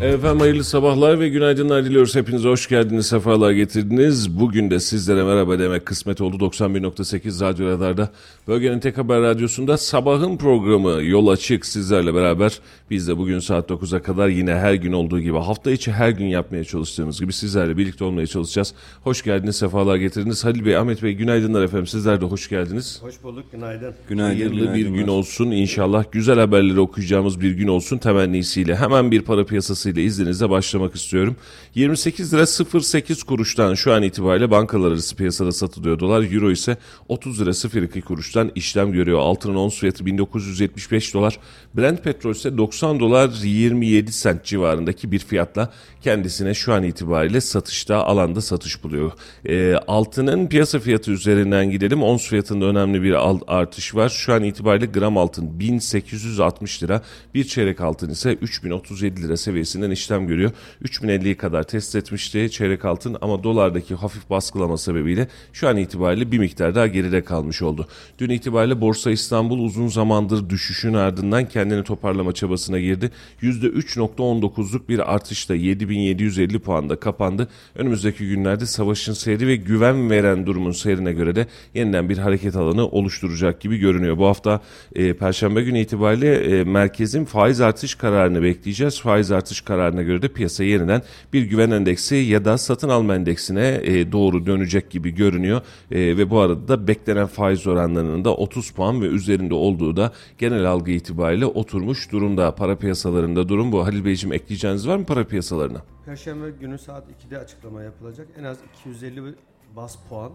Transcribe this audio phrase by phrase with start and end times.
[0.00, 2.14] Efendim hayırlı sabahlar ve günaydınlar diliyoruz.
[2.16, 4.40] Hepinize hoş geldiniz, sefalar getirdiniz.
[4.40, 6.36] Bugün de sizlere merhaba demek kısmet oldu.
[6.36, 8.10] 91.8 Radyo Radar'da
[8.48, 12.58] bölgenin tek haber radyosunda sabahın programı Yol Açık sizlerle beraber.
[12.90, 16.26] Biz de bugün saat 9'a kadar yine her gün olduğu gibi hafta içi her gün
[16.26, 18.74] yapmaya çalıştığımız gibi sizlerle birlikte olmaya çalışacağız.
[19.04, 20.44] Hoş geldiniz, sefalar getirdiniz.
[20.44, 21.86] Halil Bey, Ahmet Bey günaydınlar efendim.
[21.86, 22.98] Sizler de hoş geldiniz.
[23.02, 23.94] Hoş bulduk, günaydın.
[24.08, 26.04] Günaydın, Hayırlı bir gün olsun inşallah.
[26.12, 28.76] Güzel haberleri okuyacağımız bir gün olsun temennisiyle.
[28.76, 31.36] Hemen bir para piyasası ile izninizle başlamak istiyorum.
[31.74, 36.32] 28 lira 08 kuruştan şu an itibariyle bankalar arası piyasada satılıyor dolar.
[36.32, 36.76] Euro ise
[37.08, 39.18] 30 lira 02 kuruştan işlem görüyor.
[39.18, 41.38] Altının ons fiyatı 1975 dolar.
[41.74, 47.96] Brent petrol ise 90 dolar 27 sent civarındaki bir fiyatla kendisine şu an itibariyle satışta
[48.04, 49.12] alanda satış buluyor.
[49.48, 52.02] E, altının piyasa fiyatı üzerinden gidelim.
[52.02, 53.14] Ons fiyatında önemli bir
[53.46, 54.08] artış var.
[54.08, 57.02] Şu an itibariyle gram altın 1860 lira.
[57.34, 59.36] Bir çeyrek altın ise 3037 lira
[59.76, 60.50] seviyesinden işlem görüyor.
[60.84, 66.38] 3050'yi kadar test etmişti çeyrek altın ama dolardaki hafif baskılama sebebiyle şu an itibariyle bir
[66.38, 67.86] miktar daha geride kalmış oldu.
[68.18, 73.10] Dün itibariyle Borsa İstanbul uzun zamandır düşüşün ardından kendini toparlama çabasına girdi.
[73.42, 77.48] %3.19'luk bir artışla 7750 puanda kapandı.
[77.74, 82.86] Önümüzdeki günlerde savaşın seyri ve güven veren durumun seyrine göre de yeniden bir hareket alanı
[82.86, 84.18] oluşturacak gibi görünüyor.
[84.18, 84.60] Bu hafta
[84.94, 89.00] e, Perşembe günü itibariyle e, merkezin faiz artış kararını bekleyeceğiz.
[89.00, 93.80] Faiz artış kararına göre de piyasa yeniden bir güven endeksi ya da satın alma endeksine
[93.82, 95.60] e, doğru dönecek gibi görünüyor.
[95.90, 100.12] E, ve bu arada da beklenen faiz oranlarının da 30 puan ve üzerinde olduğu da
[100.38, 102.54] genel algı itibariyle oturmuş durumda.
[102.54, 103.86] Para piyasalarında durum bu.
[103.86, 105.82] Halil Beyciğim ekleyeceğiniz var mı para piyasalarına?
[106.04, 108.28] Perşembe günü saat 2'de açıklama yapılacak.
[108.38, 109.34] En az 250
[109.76, 110.32] bas puan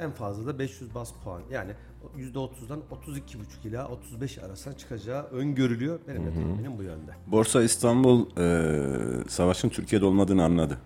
[0.00, 1.42] en fazla da 500 bas puan.
[1.50, 1.72] Yani
[2.18, 6.00] %30'dan 32,5 ila 35 arasına çıkacağı öngörülüyor.
[6.08, 7.12] Benim de tahminim bu yönde.
[7.26, 10.78] Borsa İstanbul e, savaşın Türkiye'de olmadığını anladı.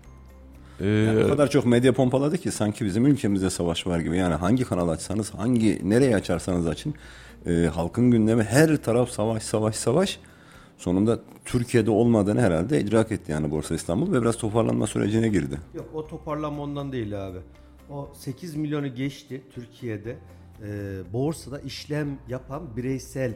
[0.79, 4.17] Ee, yani o kadar çok medya pompaladı ki sanki bizim ülkemizde savaş var gibi.
[4.17, 6.93] Yani hangi kanal açsanız, hangi nereye açarsanız açın,
[7.45, 10.19] e, halkın gündemi her taraf savaş, savaş, savaş.
[10.77, 15.59] Sonunda Türkiye'de olmadığını herhalde idrak etti yani Borsa İstanbul ve biraz toparlanma sürecine girdi.
[15.73, 17.37] Yok o toparlanma ondan değil abi.
[17.89, 20.17] O 8 milyonu geçti Türkiye'de
[20.63, 23.33] e, borsada işlem yapan bireysel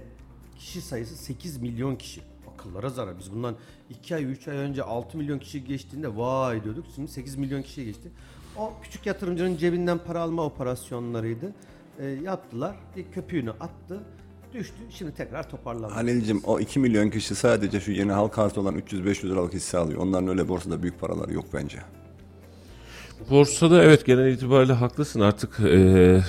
[0.60, 2.22] kişi sayısı 8 milyon kişi.
[2.54, 3.20] Akıllara zarar.
[3.20, 3.56] Biz bundan
[3.90, 6.86] 2 ay 3 ay önce 6 milyon kişi geçtiğinde vay diyorduk.
[6.96, 8.12] Şimdi 8 milyon kişi geçti.
[8.58, 11.54] O küçük yatırımcının cebinden para alma operasyonlarıydı.
[12.00, 12.76] E, yaptılar.
[12.96, 14.04] Bir köpüğünü attı.
[14.54, 14.76] Düştü.
[14.90, 15.94] Şimdi tekrar toparlandı.
[15.94, 20.02] Halil'cim o 2 milyon kişi sadece şu yeni halk arz olan 300-500 liralık hisse alıyor.
[20.02, 21.78] Onların öyle borsada büyük paraları yok bence.
[23.30, 26.22] Borsada evet genel itibariyle haklısın artık e,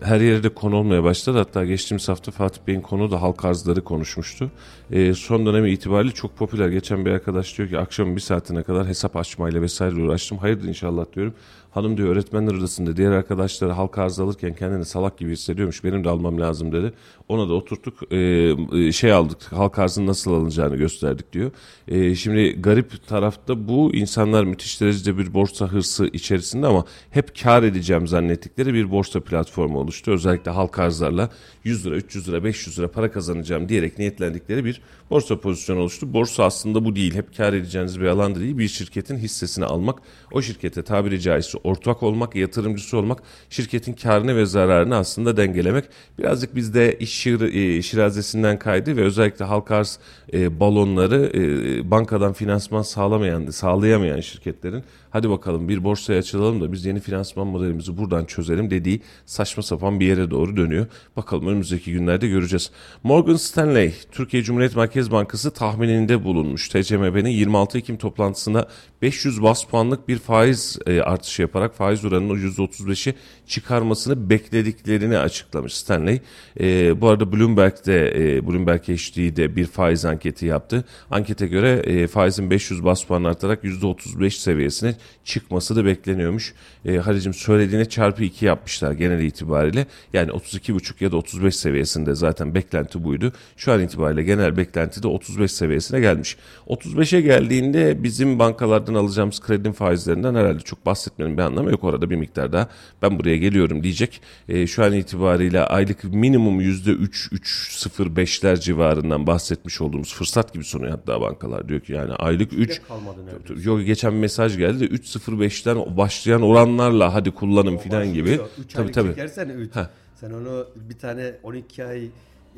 [0.00, 1.38] her yerde konu olmaya başladı.
[1.38, 4.50] Hatta geçtiğimiz hafta Fatih Bey'in konu da halk arzları konuşmuştu.
[4.90, 6.68] E, son dönemi itibariyle çok popüler.
[6.68, 10.38] Geçen bir arkadaş diyor ki akşam bir saatine kadar hesap açmayla vesaire uğraştım.
[10.38, 11.34] Hayırdır inşallah diyorum.
[11.76, 15.84] Hanım diyor öğretmenler odasında diğer arkadaşları halk arz alırken kendini salak gibi hissediyormuş.
[15.84, 16.92] Benim de almam lazım dedi.
[17.28, 21.50] Ona da oturttuk e, şey aldık halk arzın nasıl alınacağını gösterdik diyor.
[21.88, 27.62] E, şimdi garip tarafta bu insanlar müthiş derecede bir borsa hırsı içerisinde ama hep kar
[27.62, 30.10] edeceğim zannettikleri bir borsa platformu oluştu.
[30.10, 31.30] Özellikle halk arzlarla
[31.66, 36.12] 100 lira, 300 lira, 500 lira para kazanacağım diyerek niyetlendikleri bir borsa pozisyonu oluştu.
[36.12, 37.14] Borsa aslında bu değil.
[37.14, 38.58] Hep kar edeceğiniz bir alan değil.
[38.58, 39.98] Bir şirketin hissesini almak,
[40.32, 45.84] o şirkete tabiri caizse ortak olmak, yatırımcısı olmak, şirketin karını ve zararını aslında dengelemek.
[46.18, 49.98] Birazcık bizde iş şir, e, şirazesinden kaydı ve özellikle halk arz
[50.32, 54.84] e, balonları e, bankadan finansman sağlamayan, sağlayamayan şirketlerin
[55.16, 60.00] hadi bakalım bir borsaya açılalım da biz yeni finansman modelimizi buradan çözelim dediği saçma sapan
[60.00, 60.86] bir yere doğru dönüyor.
[61.16, 62.70] Bakalım önümüzdeki günlerde göreceğiz.
[63.02, 66.68] Morgan Stanley, Türkiye Cumhuriyet Merkez Bankası tahmininde bulunmuş.
[66.68, 68.68] TCMB'nin 26 Ekim toplantısında
[69.02, 73.14] 500 bas puanlık bir faiz e, artışı yaparak faiz oranının %35'i
[73.46, 76.20] çıkarmasını beklediklerini açıklamış Stanley.
[76.60, 80.84] E, bu arada Bloomberg'de, e, Bloomberg HD'de bir faiz anketi yaptı.
[81.10, 86.54] Ankete göre e, faizin 500 bas puan artarak %35 seviyesine çıkması da bekleniyormuş.
[86.84, 89.86] E, Halicim söylediğine çarpı 2 yapmışlar genel itibariyle.
[90.12, 93.32] Yani 32,5 ya da 35 seviyesinde zaten beklenti buydu.
[93.56, 96.36] Şu an itibariyle genel beklenti de 35 seviyesine gelmiş.
[96.66, 101.84] 35'e geldiğinde bizim bankalardan alacağımız kredi faizlerinden herhalde çok bahsetmenin bir anlamı yok.
[101.84, 102.68] Orada bir miktar daha
[103.02, 104.20] ben buraya geliyorum diyecek.
[104.48, 111.68] E, şu an itibariyle aylık minimum %3-3.05'ler civarından bahsetmiş olduğumuz fırsat gibi sunuyor hatta bankalar.
[111.68, 113.70] Diyor ki yani aylık 3 kalmadı neredeyse.
[113.70, 118.40] Yok geçen bir mesaj geldi de 3.05'ten başlayan oranlarla hadi kullanın filan gibi.
[118.58, 119.08] 3 Tabii aylık tabii.
[119.08, 119.76] çekersen 3.
[119.76, 119.86] Heh.
[120.14, 122.08] Sen onu bir tane 12 ay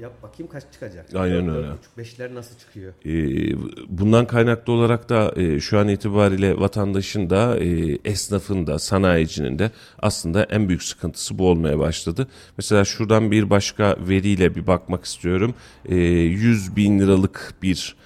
[0.01, 1.15] yap bakayım kaç çıkacak.
[1.15, 1.69] Aynen öyle.
[1.99, 2.93] 5'ler nasıl çıkıyor?
[3.07, 3.57] Ee,
[3.89, 9.71] bundan kaynaklı olarak da e, şu an itibariyle vatandaşın da e, esnafın da sanayicinin de
[9.99, 12.29] aslında en büyük sıkıntısı bu olmaya başladı.
[12.57, 15.55] Mesela şuradan bir başka veriyle bir bakmak istiyorum.
[15.85, 17.97] E, 100 bin liralık bir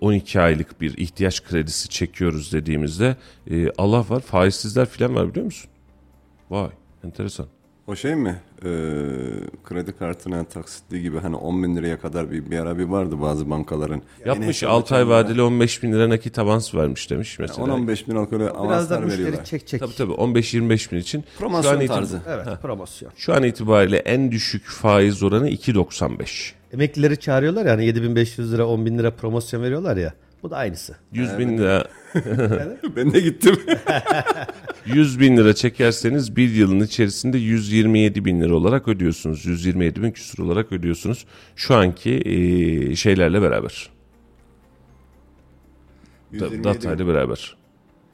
[0.00, 3.16] 12 aylık bir ihtiyaç kredisi çekiyoruz dediğimizde
[3.50, 5.70] e, Allah var faizsizler filan var biliyor musun?
[6.50, 6.68] Vay
[7.04, 7.46] enteresan.
[7.86, 8.40] O şey mi?
[8.58, 8.68] Ee,
[9.64, 13.50] kredi kartına taksitli gibi hani 10 bin liraya kadar bir, bir ara bir vardı bazı
[13.50, 14.02] bankaların.
[14.26, 17.68] Yapmış Yeni 6 ay vadeli 15 bin lira nakit avans vermiş demiş mesela.
[17.68, 19.44] 10-15 bin liralık öyle Biraz da avanslar veriyorlar.
[19.44, 19.80] çekecek.
[19.80, 21.24] Tabii tabii 15-25 bin için.
[21.38, 22.20] Promosyon itib- tarzı.
[22.28, 23.12] Evet promosyon.
[23.16, 26.52] Şu an itibariyle en düşük faiz oranı 2.95.
[26.72, 30.14] Emeklileri çağırıyorlar yani 7500 lira 10 bin lira promosyon veriyorlar ya.
[30.42, 30.96] Bu da aynısı.
[31.12, 31.84] 100 bin lira
[32.96, 33.56] ben de gittim.
[34.86, 39.46] 100 bin lira çekerseniz bir yılın içerisinde 127 bin lira olarak ödüyorsunuz.
[39.46, 41.26] 127 bin küsur olarak ödüyorsunuz.
[41.56, 43.90] Şu anki e, şeylerle beraber.
[46.32, 47.56] Da, 127 datayla beraber.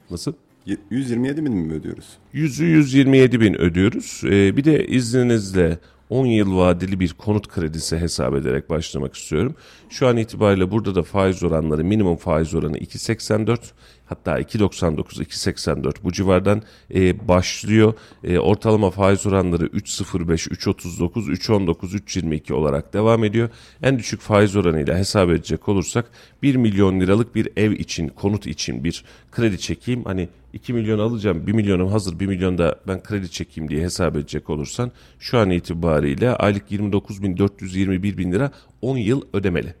[0.09, 0.33] Nasıl?
[0.65, 0.79] bin.
[0.89, 2.05] 127 bin mi ödüyoruz?
[2.33, 4.21] 100'ü 127 bin ödüyoruz.
[4.25, 5.79] Ee, bir de izninizle
[6.09, 9.55] 10 yıl vadeli bir konut kredisi hesap ederek başlamak istiyorum.
[9.89, 13.57] Şu an itibariyle burada da faiz oranları minimum faiz oranı 2.84
[14.05, 16.61] hatta 2.99 2.84 bu civardan
[16.93, 17.93] e, başlıyor.
[18.23, 23.49] E, ortalama faiz oranları 3.05 3.39 3.19 3.22 olarak devam ediyor.
[23.83, 26.05] En düşük faiz oranıyla hesap edecek olursak
[26.43, 30.03] 1 milyon liralık bir ev için konut için bir kredi çekeyim.
[30.03, 34.15] Hani 2 milyon alacağım 1 milyonum hazır 1 milyon da ben kredi çekeyim diye hesap
[34.15, 39.73] edecek olursan şu an itibariyle aylık 29.421 bin lira 10 yıl ödemeli.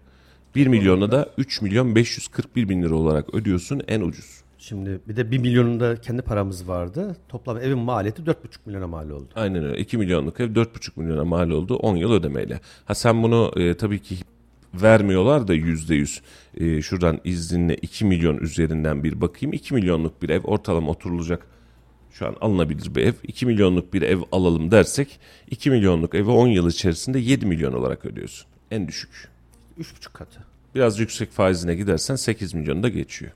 [0.55, 4.41] 1 milyona da 3 milyon 541 bin lira olarak ödüyorsun en ucuz.
[4.57, 7.15] Şimdi bir de 1 milyonunda kendi paramız vardı.
[7.29, 8.35] Toplam evin maliyeti 4,5
[8.65, 9.29] milyona mal oldu.
[9.35, 12.59] Aynen öyle 2 milyonluk ev 4,5 milyona mal oldu 10 yıl ödemeyle.
[12.85, 14.15] Ha sen bunu e, tabii ki
[14.81, 16.19] vermiyorlar da %100
[16.57, 21.47] e, şuradan izninle 2 milyon üzerinden bir bakayım 2 milyonluk bir ev ortalama oturulacak
[22.11, 25.19] şu an alınabilir bir ev 2 milyonluk bir ev alalım dersek
[25.51, 29.29] 2 milyonluk evi 10 yıl içerisinde 7 milyon olarak ödüyorsun en düşük.
[29.79, 30.39] 3,5 katı.
[30.75, 33.31] Biraz yüksek faizine gidersen 8 milyonu da geçiyor.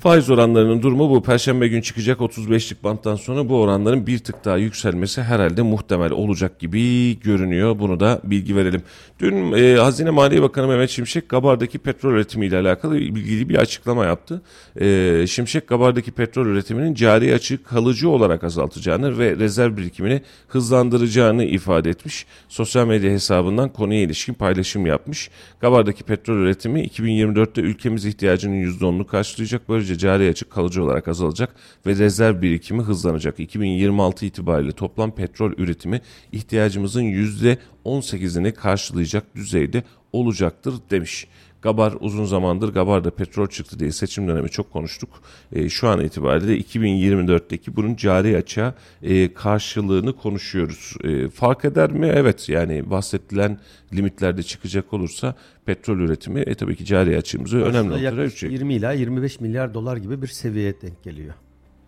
[0.00, 1.22] Faiz oranlarının durumu bu.
[1.22, 6.58] Perşembe gün çıkacak 35'lik banttan sonra bu oranların bir tık daha yükselmesi herhalde muhtemel olacak
[6.58, 7.78] gibi görünüyor.
[7.78, 8.82] Bunu da bilgi verelim.
[9.20, 14.42] Dün e, Hazine Maliye Bakanı Mehmet Şimşek Gabar'daki petrol üretimiyle alakalı ilgili bir açıklama yaptı.
[14.80, 21.90] E, Şimşek Gabar'daki petrol üretiminin cari açık kalıcı olarak azaltacağını ve rezerv birikimini hızlandıracağını ifade
[21.90, 22.26] etmiş.
[22.48, 25.30] Sosyal medya hesabından konuya ilişkin paylaşım yapmış.
[25.60, 29.68] Gabar'daki petrol üretimi 2024'te ülkemiz ihtiyacının %10'unu karşılayacak.
[29.68, 31.54] Böylece cari açık kalıcı olarak azalacak
[31.86, 33.40] ve rezerv birikimi hızlanacak.
[33.40, 36.00] 2026 itibariyle toplam petrol üretimi
[36.32, 41.26] ihtiyacımızın %18'ini karşılayacak düzeyde olacaktır demiş.
[41.62, 45.10] Gabar uzun zamandır Gabar'da petrol çıktı diye seçim dönemi çok konuştuk.
[45.52, 50.94] E, şu an itibariyle 2024'teki bunun cari açığa e, karşılığını konuşuyoruz.
[51.04, 52.06] E, fark eder mi?
[52.14, 53.58] Evet yani bahsedilen
[53.92, 55.34] limitlerde çıkacak olursa
[55.66, 58.52] petrol üretimi e, tabii ki cari açığımızı önemli Aslında noktada yaklaşık ölçecek.
[58.52, 61.34] 20 ila 25 milyar dolar gibi bir seviyeye denk geliyor.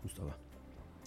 [0.05, 0.31] Mustafa.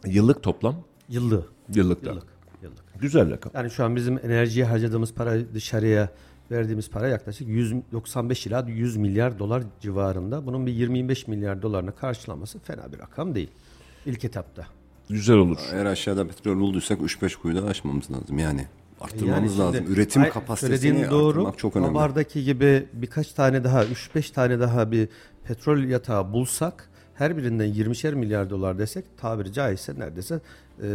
[0.05, 0.75] Yıllık toplam
[1.09, 1.45] Yıllık.
[1.75, 2.09] yıllıkta.
[2.09, 2.27] Yıllık.
[2.63, 2.83] Yıllık.
[3.01, 3.51] Güzel rakam.
[3.55, 6.09] Yani şu an bizim enerjiye harcadığımız para dışarıya
[6.53, 10.45] verdiğimiz para yaklaşık 195 ila 100 milyar dolar civarında.
[10.45, 13.49] Bunun bir 20-25 milyar dolarını karşılaması fena bir rakam değil.
[14.05, 14.67] İlk etapta.
[15.09, 15.57] Güzel olur.
[15.73, 18.67] Eğer aşağıda petrol bulduysak 3-5 kuyu da aşmamız lazım yani.
[19.01, 19.85] Arttırmamız şimdi lazım.
[19.93, 21.29] Üretim ay- kapasitesini doğru.
[21.29, 21.93] arttırmak çok önemli.
[21.93, 25.09] Kabardaki gibi birkaç tane daha 3-5 tane daha bir
[25.43, 30.39] petrol yatağı bulsak her birinden 20'şer milyar dolar desek tabiri caizse neredeyse
[30.81, 30.87] e,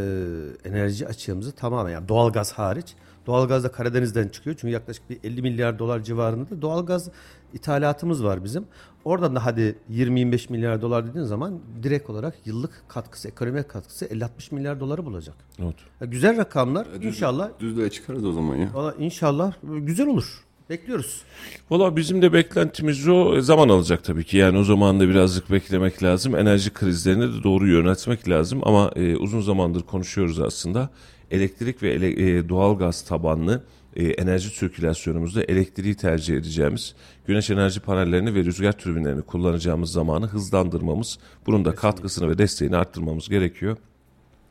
[0.64, 2.94] enerji açığımızı tamamen yani doğalgaz hariç
[3.28, 7.10] doğalgaz da Karadeniz'den çıkıyor çünkü yaklaşık bir 50 milyar dolar civarında da doğalgaz
[7.54, 8.64] ithalatımız var bizim.
[9.04, 14.28] Oradan da hadi 20-25 milyar dolar dediğin zaman direkt olarak yıllık katkısı, ekonomik katkısı 50-60
[14.54, 15.34] milyar doları bulacak.
[15.62, 15.74] Evet.
[16.00, 18.68] Ya güzel rakamlar inşallah Düzlüğe çıkarız o zaman ya.
[18.74, 20.44] valla inşallah güzel olur.
[20.70, 21.22] Bekliyoruz.
[21.70, 24.36] Valla bizim de beklentimiz o E, zaman alacak tabii ki.
[24.36, 26.36] Yani o zaman da birazcık beklemek lazım.
[26.36, 28.60] Enerji krizlerini de doğru yönetmek lazım.
[28.62, 30.90] Ama e, uzun zamandır konuşuyoruz aslında.
[31.30, 33.62] Elektrik ve ele, e, doğalgaz tabanlı
[33.96, 36.94] e, enerji sirkülasyonumuzda elektriği tercih edeceğimiz,
[37.26, 43.28] güneş enerji panellerini ve rüzgar türbinlerini kullanacağımız zamanı hızlandırmamız, bunun da katkısını ve desteğini arttırmamız
[43.28, 43.76] gerekiyor.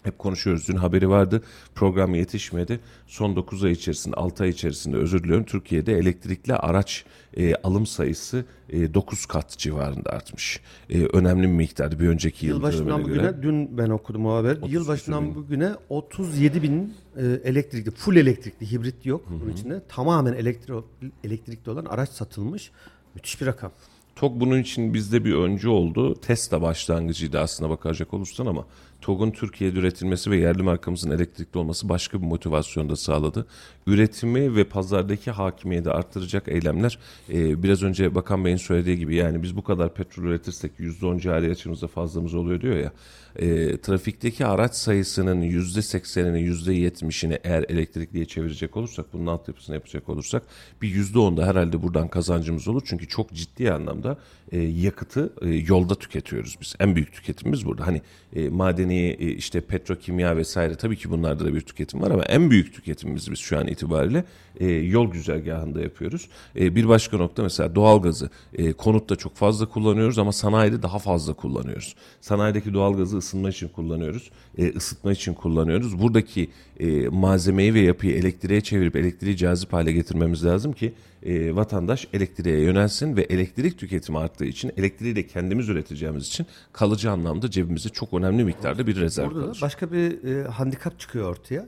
[0.07, 0.67] Hep konuşuyoruz.
[0.67, 1.43] Dün haberi vardı.
[1.75, 2.79] Program yetişmedi.
[3.07, 5.45] Son 9 ay içerisinde, 6 ay içerisinde özür diliyorum.
[5.45, 7.05] Türkiye'de elektrikli araç
[7.37, 10.59] e, alım sayısı e, 9 kat civarında artmış.
[10.89, 13.35] E, önemli bir miktardı bir önceki yıl Yılbaşından bugüne göre.
[13.41, 14.55] dün ben okudum o haber.
[14.55, 15.35] 33 Yılbaşından bin.
[15.35, 19.81] bugüne 37 bin e, elektrikli, full elektrikli, hibrit yok bunun içinde.
[19.89, 20.85] Tamamen elektro,
[21.23, 22.71] elektrikli olan araç satılmış.
[23.15, 23.71] Müthiş bir rakam.
[24.15, 26.15] TOG bunun için bizde bir öncü oldu.
[26.21, 28.65] Tesla başlangıcıydı aslına bakacak olursan ama
[29.01, 33.47] TOG'un Türkiye'de üretilmesi ve yerli markamızın elektrikli olması başka bir motivasyon da sağladı.
[33.87, 36.99] Üretimi ve pazardaki hakimiyeti arttıracak eylemler
[37.29, 41.51] e, biraz önce Bakan Bey'in söylediği gibi yani biz bu kadar petrol üretirsek %10 cari
[41.51, 42.91] açımızda fazlamız oluyor diyor ya.
[43.35, 50.43] E, trafikteki araç sayısının %80'ini %70'ini eğer elektrikliye çevirecek olursak bunun altyapısını yapacak olursak
[50.81, 52.81] bir %10 da herhalde buradan kazancımız olur.
[52.85, 54.17] Çünkü çok ciddi anlamda
[54.51, 56.75] e, yakıtı e, yolda tüketiyoruz biz.
[56.79, 57.87] En büyük tüketimimiz burada.
[57.87, 58.01] Hani
[58.35, 62.49] e, madeni e, işte petrokimya vesaire tabii ki bunlarda da bir tüketim var ama en
[62.51, 64.23] büyük tüketimimiz biz şu an itibariyle
[64.59, 66.29] e, yol güzergahında yapıyoruz.
[66.59, 71.33] E, bir başka nokta mesela doğalgazı e, konutta çok fazla kullanıyoruz ama sanayide daha fazla
[71.33, 71.95] kullanıyoruz.
[72.21, 74.31] Sanayideki doğalgazı ısınma için kullanıyoruz.
[74.57, 75.99] E, ısıtma için kullanıyoruz.
[75.99, 82.07] Buradaki e, malzemeyi ve yapıyı elektriğe çevirip elektriği cazip hale getirmemiz lazım ki e, vatandaş
[82.13, 87.89] elektriğe yönelsin ve elektrik tüketimi arttığı için elektriği de kendimiz üreteceğimiz için kalıcı anlamda cebimize
[87.89, 89.59] çok önemli miktarda bir rezerv Burada da kalır.
[89.61, 91.67] başka bir e, handikap çıkıyor ortaya.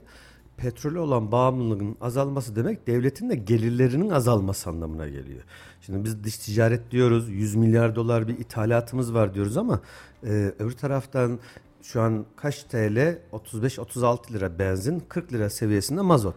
[0.56, 5.42] Petrole olan bağımlılığın azalması demek devletin de gelirlerinin azalması anlamına geliyor.
[5.80, 9.80] Şimdi biz dış ticaret diyoruz, 100 milyar dolar bir ithalatımız var diyoruz ama
[10.24, 11.38] e, öbür taraftan
[11.82, 13.18] şu an kaç TL?
[13.32, 16.34] 35-36 lira benzin, 40 lira seviyesinde mazot.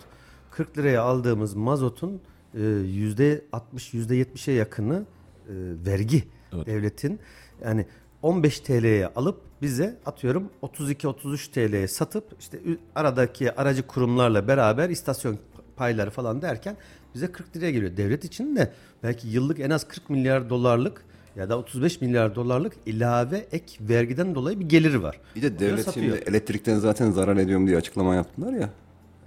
[0.51, 2.21] 40 liraya aldığımız mazotun
[2.53, 5.53] e, %60, %70'e yakını e,
[5.85, 6.23] vergi
[6.65, 7.19] devletin.
[7.63, 7.85] Yani
[8.21, 12.59] 15 TL'ye alıp bize atıyorum 32-33 TL'ye satıp işte
[12.95, 15.37] aradaki aracı kurumlarla beraber istasyon
[15.75, 16.77] payları falan derken
[17.15, 17.97] bize 40 liraya geliyor.
[17.97, 21.05] Devlet için de belki yıllık en az 40 milyar dolarlık
[21.35, 25.19] ya da 35 milyar dolarlık ilave ek vergiden dolayı bir geliri var.
[25.35, 28.69] Bir de devlet şimdi elektrikten zaten zarar ediyorum diye açıklama yaptılar ya.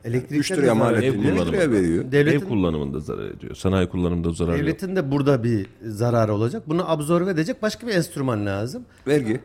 [0.07, 1.15] Elektrikten 3 de liraya mal ediyor.
[1.15, 1.53] ettiğini 1 kullanımı.
[1.53, 2.05] liraya veriyor.
[2.05, 3.55] Ev Devletin, kullanımında zarar ediyor.
[3.55, 4.61] Sanayi kullanımında zarar yok.
[4.63, 6.63] devletin de burada bir zararı olacak.
[6.67, 8.83] Bunu absorbe edecek başka bir enstrüman lazım.
[9.07, 9.41] Vergi.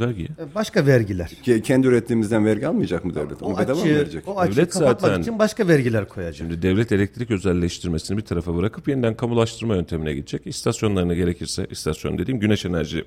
[0.00, 0.24] Vergi.
[0.24, 1.30] E, Başka vergiler.
[1.44, 3.42] Ke- Kendi ürettiğimizden vergi almayacak mı devlet?
[3.42, 4.28] O bedava mı verecek?
[4.28, 6.34] o açığı Devlet kapatmak zaten- için başka vergiler koyacak.
[6.36, 10.46] Şimdi devlet elektrik özelleştirmesini bir tarafa bırakıp yeniden kamulaştırma yöntemine gidecek.
[10.46, 13.04] İstasyonlarına gerekirse, istasyon dediğim güneş enerjisi,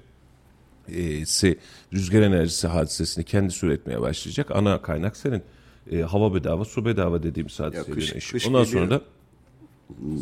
[1.93, 4.51] rüzgar enerjisi hadisesini kendisi üretmeye başlayacak.
[4.51, 5.41] Ana kaynak senin.
[5.91, 7.91] E, hava bedava, su bedava hadise.
[7.91, 8.31] kış- güneş.
[8.31, 8.81] kış Ondan geliyor.
[8.83, 9.01] sonra da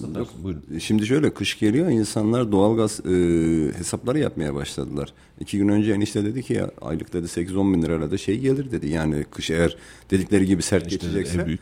[0.01, 0.63] Satarsın, buyurun.
[0.79, 3.09] Şimdi şöyle kış geliyor insanlar doğalgaz e,
[3.77, 5.13] hesapları yapmaya başladılar.
[5.39, 8.71] İki gün önce enişte dedi ki ya aylık dedi 8-10 bin lirayla da şey gelir
[8.71, 8.87] dedi.
[8.89, 9.77] Yani kış eğer
[10.11, 11.39] dedikleri gibi sert İşte geçecekse.
[11.41, 11.59] en büyük.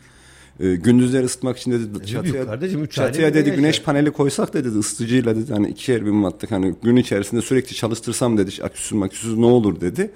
[0.60, 3.84] E, gündüzleri ısıtmak için dedi büyük çatıya, kardeşim, çatıya dedi bir güneş yaşar.
[3.84, 8.50] paneli koysak dedi ısıtıcıyla dedi hani ikişer bin wattlık hani gün içerisinde sürekli çalıştırsam dedi
[8.62, 10.10] aküsüz maküsüz ne olur dedi.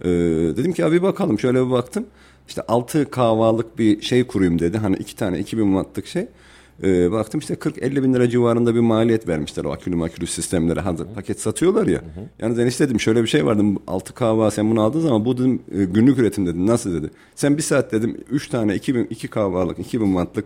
[0.00, 0.08] E,
[0.56, 2.06] dedim ki abi bakalım şöyle bir baktım.
[2.48, 4.78] İşte 6 kahvalık bir şey kurayım dedi.
[4.78, 6.26] Hani iki tane 2000 wattlık şey.
[6.82, 11.06] Ee, baktım işte 40-50 bin lira civarında bir maliyet vermişler o akülü makülü sistemlere hazır
[11.06, 12.00] paket satıyorlar ya.
[12.38, 15.62] Yani enişte dedim şöyle bir şey vardı 6 kahva sen bunu aldığın zaman bu dedim
[15.72, 17.10] e, günlük üretim dedim nasıl dedi.
[17.34, 20.44] Sen bir saat dedim 3 tane 2000 2 kahvalık 2000 wattlık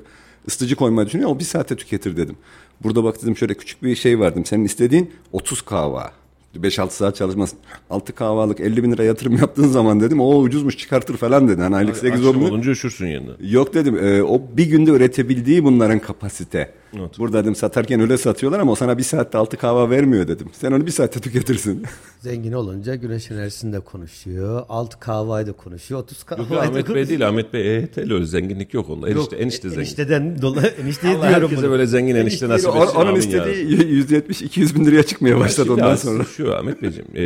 [0.48, 2.36] ısıtıcı koymayı düşünüyor o bir saatte tüketir dedim.
[2.82, 6.12] Burada bak dedim şöyle küçük bir şey vardım senin istediğin 30 kahva.
[6.62, 7.52] 5-6 saat çalışmaz.
[7.90, 11.60] 6 kahvalık 50 bin lira yatırım yaptığın zaman dedim o ucuzmuş çıkartır falan dedi.
[11.62, 12.46] Hani aylık 8 Akşam bin.
[12.48, 13.32] olunca üşürsün yanına.
[13.40, 16.70] Yok dedim e, o bir günde üretebildiği bunların kapasite.
[16.96, 17.18] Evet.
[17.18, 20.46] Burada dedim satarken öyle satıyorlar ama o sana bir saatte altı kahve vermiyor dedim.
[20.52, 21.82] Sen onu bir saatte tüketirsin.
[22.20, 24.62] Zengin olunca güneş enerjisini de konuşuyor.
[24.68, 26.00] Alt kahvayı da konuşuyor.
[26.00, 27.28] 30 Yok, kahvayı yok, Ahmet Bey değil.
[27.28, 29.08] Ahmet Bey EYT'li öyle zenginlik yok onda.
[29.08, 29.80] Enişte, Yok, enişte zengin.
[29.80, 31.70] Enişteden dolayı enişteye Allah diyorum herkese bunu.
[31.70, 32.96] böyle zengin enişte nasip O- etsin.
[32.96, 33.46] onun amin ya.
[33.46, 36.24] istediği 170-200 bin liraya çıkmaya başladı ondan sonra.
[36.24, 37.22] Şu Ahmet Beyciğim, e,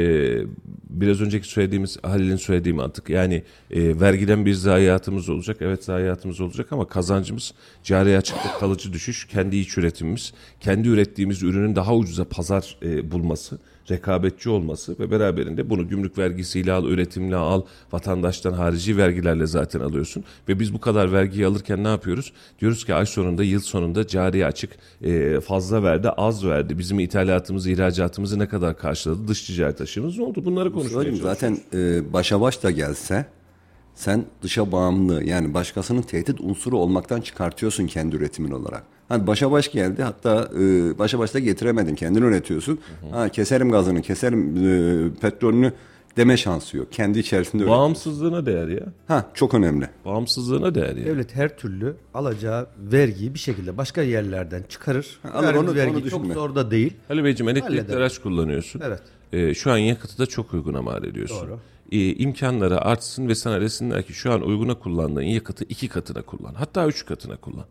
[1.00, 5.56] biraz önceki söylediğimiz Halil'in söylediği mantık yani e, vergiden bir zayiatımız olacak.
[5.60, 11.76] Evet zayiatımız olacak ama kazancımız cari açıkta kalıcı düşüş, kendi iç üretimimiz, kendi ürettiğimiz ürünün
[11.76, 13.58] daha ucuza pazar e, bulması,
[13.90, 17.62] rekabetçi olması ve beraberinde bunu gümrük vergisiyle al, üretimle al,
[17.92, 20.24] vatandaştan harici vergilerle zaten alıyorsun.
[20.48, 22.32] Ve biz bu kadar vergiyi alırken ne yapıyoruz?
[22.60, 24.70] Diyoruz ki ay sonunda, yıl sonunda cari açık
[25.02, 26.78] e, fazla verdi, az verdi.
[26.78, 29.28] Bizim ithalatımızı, ihracatımızı ne kadar karşıladı?
[29.28, 30.44] Dış ticaret açığımız ne oldu?
[30.44, 31.22] Bunları çalışıyoruz.
[31.22, 33.26] zaten e, başa baş da gelse
[33.94, 38.84] sen dışa bağımlı yani başkasının tehdit unsuru olmaktan çıkartıyorsun kendi üretimin olarak.
[39.08, 42.78] Hani başa baş geldi hatta e, başa baş da getiremedin kendin üretiyorsun.
[43.10, 45.72] Ha, keserim gazını keserim e, petrolünü
[46.16, 46.92] deme şansı yok.
[46.92, 47.78] Kendi içerisinde üretiyor.
[47.78, 48.86] Bağımsızlığına değer ya.
[49.08, 49.88] Ha çok önemli.
[50.04, 51.04] Bağımsızlığına değer ya.
[51.06, 55.20] Devlet her türlü alacağı vergiyi bir şekilde başka yerlerden çıkarır.
[55.34, 56.96] alır, Yani onu- vergi onu çok zor da değil.
[57.08, 58.80] Halil Beyciğim elektrikli araç kullanıyorsun.
[58.84, 59.00] Evet.
[59.32, 61.48] Ee, şu an yakıtı da çok uyguna mal ediyorsun.
[61.48, 61.58] Doğru.
[61.92, 66.54] Ee, imkanları artsın ve sana desinler ki şu an uyguna kullandığın yakıtı iki katına kullan.
[66.54, 67.64] Hatta üç katına kullan.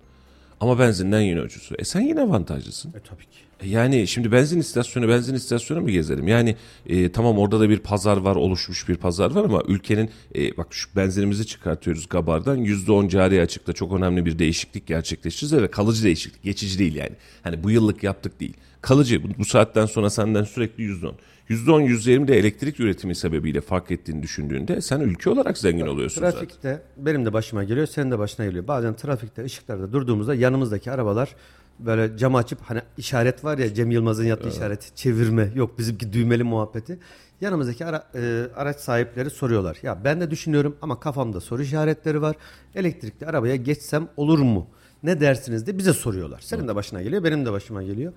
[0.61, 1.75] Ama benzinden yine ucuzu.
[1.79, 2.89] E sen yine avantajlısın.
[2.89, 3.39] E tabii ki.
[3.61, 6.27] E Yani şimdi benzin istasyonu benzin istasyonu mu gezelim?
[6.27, 10.57] Yani e, tamam orada da bir pazar var oluşmuş bir pazar var ama ülkenin e,
[10.57, 16.03] bak şu benzinimizi çıkartıyoruz Gabar'dan %10 cari açıkta çok önemli bir değişiklik gerçekleştireceğiz ve kalıcı
[16.03, 17.15] değişiklik geçici değil yani.
[17.43, 18.53] Hani bu yıllık yaptık değil.
[18.81, 21.13] Kalıcı bu, bu saatten sonra senden sürekli %10.
[21.51, 26.39] %10 %20 de elektrik üretimi sebebiyle fark ettiğini düşündüğünde sen ülke olarak zengin oluyorsun zaten.
[26.39, 28.67] Trafikte benim de başıma geliyor, senin de başına geliyor.
[28.67, 31.36] Bazen trafikte ışıklarda durduğumuzda yanımızdaki arabalar
[31.79, 36.43] böyle cam açıp hani işaret var ya Cem Yılmaz'ın yaptığı işareti çevirme yok bizimki düğmeli
[36.43, 37.00] muhabbeti.
[37.41, 39.77] Yanımızdaki ara- e, araç sahipleri soruyorlar.
[39.84, 42.36] Ya ben de düşünüyorum ama kafamda soru işaretleri var.
[42.75, 44.67] Elektrikli arabaya geçsem olur mu?
[45.03, 46.39] Ne dersiniz de bize soruyorlar.
[46.39, 48.13] Senin de başına geliyor, benim de başıma geliyor.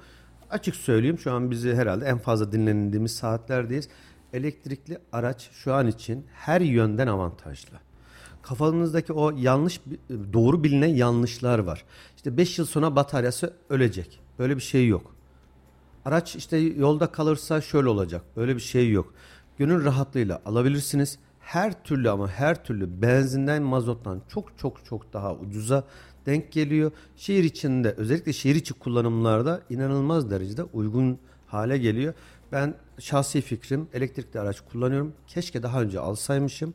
[0.54, 3.88] Açık söyleyeyim şu an bizi herhalde en fazla dinlendiğimiz saatlerdeyiz.
[4.32, 7.76] Elektrikli araç şu an için her yönden avantajlı.
[8.42, 9.80] Kafanızdaki o yanlış
[10.32, 11.84] doğru bilinen yanlışlar var.
[12.16, 14.20] İşte 5 yıl sonra bataryası ölecek.
[14.38, 15.14] Böyle bir şey yok.
[16.04, 18.22] Araç işte yolda kalırsa şöyle olacak.
[18.36, 19.14] Böyle bir şey yok.
[19.58, 21.18] Gönül rahatlığıyla alabilirsiniz.
[21.40, 25.84] Her türlü ama her türlü benzinden mazottan çok çok çok daha ucuza
[26.26, 26.92] denk geliyor.
[27.16, 32.14] Şehir içinde özellikle şehir içi kullanımlarda inanılmaz derecede uygun hale geliyor.
[32.52, 35.12] Ben şahsi fikrim elektrikli araç kullanıyorum.
[35.26, 36.74] Keşke daha önce alsaymışım.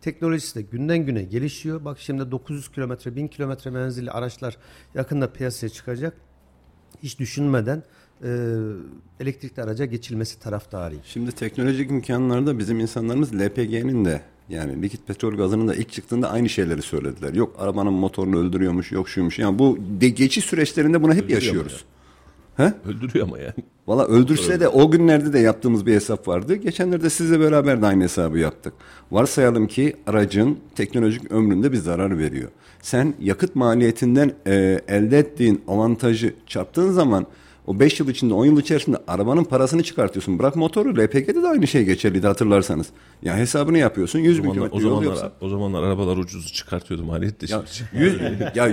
[0.00, 1.84] Teknolojisi de günden güne gelişiyor.
[1.84, 4.56] Bak şimdi 900 kilometre, 1000 kilometre menzilli araçlar
[4.94, 6.14] yakında piyasaya çıkacak.
[7.02, 7.82] Hiç düşünmeden
[8.22, 8.28] e,
[9.20, 11.02] elektrikli araca geçilmesi taraftarıyım.
[11.04, 16.48] Şimdi teknolojik imkanlarda bizim insanlarımız LPG'nin de yani likit petrol gazının da ilk çıktığında aynı
[16.48, 17.34] şeyleri söylediler.
[17.34, 19.38] Yok arabanın motorunu öldürüyormuş, yok şuymuş.
[19.38, 21.84] Yani bu de geçiş süreçlerinde bunu hep yaşıyoruz.
[22.56, 22.72] He?
[22.86, 23.54] Öldürüyor ama yani.
[23.86, 26.54] Valla öldürse de o günlerde de yaptığımız bir hesap vardı.
[26.54, 28.72] Geçenlerde sizle beraber de aynı hesabı yaptık.
[29.10, 32.48] Varsayalım ki aracın teknolojik ömründe bir zarar veriyor.
[32.82, 37.26] Sen yakıt maliyetinden e, elde ettiğin avantajı çarptığın zaman
[37.68, 40.38] o 5 yıl içinde 10 yıl içerisinde arabanın parasını çıkartıyorsun.
[40.38, 42.86] Bırak motoru LPG'de de aynı şey geçerliydi hatırlarsanız.
[43.22, 45.32] Ya hesabını yapıyorsun 100 O bin zamanlar, o zamanlar, yoksa.
[45.40, 48.04] o zamanlar arabalar ucuzu çıkartıyordu maliyet de Ya şimdi.
[48.04, 48.14] 100,
[48.54, 48.68] ya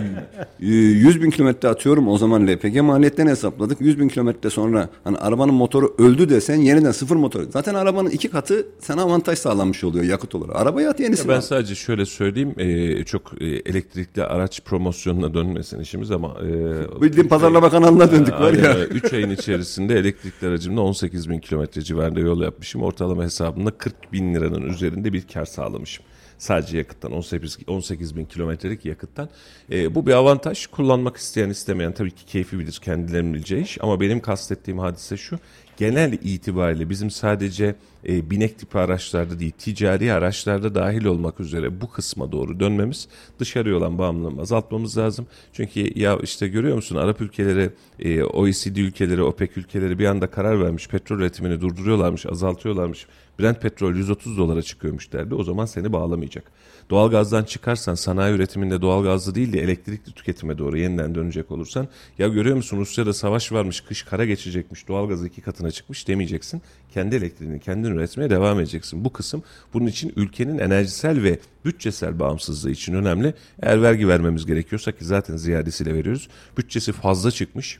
[0.60, 3.82] 100 bin kilometre atıyorum o zaman LPG maliyetten hesapladık.
[3.82, 7.44] 100 bin kilometre sonra hani arabanın motoru öldü desen yeniden sıfır motor.
[7.54, 10.56] Zaten arabanın iki katı sana avantaj sağlanmış oluyor yakıt olarak.
[10.56, 11.42] Arabaya at yenisini Ben al.
[11.42, 16.36] sadece şöyle söyleyeyim, e, çok e, elektrikli araç promosyonuna dönmesin işimiz ama...
[16.42, 18.76] E, Bildiğin pazarlama kanalına döndük var ya.
[18.86, 22.84] 3 ayın içerisinde elektrikli aracımla 18 bin kilometre civarında yol yapmışım.
[22.84, 26.06] Ortalama hesabımda 40 bin liranın üzerinde bir kar sağlamışım.
[26.38, 29.30] Sadece yakıttan 18, 18 bin kilometrelik yakıttan.
[29.72, 30.68] E, bu bir avantaj.
[30.68, 33.78] Kullanmak isteyen istemeyen tabii ki keyfi bilir kendilerinin bileceği iş.
[33.82, 35.40] Ama benim kastettiğim hadise şu.
[35.78, 37.76] Genel itibariyle bizim sadece
[38.08, 43.08] e, binek tipi araçlarda değil ticari araçlarda dahil olmak üzere bu kısma doğru dönmemiz
[43.40, 45.28] dışarıya olan bağımlılığımı azaltmamız lazım.
[45.54, 50.64] Çünkü ya işte görüyor musun Arap ülkeleri, e, OECD ülkeleri, OPEC ülkeleri bir anda karar
[50.64, 53.08] vermiş petrol üretimini durduruyorlarmış, azaltıyorlarmış.
[53.40, 55.36] Brent petrol 130 dolara çıkıyormuş derdi.
[55.36, 56.52] O zaman seni bağlamayacak.
[56.90, 62.56] Doğalgazdan çıkarsan sanayi üretiminde doğalgazlı değil de elektrikli tüketime doğru yeniden dönecek olursan ya görüyor
[62.56, 66.62] musun Rusya'da savaş varmış, kış kara geçecekmiş, doğalgaz iki katına çıkmış demeyeceksin.
[66.94, 69.06] Kendi elektriğini kendin üretmeye devam edeceksin.
[69.06, 69.44] Bu kısım
[69.74, 73.34] bunun için ülkenin enerjisel ve bütçesel bağımsızlığı için önemli.
[73.62, 76.30] Eğer vergi vermemiz gerekiyorsa ki zaten ziyadesiyle veriyoruz.
[76.58, 77.80] Bütçesi fazla çıkmış.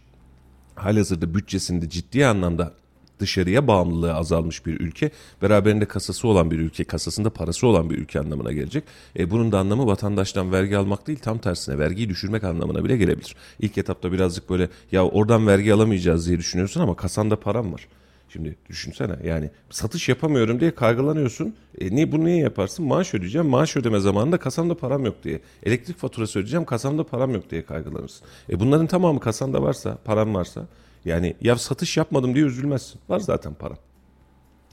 [0.76, 2.74] Halihazırda bütçesinde ciddi anlamda
[3.20, 8.20] dışarıya bağımlılığı azalmış bir ülke, beraberinde kasası olan bir ülke, kasasında parası olan bir ülke
[8.20, 8.84] anlamına gelecek.
[9.20, 13.36] E, bunun da anlamı vatandaştan vergi almak değil, tam tersine vergiyi düşürmek anlamına bile gelebilir.
[13.60, 17.88] İlk etapta birazcık böyle ya oradan vergi alamayacağız diye düşünüyorsun ama kasanda param var.
[18.30, 21.56] Şimdi düşünsene yani satış yapamıyorum diye kaygılanıyorsun.
[21.82, 22.86] E niye bunu niye yaparsın?
[22.86, 23.48] Maaş ödeyeceğim.
[23.48, 25.42] Maaş ödeme zamanında kasamda param yok diye.
[25.64, 26.66] Elektrik faturası ödeyeceğim.
[26.66, 28.28] Kasamda param yok diye kaygılanırsın.
[28.50, 30.68] E bunların tamamı kasanda varsa, param varsa
[31.06, 33.02] yani ya satış yapmadım diye üzülmezsin.
[33.10, 33.78] Var zaten param.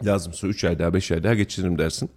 [0.05, 2.11] Lazımsa 3 ay daha 5 ay daha geçiririm dersin.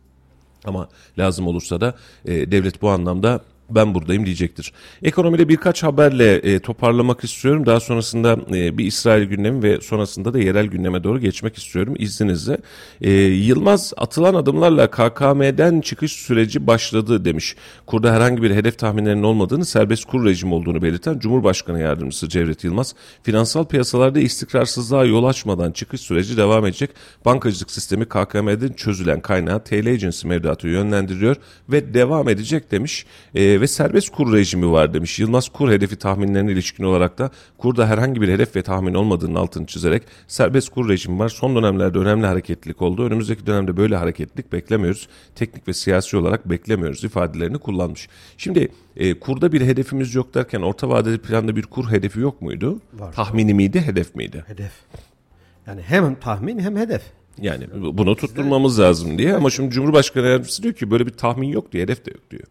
[0.66, 4.74] Ama lazım olursa da e, devlet bu anlamda ben buradayım diyecektir.
[5.04, 7.66] Ekonomide birkaç haberle e, toparlamak istiyorum.
[7.66, 12.58] Daha sonrasında e, bir İsrail gündemi ve sonrasında da yerel gündeme doğru geçmek istiyorum izninizle.
[13.02, 17.56] E, Yılmaz atılan adımlarla KKM'den çıkış süreci başladı demiş.
[17.86, 22.96] Kurda herhangi bir hedef tahminlerinin olmadığını serbest kur rejimi olduğunu belirten Cumhurbaşkanı Yardımcısı Cevdet Yılmaz,
[23.24, 26.90] finansal piyasalarda istikrarsızlığa yol açmadan çıkış süreci devam edecek.
[27.26, 31.36] Bankacılık sistemi KKM'den çözülen kaynağı TL Agency mevduatı yönlendiriyor
[31.70, 33.06] ve devam edecek demiş.
[33.36, 35.20] E, ve serbest kur rejimi var demiş.
[35.20, 39.66] Yılmaz kur hedefi tahminlerine ilişkin olarak da kurda herhangi bir hedef ve tahmin olmadığının altını
[39.66, 41.30] çizerek serbest kur rejimi var.
[41.30, 43.06] Son dönemlerde önemli hareketlilik oldu.
[43.06, 45.08] Önümüzdeki dönemde böyle hareketlilik beklemiyoruz.
[45.36, 48.10] Teknik ve siyasi olarak beklemiyoruz ifadelerini kullanmış.
[48.38, 52.80] Şimdi e, kurda bir hedefimiz yok derken orta vadeli planda bir kur hedefi yok muydu?
[52.94, 53.14] Var.
[53.14, 54.44] Tahmini miydi, hedef miydi?
[54.48, 54.72] Hedef.
[55.68, 57.02] Yani hem tahmin hem hedef.
[57.42, 61.72] Yani bunu tutturmamız lazım diye ama şimdi Cumhurbaşkanı Yardımcısı diyor ki böyle bir tahmin yok
[61.72, 62.44] diyor, hedef de yok diyor.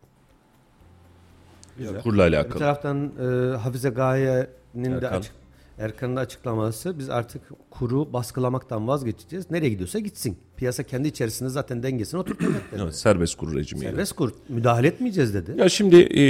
[2.03, 2.59] Kurla Bir alakalı.
[2.59, 5.19] taraftan e, Hafize Gaye'nin de Erkan.
[5.19, 5.33] açık,
[5.79, 9.51] Erkan'ın açıklaması biz artık kuru baskılamaktan vazgeçeceğiz.
[9.51, 10.37] Nereye gidiyorsa gitsin.
[10.57, 12.81] Piyasa kendi içerisinde zaten dengesini oturtacak dedi.
[12.83, 13.91] Evet, serbest kur rejimiyle.
[13.91, 15.55] Serbest kur müdahale etmeyeceğiz dedi.
[15.59, 16.23] Ya şimdi e,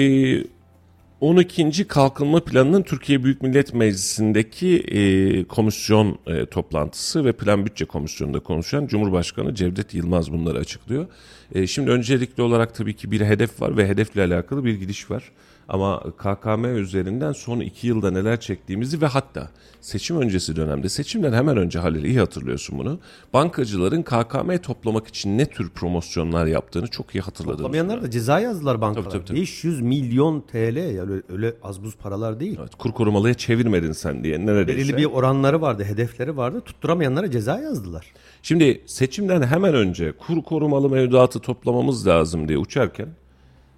[1.24, 1.88] 12.
[1.88, 8.86] Kalkınma Planı'nın Türkiye Büyük Millet Meclisi'ndeki e, komisyon e, toplantısı ve Plan Bütçe Komisyonu'nda konuşan
[8.86, 11.06] Cumhurbaşkanı Cevdet Yılmaz bunları açıklıyor.
[11.54, 15.32] E, şimdi öncelikli olarak tabii ki bir hedef var ve hedefle alakalı bir gidiş var.
[15.68, 19.50] Ama KKM üzerinden son iki yılda neler çektiğimizi ve hatta
[19.80, 22.98] seçim öncesi dönemde, seçimden hemen önce Halil iyi hatırlıyorsun bunu.
[23.32, 28.80] Bankacıların KKM toplamak için ne tür promosyonlar yaptığını çok iyi hatırladığını Toplamayanlar da ceza yazdılar
[28.80, 29.08] bankalara.
[29.10, 29.40] Tabii, tabii, tabii.
[29.40, 32.56] 500 milyon TL ya öyle, öyle az buz paralar değil.
[32.60, 34.80] Evet, kur korumalıya çevirmedin sen diye neredeyse.
[34.80, 36.60] Belirli bir oranları vardı, hedefleri vardı.
[36.60, 38.12] Tutturamayanlara ceza yazdılar.
[38.42, 43.08] Şimdi seçimden hemen önce kur korumalı mevduatı toplamamız lazım diye uçarken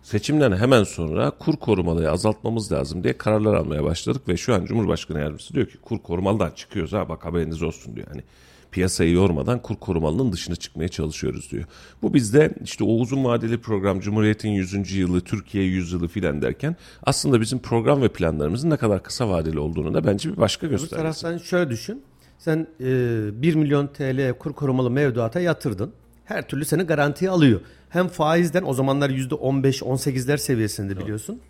[0.06, 5.18] seçimden hemen sonra kur korumalıyı azaltmamız lazım diye kararlar almaya başladık ve şu an Cumhurbaşkanı
[5.18, 8.06] Yardımcısı diyor ki kur korumalıdan çıkıyoruz ha bak haberiniz olsun diyor.
[8.08, 8.22] Hani
[8.70, 11.64] piyasayı yormadan kur korumalının dışına çıkmaya çalışıyoruz diyor.
[12.02, 14.92] Bu bizde işte o uzun vadeli program Cumhuriyet'in 100.
[14.92, 19.58] yılı, Türkiye 100 yılı filan derken aslında bizim program ve planlarımızın ne kadar kısa vadeli
[19.58, 20.96] olduğunu da bence bir başka Bu göstergesi.
[20.96, 22.02] taraftan şöyle düşün.
[22.38, 25.92] Sen e, 1 milyon TL kur korumalı mevduata yatırdın.
[26.24, 27.60] Her türlü seni garantiye alıyor.
[27.88, 31.40] Hem faizden o zamanlar %15-18'ler seviyesinde biliyorsun.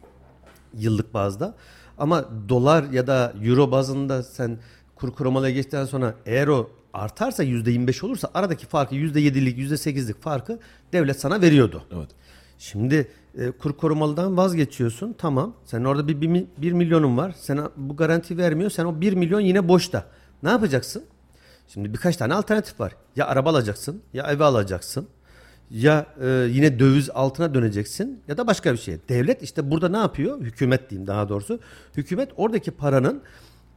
[0.75, 1.55] Yıllık bazda.
[1.99, 4.59] Ama dolar ya da euro bazında sen
[4.95, 10.59] kur korumalıya geçtikten sonra eğer o artarsa %25 olursa aradaki farkı %7'lik %8'lik farkı
[10.93, 11.83] devlet sana veriyordu.
[11.97, 12.09] Evet.
[12.59, 15.15] Şimdi e, kur korumalıdan vazgeçiyorsun.
[15.19, 15.55] Tamam.
[15.65, 17.35] Sen orada bir, bir, bir milyonun var.
[17.39, 18.71] Sana bu garanti vermiyor.
[18.71, 20.05] Sen o bir milyon yine boşta.
[20.43, 21.05] Ne yapacaksın?
[21.69, 22.93] Şimdi birkaç tane alternatif var.
[23.17, 25.09] Ya araba alacaksın, ya evi alacaksın.
[25.71, 28.97] Ya e, yine döviz altına döneceksin ya da başka bir şey.
[29.09, 30.41] Devlet işte burada ne yapıyor?
[30.41, 31.61] Hükümet diyeyim daha doğrusu.
[31.97, 33.23] Hükümet oradaki paranın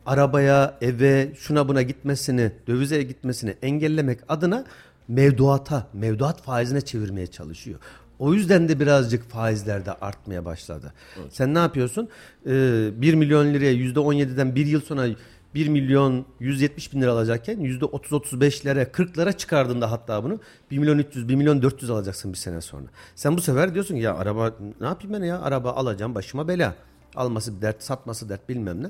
[0.05, 4.65] arabaya, eve, şuna buna gitmesini, dövize gitmesini engellemek adına
[5.07, 7.79] mevduata, mevduat faizine çevirmeye çalışıyor.
[8.19, 10.93] O yüzden de birazcık faizler de artmaya başladı.
[11.29, 12.09] Sen ne yapıyorsun?
[12.45, 15.07] Ee, 1 milyon liraya %17'den bir yıl sonra
[15.55, 20.39] 1 milyon 170 bin lira alacakken %30-35'lere 40'lara çıkardığında hatta bunu
[20.71, 22.85] 1 milyon 300 1 milyon 400 alacaksın bir sene sonra.
[23.15, 26.75] Sen bu sefer diyorsun ki ya araba ne yapayım ben ya araba alacağım başıma bela.
[27.15, 28.87] Alması bir dert satması dert bilmem ne.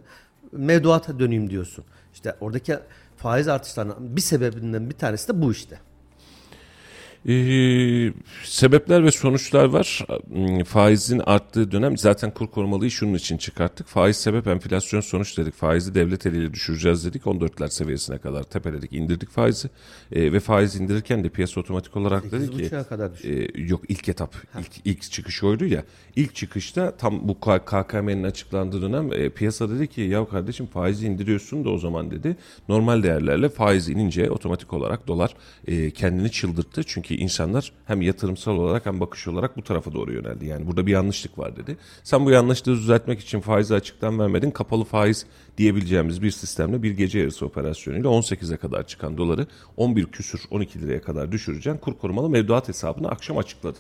[0.52, 1.86] Mevduata döneyim diyorsun.
[2.14, 2.78] İşte oradaki
[3.18, 5.80] faiz artışlarının bir sebebinden bir tanesi de bu işte.
[7.28, 10.06] Ee, sebepler ve sonuçlar var.
[10.28, 13.88] Hmm, Faizin arttığı dönem zaten kur korumalıyı şunun için çıkarttık.
[13.88, 15.54] Faiz sebep enflasyon sonuç dedik.
[15.54, 17.24] Faizi devlet eliyle düşüreceğiz dedik.
[17.24, 19.70] 14'ler seviyesine kadar tepeledik indirdik faizi.
[20.12, 23.48] Ee, ve faiz indirirken de piyasa otomatik olarak dedi ki 8,5'a kadar düşürdü.
[23.58, 25.84] e, yok ilk etap ilk, ilk çıkış oydu ya.
[26.16, 31.66] İlk çıkışta tam bu KKM'nin açıklandığı dönem e, piyasa dedi ki ya kardeşim faizi indiriyorsun
[31.66, 32.38] da o zaman dedi.
[32.70, 35.36] Normal değerlerle faiz inince otomatik olarak dolar
[35.68, 36.84] e, kendini çıldırttı.
[36.88, 40.46] Çünkü insanlar hem yatırımsal olarak hem bakış olarak bu tarafa doğru yöneldi.
[40.46, 41.78] Yani burada bir yanlışlık var dedi.
[42.04, 44.52] Sen bu yanlışlığı düzeltmek için faizi açıktan vermedin.
[44.52, 45.26] Kapalı faiz
[45.58, 51.02] diyebileceğimiz bir sistemle bir gece yarısı operasyonuyla 18'e kadar çıkan doları 11 küsür 12 liraya
[51.02, 51.80] kadar düşüreceksin.
[51.80, 53.78] Kur korumalı mevduat hesabını akşam açıkladı.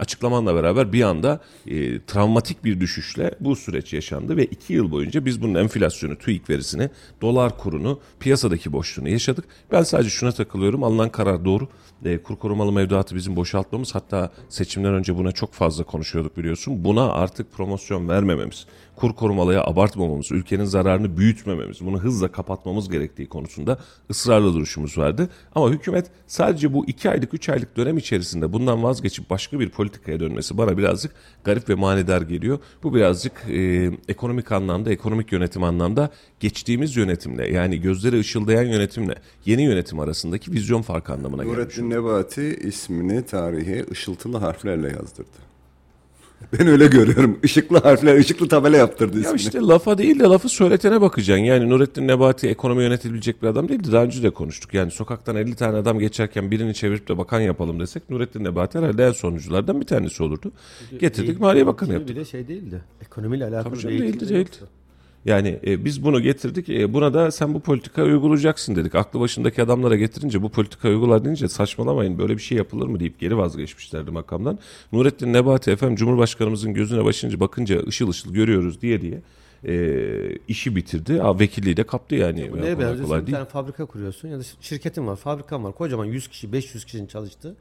[0.00, 5.24] Açıklamanla beraber bir anda e, travmatik bir düşüşle bu süreç yaşandı ve iki yıl boyunca
[5.24, 6.90] biz bunun enflasyonu, TÜİK verisini,
[7.22, 9.44] dolar kurunu, piyasadaki boşluğunu yaşadık.
[9.72, 10.84] Ben sadece şuna takılıyorum.
[10.84, 11.68] Alınan karar doğru.
[12.04, 16.84] E, kur korumalı mevduatı bizim boşaltmamız hatta seçimden önce buna çok fazla konuşuyorduk biliyorsun.
[16.84, 18.66] Buna artık promosyon vermememiz,
[19.00, 23.78] kur korumalıya abartmamamız, ülkenin zararını büyütmememiz, bunu hızla kapatmamız gerektiği konusunda
[24.10, 25.28] ısrarlı duruşumuz vardı.
[25.54, 30.20] Ama hükümet sadece bu iki aylık, üç aylık dönem içerisinde bundan vazgeçip başka bir politikaya
[30.20, 31.12] dönmesi bana birazcık
[31.44, 32.58] garip ve manidar geliyor.
[32.82, 36.10] Bu birazcık e, ekonomik anlamda, ekonomik yönetim anlamda
[36.40, 39.14] geçtiğimiz yönetimle yani gözleri ışıldayan yönetimle
[39.46, 41.58] yeni yönetim arasındaki vizyon farkı anlamına geliyor.
[41.58, 45.49] Nurettin Nebati ismini tarihe ışıltılı harflerle yazdırdı.
[46.58, 47.38] Ben öyle görüyorum.
[47.42, 49.36] Işıklı harfler, ışıklı tabela yaptırdı Ya ismini.
[49.40, 51.44] işte lafa değil de lafı söyletene bakacaksın.
[51.44, 53.92] Yani Nurettin Nebati ekonomi yönetebilecek bir adam değildi.
[53.92, 54.74] Daha önce de konuştuk.
[54.74, 59.06] Yani sokaktan 50 tane adam geçerken birini çevirip de bakan yapalım desek Nurettin Nebati herhalde
[59.06, 60.52] en sonunculardan bir tanesi olurdu.
[61.00, 62.08] Getirdik Maliye Bakanı yaptık.
[62.16, 62.82] Bir de şey değildi.
[63.02, 64.50] Ekonomiyle alakalı Tabii değildi, eğitim değildi.
[65.24, 66.68] Yani e, biz bunu getirdik.
[66.68, 68.94] E, buna da sen bu politikayı uygulayacaksın dedik.
[68.94, 73.20] Aklı başındaki adamlara getirince bu politikayı uygular deyince saçmalamayın böyle bir şey yapılır mı deyip
[73.20, 74.58] geri vazgeçmişlerdi makamdan.
[74.92, 79.22] Nurettin Nebati efendim Cumhurbaşkanımızın gözüne başınca bakınca ışıl ışıl görüyoruz diye diye
[79.66, 81.22] e, işi bitirdi.
[81.22, 82.52] Aa, vekilliği de kaptı yani.
[82.52, 83.06] Bu Ya, neye kolay benziyor?
[83.08, 83.36] kolay Bir değil.
[83.36, 85.72] tane fabrika kuruyorsun ya da şirketin var, fabrikan var.
[85.72, 87.56] Kocaman 100 kişi, 500 kişinin çalıştığı.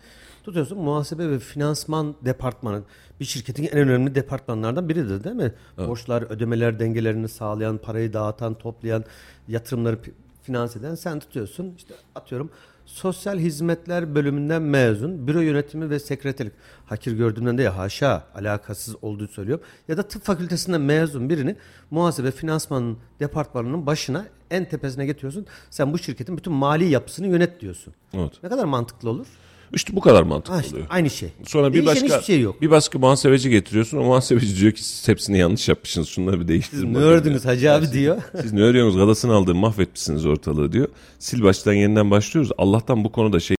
[0.49, 2.81] Tutuyorsun muhasebe ve finansman departmanı.
[3.19, 5.53] Bir şirketin en önemli departmanlardan biridir değil mi?
[5.77, 9.03] Borçlar, ödemeler dengelerini sağlayan, parayı dağıtan, toplayan,
[9.47, 9.99] yatırımları
[10.43, 11.73] finanse eden sen tutuyorsun.
[11.77, 12.49] İşte atıyorum
[12.85, 16.53] sosyal hizmetler bölümünden mezun, büro yönetimi ve sekreterlik.
[16.85, 19.65] Hakir gördüğümden de ya haşa alakasız olduğu söylüyorum.
[19.87, 21.55] Ya da tıp fakültesinden mezun birini
[21.91, 25.45] muhasebe finansmanın departmanının başına en tepesine getiriyorsun.
[25.69, 27.93] Sen bu şirketin bütün mali yapısını yönet diyorsun.
[28.13, 28.33] Evet.
[28.43, 29.27] Ne kadar mantıklı olur?
[29.73, 30.87] İşte bu kadar mantıklı Ha işte oluyor.
[30.89, 31.29] aynı şey.
[31.45, 32.61] Sonra bir Değişen başka şey yok.
[32.61, 33.97] bir başka muhasebeci getiriyorsun.
[33.97, 36.07] O muhasebeci diyor ki siz hepsini yanlış yapmışsınız.
[36.07, 36.81] Şunları bir değiştirin.
[36.89, 38.17] Ne bakayım ördünüz hacı abi diyor.
[38.41, 38.97] Siz ne örüyorsunuz?
[38.97, 40.87] Galasını aldığım mahvetmişsiniz ortalığı diyor.
[41.25, 42.51] Sil baştan yeniden başlıyoruz.
[42.57, 43.55] Allah'tan bu konuda şey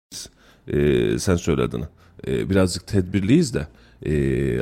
[0.68, 1.88] e, sen söyle adını.
[2.26, 3.66] E, birazcık tedbirliyiz de
[4.06, 4.12] e,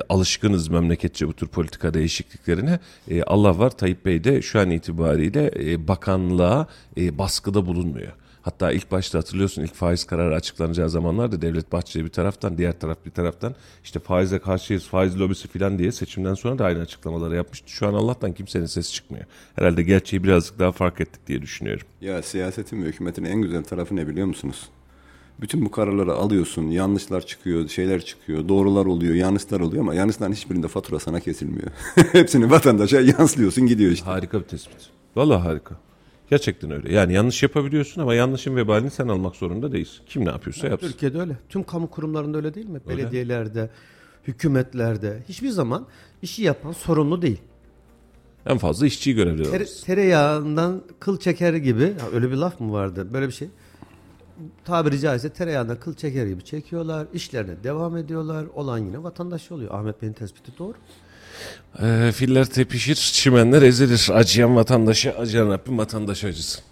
[0.09, 2.79] alışkınız memleketçe bu tür politika değişikliklerine.
[3.11, 8.13] E, Allah var Tayyip Bey de şu an itibariyle e, bakanlığa e, baskıda bulunmuyor.
[8.42, 12.98] Hatta ilk başta hatırlıyorsun ilk faiz kararı açıklanacağı zamanlarda Devlet Bahçeli bir taraftan diğer taraf
[13.07, 17.70] bir taraftan işte faize karşıyız faiz lobisi falan diye seçimden sonra da aynı açıklamaları yapmıştı.
[17.70, 19.24] Şu an Allah'tan kimsenin sesi çıkmıyor.
[19.55, 21.87] Herhalde gerçeği birazcık daha fark ettik diye düşünüyorum.
[22.01, 24.68] Ya siyasetin ve hükümetin en güzel tarafı ne biliyor musunuz?
[25.40, 30.68] Bütün bu kararları alıyorsun, yanlışlar çıkıyor, şeyler çıkıyor, doğrular oluyor, yanlışlar oluyor ama yanlışların hiçbirinde
[30.68, 31.68] fatura sana kesilmiyor.
[32.12, 34.05] Hepsini vatandaşa yanslıyorsun gidiyor işte.
[34.05, 34.90] Harika bir tespit.
[35.16, 35.88] Vallahi harika.
[36.31, 36.93] Gerçekten öyle.
[36.95, 40.01] Yani yanlış yapabiliyorsun ama yanlışın vebalini sen almak zorunda değilsin.
[40.07, 40.88] Kim ne yapıyorsa yapsın.
[40.88, 41.37] Türkiye'de öyle.
[41.49, 42.81] Tüm kamu kurumlarında öyle değil mi?
[42.88, 43.71] Belediyelerde,
[44.27, 45.87] hükümetlerde hiçbir zaman
[46.23, 47.38] işi yapan sorumlu değil.
[48.47, 49.85] En fazla işçiyi Tere, görevlendiriyoruz.
[49.85, 53.09] tereyağından kıl çeker gibi ha, öyle bir laf mı vardı?
[53.12, 53.49] Böyle bir şey.
[54.64, 57.07] Tabiri caizse tereyağından kıl çeker gibi çekiyorlar.
[57.14, 58.47] işlerine devam ediyorlar.
[58.55, 59.75] Olan yine vatandaş oluyor.
[59.75, 60.75] Ahmet Bey'in tespiti doğru.
[61.83, 64.09] Ee, filler tepişir, çimenler ezilir.
[64.12, 66.62] Acıyan vatandaşa, acıyan Rabbim vatandaş acısın.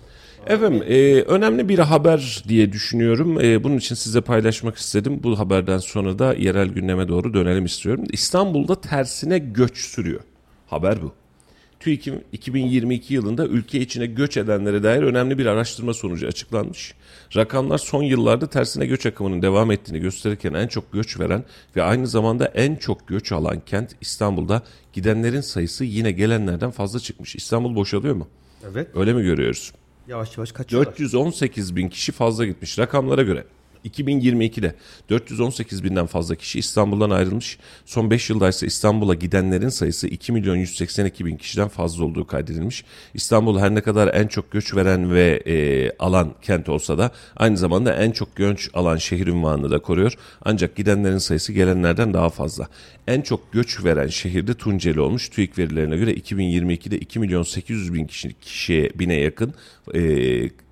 [0.47, 3.41] Efendim e, önemli bir haber diye düşünüyorum.
[3.41, 5.21] E, bunun için size paylaşmak istedim.
[5.23, 8.05] Bu haberden sonra da yerel gündeme doğru dönelim istiyorum.
[8.13, 10.21] İstanbul'da tersine göç sürüyor.
[10.67, 11.13] Haber bu.
[11.87, 16.95] TÜİK'in 2022 yılında ülke içine göç edenlere dair önemli bir araştırma sonucu açıklanmış.
[17.37, 21.45] Rakamlar son yıllarda tersine göç akımının devam ettiğini gösterirken en çok göç veren
[21.77, 27.37] ve aynı zamanda en çok göç alan kent İstanbul'da gidenlerin sayısı yine gelenlerden fazla çıkmış.
[27.37, 28.29] İstanbul boşalıyor mu?
[28.71, 28.89] Evet.
[28.95, 29.73] Öyle mi görüyoruz?
[30.09, 30.93] Yavaş yavaş kaçıyorlar.
[30.93, 33.45] 418 bin kişi fazla gitmiş rakamlara göre.
[33.87, 34.75] 2022'de
[35.11, 37.59] 418 binden fazla kişi İstanbul'dan ayrılmış.
[37.85, 42.85] Son 5 yılda ise İstanbul'a gidenlerin sayısı 2 milyon 182 bin kişiden fazla olduğu kaydedilmiş.
[43.15, 47.57] İstanbul her ne kadar en çok göç veren ve e, alan kent olsa da aynı
[47.57, 50.15] zamanda en çok göç alan şehir ünvanını da koruyor.
[50.43, 52.69] Ancak gidenlerin sayısı gelenlerden daha fazla.
[53.07, 55.29] En çok göç veren şehirde Tunceli olmuş.
[55.29, 59.55] TÜİK verilerine göre 2022'de 2 milyon 800 bin kişi, kişiye bine yakın
[59.95, 60.01] e,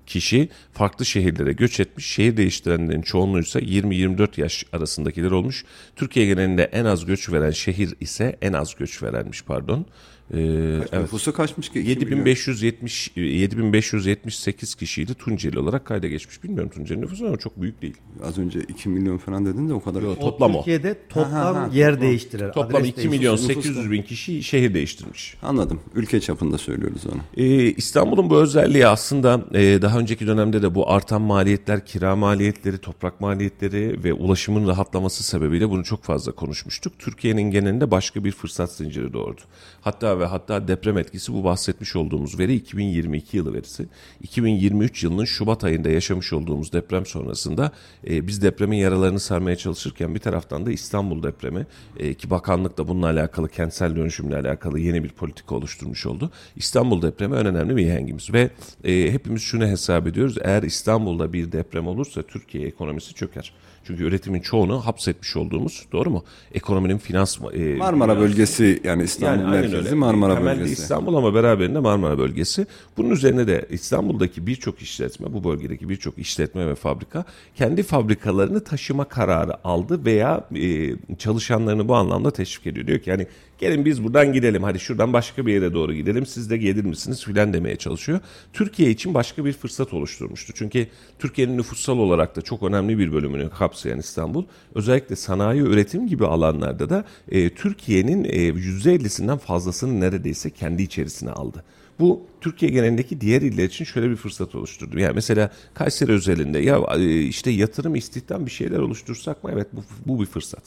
[0.07, 2.05] kişi farklı şehirlere göç etmiş.
[2.05, 5.65] Şehir değiştirenlerin çoğunluğu ise 20-24 yaş arasındakiler olmuş.
[5.95, 9.85] Türkiye genelinde en az göç veren şehir ise en az göç verenmiş pardon.
[10.33, 10.93] Ee, evet.
[10.93, 11.79] Nüfusu kaçmış ki?
[11.79, 12.17] 2 milyon.
[12.25, 16.43] 7570 7578 kişiydi Tunceli olarak kayda geçmiş.
[16.43, 17.93] Bilmiyorum Tunceli nüfusu ama çok büyük değil.
[18.23, 20.01] Az önce 2 milyon falan dedin de o kadar.
[20.01, 20.57] O Toplam o.
[20.57, 22.07] Türkiye'de toplam Ha, ha, ha, yer toplam.
[22.09, 22.53] değiştirer.
[22.53, 23.63] Toplam adres 2 milyon değiştirir.
[23.63, 25.37] 800 bin kişi şehir değiştirmiş.
[25.43, 25.79] Anladım.
[25.95, 27.21] Ülke çapında söylüyoruz onu.
[27.37, 32.77] Ee, İstanbul'un bu özelliği aslında e, daha önceki dönemde de bu artan maliyetler, kira maliyetleri,
[32.77, 36.93] toprak maliyetleri ve ulaşımın rahatlaması sebebiyle bunu çok fazla konuşmuştuk.
[36.99, 39.41] Türkiye'nin genelinde başka bir fırsat zinciri doğurdu.
[39.81, 43.87] Hatta ve hatta deprem etkisi bu bahsetmiş olduğumuz veri 2022 yılı verisi.
[44.21, 47.71] 2023 yılının Şubat ayında yaşamış olduğumuz deprem sonrasında
[48.07, 52.87] e, biz depremin yaralarını sarmaya çalışırken bir taraftan da İstanbul depremi e, ki bakanlık da
[52.87, 56.31] bununla alakalı kentsel dönüşümle alakalı yeni bir politika oluşturmuş oldu.
[56.55, 58.49] İstanbul depremi en önemli bir hengimiz ve
[58.83, 60.35] e, hepimiz şunu hesap ediyoruz.
[60.41, 63.53] Eğer İstanbul'da bir deprem olursa Türkiye ekonomisi çöker.
[63.87, 66.23] Çünkü üretimin çoğunu hapsetmiş olduğumuz doğru mu?
[66.53, 69.93] Ekonominin finans e, Marmara finans- bölgesi yani İstanbul yani merkezi öyle.
[69.93, 70.81] Marmara Temelde bölgesi.
[70.81, 72.67] İstanbul ama beraberinde Marmara bölgesi.
[72.97, 79.05] Bunun üzerine de İstanbul'daki birçok işletme, bu bölgedeki birçok işletme ve fabrika kendi fabrikalarını taşıma
[79.05, 82.87] kararı aldı veya e, çalışanlarını bu anlamda teşvik ediyor.
[82.87, 86.49] Diyor ki yani gelin biz buradan gidelim hadi şuradan başka bir yere doğru gidelim siz
[86.49, 88.19] de gelir misiniz filan demeye çalışıyor.
[88.53, 90.53] Türkiye için başka bir fırsat oluşturmuştu.
[90.55, 90.87] Çünkü
[91.19, 96.89] Türkiye'nin nüfussal olarak da çok önemli bir bölümünü kapsayan İstanbul özellikle sanayi üretim gibi alanlarda
[96.89, 101.63] da e, Türkiye'nin e, %50'sinden fazlasını neredeyse kendi içerisine aldı.
[101.99, 104.99] Bu Türkiye genelindeki diğer iller için şöyle bir fırsat oluşturdu.
[104.99, 109.49] Yani mesela Kayseri özelinde ya e, işte yatırım istihdam bir şeyler oluştursak mı?
[109.53, 110.63] Evet bu, bu bir fırsat.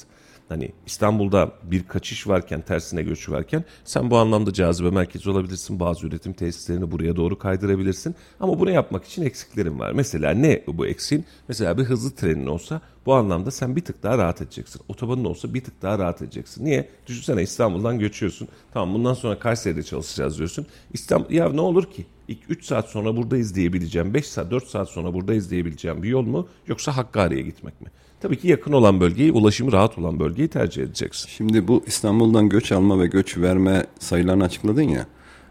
[0.48, 5.80] Hani İstanbul'da bir kaçış varken, tersine göç varken sen bu anlamda cazibe merkezi olabilirsin.
[5.80, 8.14] Bazı üretim tesislerini buraya doğru kaydırabilirsin.
[8.40, 9.92] Ama bunu yapmak için eksiklerin var.
[9.92, 11.24] Mesela ne bu eksiğin?
[11.48, 14.82] Mesela bir hızlı trenin olsa bu anlamda sen bir tık daha rahat edeceksin.
[14.88, 16.64] Otobanın olsa bir tık daha rahat edeceksin.
[16.64, 16.88] Niye?
[17.06, 18.48] Düşünsene İstanbul'dan göçüyorsun.
[18.72, 20.66] Tamam bundan sonra Kayseri'de çalışacağız diyorsun.
[20.92, 22.06] İstanbul ya ne olur ki?
[22.28, 26.22] İlk 3 saat sonra buradayız diyebileceğim, 5 saat 4 saat sonra buradayız diyebileceğim bir yol
[26.22, 27.88] mu yoksa Hakkari'ye gitmek mi?
[28.20, 31.28] Tabii ki yakın olan bölgeyi, ulaşımı rahat olan bölgeyi tercih edeceksin.
[31.28, 35.06] Şimdi bu İstanbul'dan göç alma ve göç verme sayılarını açıkladın ya.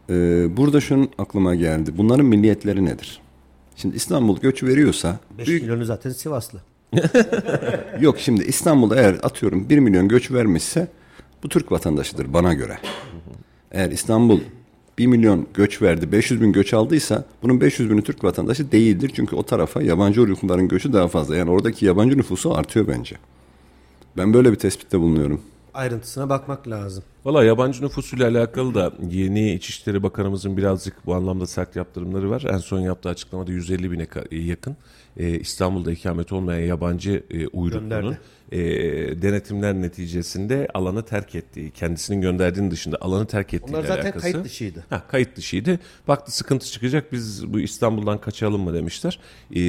[0.10, 0.14] e,
[0.58, 1.92] burada şunun aklıma geldi.
[1.98, 3.22] Bunların milliyetleri nedir?
[3.76, 6.62] Şimdi İstanbul göç veriyorsa 5 büyük milyonu zaten Sivaslı.
[8.00, 10.88] yok şimdi İstanbul eğer atıyorum 1 milyon göç vermişse
[11.44, 12.78] bu Türk vatandaşıdır bana göre.
[13.72, 14.40] Eğer İstanbul
[14.98, 19.12] 1 milyon göç verdi 500 bin göç aldıysa bunun 500 bini Türk vatandaşı değildir.
[19.16, 21.36] Çünkü o tarafa yabancı uyrukluların göçü daha fazla.
[21.36, 23.16] Yani oradaki yabancı nüfusu artıyor bence.
[24.18, 25.42] Ben böyle bir tespitte bulunuyorum.
[25.74, 27.04] Ayrıntısına bakmak lazım.
[27.26, 32.46] Valla yabancı nüfusuyla alakalı da yeni İçişleri Bakanımızın birazcık bu anlamda sert yaptırımları var.
[32.54, 34.78] En son yaptığı açıklamada 150 bine yakın
[35.18, 38.18] e, İstanbul'da ikamet olmayan yabancı e, uyruklunun
[38.52, 38.60] e,
[39.22, 44.32] denetimler neticesinde alanı terk ettiği, kendisinin gönderdiğinin dışında alanı terk ettiği Onlar zaten alakası.
[44.32, 44.86] kayıt dışıydı.
[44.90, 45.80] Ha, kayıt dışıydı.
[46.08, 49.20] Baktı sıkıntı çıkacak biz bu İstanbul'dan kaçalım mı demişler.
[49.56, 49.62] Ee,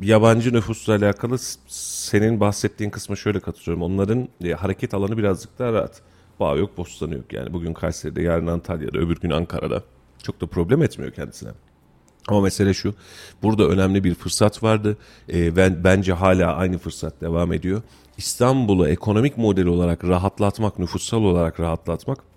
[0.00, 1.36] yabancı nüfusla alakalı
[1.68, 3.82] senin bahsettiğin kısma şöyle katılıyorum.
[3.82, 6.02] Onların e, hareket alanı birazcık daha rahat.
[6.40, 7.32] Bağ yok, bostanı yok.
[7.32, 9.82] Yani bugün Kayseri'de, yarın Antalya'da, öbür gün Ankara'da.
[10.22, 11.50] Çok da problem etmiyor kendisine.
[12.28, 12.94] Ama mesele şu,
[13.42, 14.96] burada önemli bir fırsat vardı
[15.28, 17.82] ve ben bence hala aynı fırsat devam ediyor.
[18.16, 22.27] İstanbul'u ekonomik model olarak rahatlatmak, nüfussal olarak rahatlatmak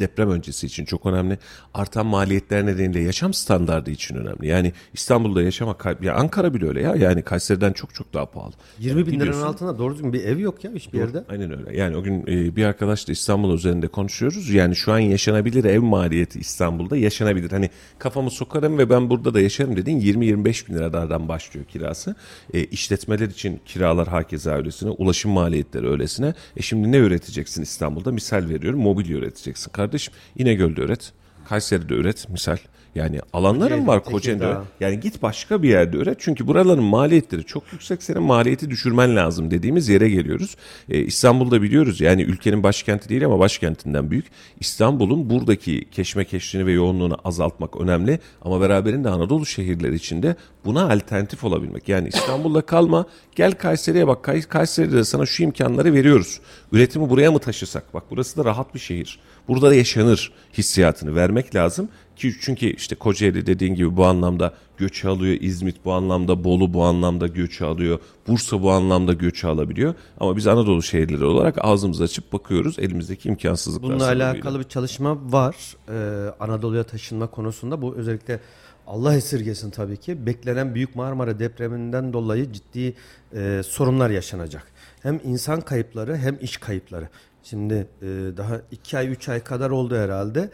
[0.00, 1.38] deprem öncesi için çok önemli.
[1.74, 4.46] Artan maliyetler nedeniyle yaşam standardı için önemli.
[4.46, 6.94] Yani İstanbul'da yaşamak, ya Ankara bile öyle ya.
[6.96, 8.52] Yani Kayseri'den çok çok daha pahalı.
[8.78, 9.42] 20 bin liranın Gidiyorsun.
[9.42, 11.24] altında doğru düzgün bir ev yok ya hiçbir yerde.
[11.28, 11.76] Aynen öyle.
[11.76, 14.50] Yani o gün e, bir arkadaşla İstanbul üzerinde konuşuyoruz.
[14.50, 17.50] Yani şu an yaşanabilir ev maliyeti İstanbul'da yaşanabilir.
[17.50, 22.14] Hani kafamı sokarım ve ben burada da yaşarım dediğin 20-25 bin liradan başlıyor kirası.
[22.54, 24.90] E, işletmeler için kiralar hakeza öylesine.
[24.90, 26.34] Ulaşım maliyetleri öylesine.
[26.56, 28.12] E şimdi ne üreteceksin İstanbul'da?
[28.12, 29.72] Misal veriyorum mobilya üreteceksin.
[29.72, 29.89] Kardeşim
[30.36, 31.12] İnegöl'de üret.
[31.48, 32.56] Kayseri'de üret misal.
[32.94, 34.44] Yani alanların var Kocaeli'de.
[34.80, 36.16] Yani git başka bir yerde üret.
[36.20, 38.02] Çünkü buraların maliyetleri çok yüksek.
[38.02, 40.56] Senin maliyeti düşürmen lazım dediğimiz yere geliyoruz.
[40.88, 44.26] Ee, İstanbul'da biliyoruz yani ülkenin başkenti değil ama başkentinden büyük.
[44.60, 48.18] İstanbul'un buradaki keşmekeşliğini ve yoğunluğunu azaltmak önemli.
[48.42, 51.88] Ama beraberinde Anadolu şehirleri içinde buna alternatif olabilmek.
[51.88, 54.22] Yani İstanbul'da kalma gel Kayseri'ye bak.
[54.24, 56.40] Kay- Kayseri'de de sana şu imkanları veriyoruz.
[56.72, 57.94] Üretimi buraya mı taşısak?
[57.94, 59.18] Bak burası da rahat bir şehir.
[59.50, 61.88] Burada da yaşanır hissiyatını vermek lazım.
[62.16, 65.36] Ki çünkü işte Kocaeli dediğin gibi bu anlamda göç alıyor.
[65.40, 67.98] İzmit bu anlamda, Bolu bu anlamda göç alıyor.
[68.28, 69.94] Bursa bu anlamda göç alabiliyor.
[70.20, 75.76] Ama biz Anadolu şehirleri olarak ağzımızı açıp bakıyoruz elimizdeki imkansızlıklar Bununla alakalı bir çalışma var.
[75.88, 78.40] Ee, Anadolu'ya taşınma konusunda bu özellikle
[78.86, 80.26] Allah esirgesin tabii ki.
[80.26, 82.94] Beklenen Büyük Marmara depreminden dolayı ciddi
[83.34, 84.66] e, sorunlar yaşanacak.
[85.02, 87.08] Hem insan kayıpları hem iş kayıpları.
[87.42, 90.50] Şimdi e, daha 2 ay 3 ay kadar oldu herhalde.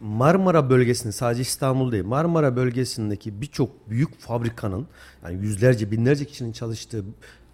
[0.00, 4.86] Marmara bölgesinde sadece İstanbul değil Marmara bölgesindeki birçok büyük fabrikanın
[5.24, 7.04] yani yüzlerce binlerce kişinin çalıştığı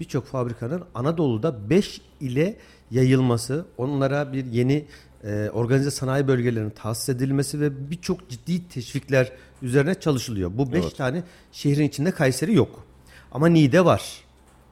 [0.01, 2.57] birçok fabrikanın Anadolu'da 5 ile
[2.91, 4.87] yayılması onlara bir yeni
[5.25, 10.51] e, organize sanayi bölgelerinin tahsis edilmesi ve birçok ciddi teşvikler üzerine çalışılıyor.
[10.55, 12.85] Bu 5 tane şehrin içinde Kayseri yok.
[13.33, 14.25] Ama Niğde var.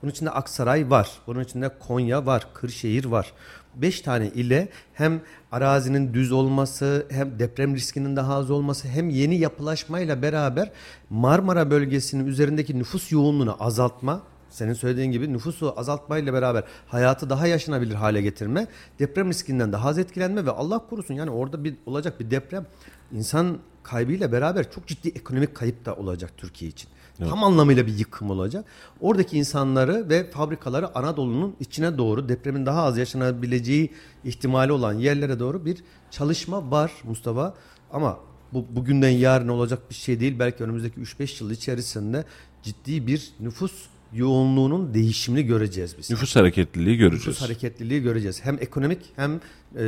[0.03, 1.11] Bunun içinde Aksaray var.
[1.26, 2.49] Bunun içinde Konya var.
[2.55, 3.32] Kırşehir var.
[3.75, 5.21] 5 tane ile hem
[5.53, 10.71] arazinin düz olması hem deprem riskinin daha az olması hem yeni yapılaşmayla beraber
[11.11, 17.95] Marmara bölgesinin üzerindeki nüfus yoğunluğunu azaltma senin söylediğin gibi nüfusu azaltmayla beraber hayatı daha yaşanabilir
[17.95, 18.66] hale getirme,
[18.99, 22.66] deprem riskinden daha az etkilenme ve Allah korusun yani orada bir olacak bir deprem
[23.12, 26.91] insan kaybıyla beraber çok ciddi ekonomik kayıp da olacak Türkiye için.
[27.19, 28.64] Tam anlamıyla bir yıkım olacak.
[29.01, 33.91] Oradaki insanları ve fabrikaları Anadolu'nun içine doğru depremin daha az yaşanabileceği
[34.25, 35.77] ihtimali olan yerlere doğru bir
[36.11, 37.55] çalışma var Mustafa.
[37.93, 38.19] Ama
[38.53, 40.39] bu bugünden yarın olacak bir şey değil.
[40.39, 42.25] Belki önümüzdeki 3-5 yıl içerisinde
[42.62, 43.73] ciddi bir nüfus
[44.12, 46.11] yoğunluğunun değişimini göreceğiz biz.
[46.11, 47.27] Nüfus hareketliliği göreceğiz.
[47.27, 48.45] Nüfus hareketliliği göreceğiz.
[48.45, 49.41] Hem ekonomik hem
[49.77, 49.81] e,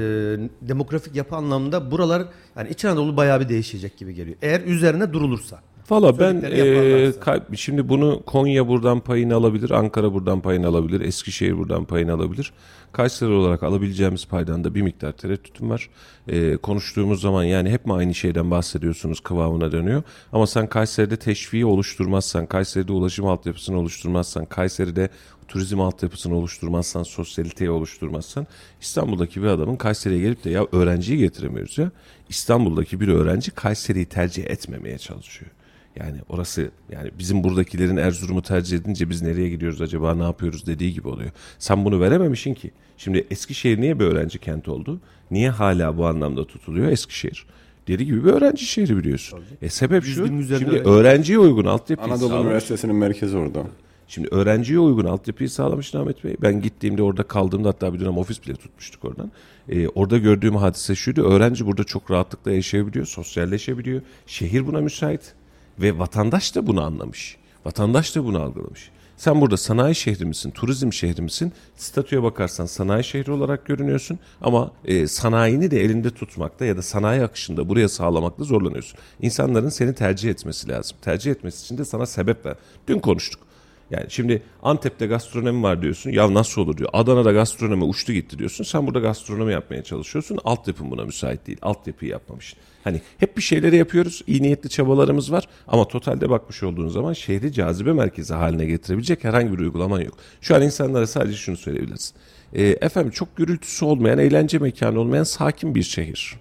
[0.63, 4.37] demografik yapı anlamında buralar yani İç Anadolu bayağı bir değişecek gibi geliyor.
[4.43, 5.63] Eğer üzerine durulursa.
[5.91, 11.59] Valla ben e, kay- şimdi bunu Konya buradan payını alabilir, Ankara buradan payını alabilir, Eskişehir
[11.59, 12.53] buradan payını alabilir.
[12.93, 15.91] Kayseri olarak alabileceğimiz paydan da bir miktar tereddütüm var.
[16.29, 20.03] E, konuştuğumuz zaman yani hep mi aynı şeyden bahsediyorsunuz kıvamına dönüyor.
[20.33, 25.09] Ama sen Kayseri'de teşviği oluşturmazsan, Kayseri'de ulaşım altyapısını oluşturmazsan, Kayseri'de
[25.49, 28.47] turizm altyapısını oluşturmazsan, sosyaliteyi oluşturmazsan
[28.81, 31.91] İstanbul'daki bir adamın Kayseri'ye gelip de ya öğrenciyi getiremiyoruz ya.
[32.29, 35.51] İstanbul'daki bir öğrenci Kayseri'yi tercih etmemeye çalışıyor.
[35.97, 40.93] Yani orası yani bizim buradakilerin Erzurum'u tercih edince biz nereye gidiyoruz acaba ne yapıyoruz dediği
[40.93, 41.31] gibi oluyor.
[41.59, 42.71] Sen bunu verememişsin ki.
[42.97, 45.01] Şimdi Eskişehir niye bir öğrenci kenti oldu?
[45.31, 47.47] Niye hala bu anlamda tutuluyor Eskişehir?
[47.89, 49.41] Deli gibi bir öğrenci şehri biliyorsun.
[49.63, 50.27] E sebep şu.
[50.27, 50.89] Şimdi öğrenci.
[50.89, 52.47] öğrenciye uygun altyapıyı Anadolu sağlamış.
[52.47, 53.63] Üniversitesi'nin merkezi orada.
[54.09, 56.37] Şimdi öğrenciye uygun altyapıyı sağlamış Ahmet Bey.
[56.43, 59.31] Ben gittiğimde orada kaldığımda hatta bir dönem ofis bile tutmuştuk oradan.
[59.69, 61.23] Ee, orada gördüğüm hadise şuydu.
[61.23, 64.03] Öğrenci burada çok rahatlıkla yaşayabiliyor, sosyalleşebiliyor.
[64.27, 65.35] Şehir buna müsait
[65.81, 67.37] ve vatandaş da bunu anlamış.
[67.65, 68.91] Vatandaş da bunu algılamış.
[69.17, 71.53] Sen burada sanayi şehri misin, turizm şehri misin?
[71.77, 77.23] Statüye bakarsan sanayi şehri olarak görünüyorsun ama e, sanayini de elinde tutmakta ya da sanayi
[77.23, 78.99] akışında buraya sağlamakta zorlanıyorsun.
[79.21, 80.97] İnsanların seni tercih etmesi lazım.
[81.03, 82.57] Tercih etmesi için de sana sebep ver.
[82.89, 83.50] Dün konuştuk.
[83.91, 86.11] Yani şimdi Antep'te gastronomi var diyorsun.
[86.11, 86.91] Ya nasıl olur diyor.
[86.93, 88.65] Adana'da gastronomi uçtu gitti diyorsun.
[88.65, 90.39] Sen burada gastronomi yapmaya çalışıyorsun.
[90.45, 91.59] Altyapın buna müsait değil.
[91.63, 92.59] Altyapıyı yapmamışsın.
[92.85, 94.23] Hani hep bir şeyleri yapıyoruz.
[94.27, 95.49] iyi niyetli çabalarımız var.
[95.69, 100.15] Ama totalde bakmış olduğun zaman şehri cazibe merkezi haline getirebilecek herhangi bir uygulaman yok.
[100.41, 102.17] Şu an insanlara sadece şunu söyleyebilirsin.
[102.53, 106.37] E, efendim çok gürültüsü olmayan, eğlence mekanı olmayan sakin bir şehir.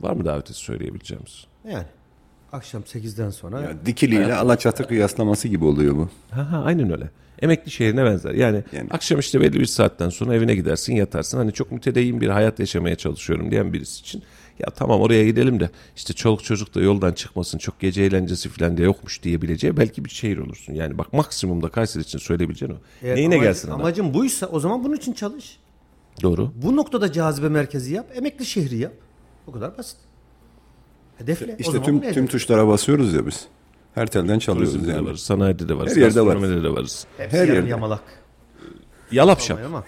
[0.00, 1.46] Var mı daveti söyleyebileceğimiz?
[1.68, 1.86] Yani
[2.52, 6.08] akşam 8'den sonra Ya Dikili ile Alaçatı kıyaslaması gibi oluyor bu.
[6.30, 7.10] Ha, ha, aynen öyle.
[7.42, 8.34] Emekli şehrine benzer.
[8.34, 11.38] Yani, Yani- akşam işte belli bir saatten sonra evine gidersin yatarsın.
[11.38, 14.22] Hani çok mütedeyyin bir hayat yaşamaya çalışıyorum diyen birisi için.
[14.58, 18.76] Ya tamam oraya gidelim de işte çoluk çocuk da yoldan çıkmasın çok gece eğlencesi falan
[18.76, 20.74] da yokmuş diyebileceği belki bir şehir olursun.
[20.74, 22.76] Yani bak maksimumda Kayseri için söyleyebileceğin o.
[23.02, 23.80] Eğer Neyine amacı- gelsin adam?
[23.80, 25.58] Amacın buysa o zaman bunun için çalış.
[26.22, 26.52] Doğru.
[26.62, 28.92] Bu noktada cazibe merkezi yap, emekli şehri yap.
[29.46, 29.96] Bu kadar basit.
[31.22, 31.56] Hedefle.
[31.58, 33.44] İşte tüm tüm tuşlara basıyoruz ya biz.
[33.94, 35.06] Her telden çalıyoruz Turizmde de yani.
[35.06, 36.32] varız, sanayide de varız, Her yerde varız.
[36.40, 37.06] gastronomide de varız.
[37.18, 37.68] Hepsi her yarım yerde.
[37.70, 38.02] yamalak.
[39.12, 39.58] Yalap şap.
[39.66, 39.84] Ama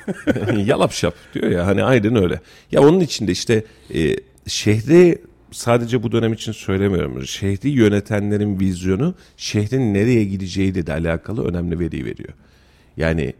[0.67, 2.41] Yalap şap diyor ya hani aynen öyle.
[2.73, 3.65] Ya onun içinde işte
[3.95, 4.17] e,
[4.47, 5.19] şehri
[5.51, 7.27] sadece bu dönem için söylemiyorum.
[7.27, 12.33] Şehri yönetenlerin vizyonu şehrin nereye gideceğiyle de alakalı önemli veri veriyor.
[12.97, 13.35] Yani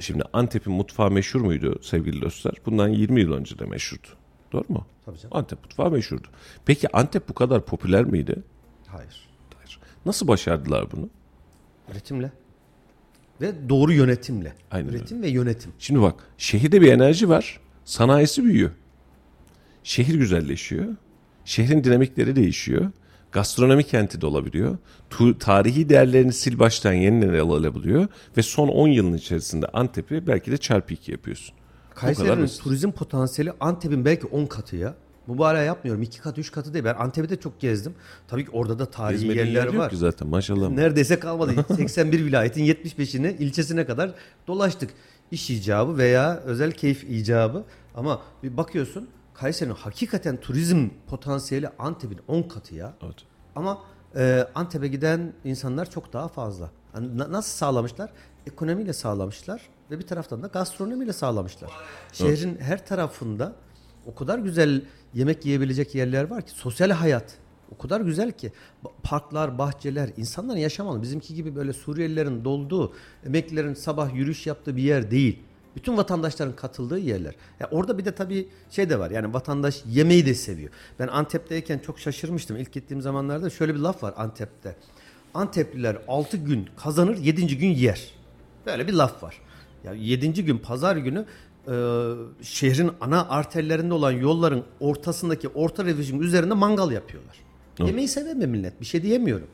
[0.00, 2.54] şimdi Antep'in mutfağı meşhur muydu sevgili dostlar?
[2.66, 4.06] Bundan 20 yıl önce de meşhurdu.
[4.54, 4.86] Doğru mu?
[5.04, 5.36] Tabii canım.
[5.36, 6.26] Antep mutfağı meşhurdu.
[6.66, 8.36] Peki Antep bu kadar popüler miydi?
[8.86, 9.28] hayır.
[9.56, 9.78] Hayır.
[10.06, 11.08] Nasıl başardılar bunu?
[11.92, 12.32] Üretimle.
[13.40, 14.52] Ve doğru yönetimle.
[14.70, 15.72] Aynen Üretim ve yönetim.
[15.78, 17.60] Şimdi bak şehirde bir enerji var.
[17.84, 18.70] Sanayisi büyüyor.
[19.84, 20.86] Şehir güzelleşiyor.
[21.44, 22.90] Şehrin dinamikleri değişiyor.
[23.32, 24.78] Gastronomi kenti de olabiliyor.
[25.10, 28.08] Tu- tarihi değerlerini sil baştan yeniden alabiliyor.
[28.36, 31.54] Ve son 10 yılın içerisinde Antep'i belki de çarpı 2 yapıyorsun.
[31.94, 34.94] Kayseri'nin turizm potansiyeli Antep'in belki 10 katı ya.
[35.26, 36.02] Mübalağa yapmıyorum.
[36.02, 36.84] 2 katı 3 katı değil.
[36.84, 37.94] Ben Antep'i de çok gezdim.
[38.28, 39.90] Tabii ki orada da tarihi Gezmediğin yerler yer var.
[39.90, 40.68] ki zaten maşallah.
[40.70, 41.52] Neredeyse kalmadı.
[41.76, 44.14] 81 vilayetin 75'ini ilçesine kadar
[44.46, 44.90] dolaştık.
[45.30, 47.64] İş icabı veya özel keyif icabı.
[47.94, 52.94] Ama bir bakıyorsun Kayseri'nin hakikaten turizm potansiyeli Antep'in 10 katı ya.
[53.04, 53.16] Evet.
[53.56, 53.78] Ama
[54.16, 56.70] e, Antep'e giden insanlar çok daha fazla.
[57.00, 58.10] Na- nasıl sağlamışlar?
[58.46, 59.60] Ekonomiyle sağlamışlar
[59.90, 61.70] ve bir taraftan da gastronomiyle sağlamışlar.
[62.12, 63.52] Şehrin her tarafında
[64.06, 64.82] o kadar güzel
[65.14, 67.38] yemek yiyebilecek yerler var ki sosyal hayat
[67.74, 68.52] o kadar güzel ki
[69.02, 72.92] parklar, bahçeler, insanların yaşam alanı bizimki gibi böyle Suriyelilerin dolduğu,
[73.26, 75.38] emeklilerin sabah yürüyüş yaptığı bir yer değil.
[75.76, 77.34] Bütün vatandaşların katıldığı yerler.
[77.60, 79.10] Ya orada bir de tabii şey de var.
[79.10, 80.70] Yani vatandaş yemeği de seviyor.
[80.98, 82.56] Ben Antep'teyken çok şaşırmıştım.
[82.56, 84.76] İlk gittiğim zamanlarda şöyle bir laf var Antep'te.
[85.34, 87.58] Antepliler 6 gün kazanır, 7.
[87.58, 88.10] gün yer.
[88.66, 89.40] Böyle bir laf var.
[89.84, 90.44] Ya 7.
[90.44, 91.24] gün pazar günü
[91.68, 91.74] e,
[92.42, 97.36] şehrin ana arterlerinde olan yolların ortasındaki orta refüjün üzerinde mangal yapıyorlar.
[97.78, 98.80] Yemeği seven bir millet.
[98.80, 99.46] Bir şey diyemiyorum.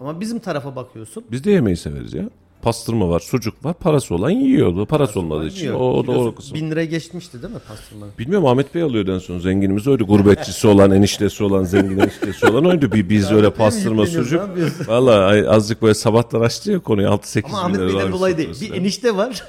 [0.00, 1.24] Ama bizim tarafa bakıyorsun.
[1.30, 2.30] Biz de yemeği severiz ya.
[2.62, 3.74] Pastırma var, sucuk var.
[3.74, 4.86] Parası olan yiyor.
[4.86, 5.74] Parası olmadığı için Yiyor.
[5.80, 6.54] o, o kısım.
[6.54, 8.06] Bin liraya geçmişti değil mi pastırma?
[8.18, 10.06] Bilmiyorum Ahmet Bey alıyordu en son zenginimiz oydu.
[10.06, 12.92] Gurbetçisi olan, eniştesi olan, zengin eniştesi olan oydu.
[12.92, 14.42] Bir, biz öyle pastırma sucuk.
[14.86, 18.36] Valla azıcık böyle sabahtan açtı ya konuyu 6-8 Ama bin Ahmet lira Bey'den varmış dolayı
[18.36, 18.60] değil.
[18.60, 19.42] Bir enişte var.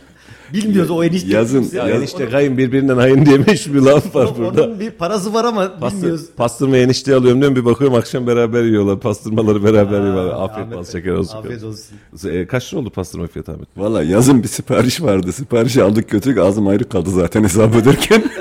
[0.54, 1.30] Bilmiyoruz o enişte.
[1.34, 1.76] Yazın-.
[1.76, 4.64] Ya Ya- enişte kayın birbirinden hayın diye meşhur bir laf var Onun- burada.
[4.64, 6.26] Onun bir parası var ama Pastır, bilmiyoruz.
[6.38, 9.00] pastırma enişte alıyorum diyorum bir bakıyorum akşam beraber yiyorlar.
[9.00, 10.43] Pastırmaları beraber yiyorlar.
[10.43, 11.38] Afiyet bal şeker olsun.
[11.38, 11.95] Afiyet olsun.
[12.30, 13.68] E, kaç lira oldu pastırma fiyatı Ahmet?
[13.78, 15.32] Valla yazın bir sipariş vardı.
[15.34, 18.24] Siparişi aldık götürdük ağzım ayrı kaldı zaten hesap ederken.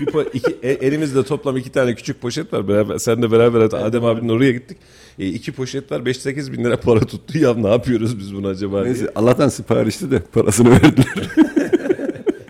[0.00, 2.68] Bir po- iki, e, elimizde toplam iki tane küçük poşet var.
[2.68, 4.78] Beraber, sen de beraber hatta Adem abinin oraya gittik.
[5.18, 7.38] E, iki poşet var 5-8 bin lira para tuttu.
[7.38, 8.84] Ya ne yapıyoruz biz bunu acaba?
[8.84, 8.84] diye.
[8.84, 11.28] Neyse Allah'tan siparişti de parasını verdiler.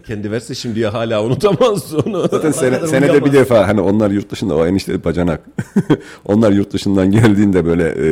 [0.07, 2.29] Kendi verse şimdiye hala unutamaz onu.
[2.31, 3.33] Zaten sene, senede uyuyamaz.
[3.33, 5.41] bir defa hani onlar yurt dışında o enişte bacanak.
[6.25, 8.09] onlar yurt dışından geldiğinde böyle e,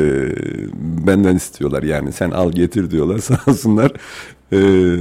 [1.07, 3.93] benden istiyorlar yani sen al getir diyorlar sağ olsunlar.
[4.53, 4.59] E,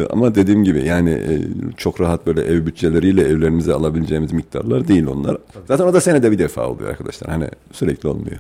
[0.10, 1.42] ama dediğim gibi yani e,
[1.78, 5.38] çok rahat böyle ev bütçeleriyle evlerimize alabileceğimiz miktarlar değil onlar.
[5.68, 7.30] Zaten o da senede bir defa oluyor arkadaşlar.
[7.30, 8.38] Hani sürekli olmuyor.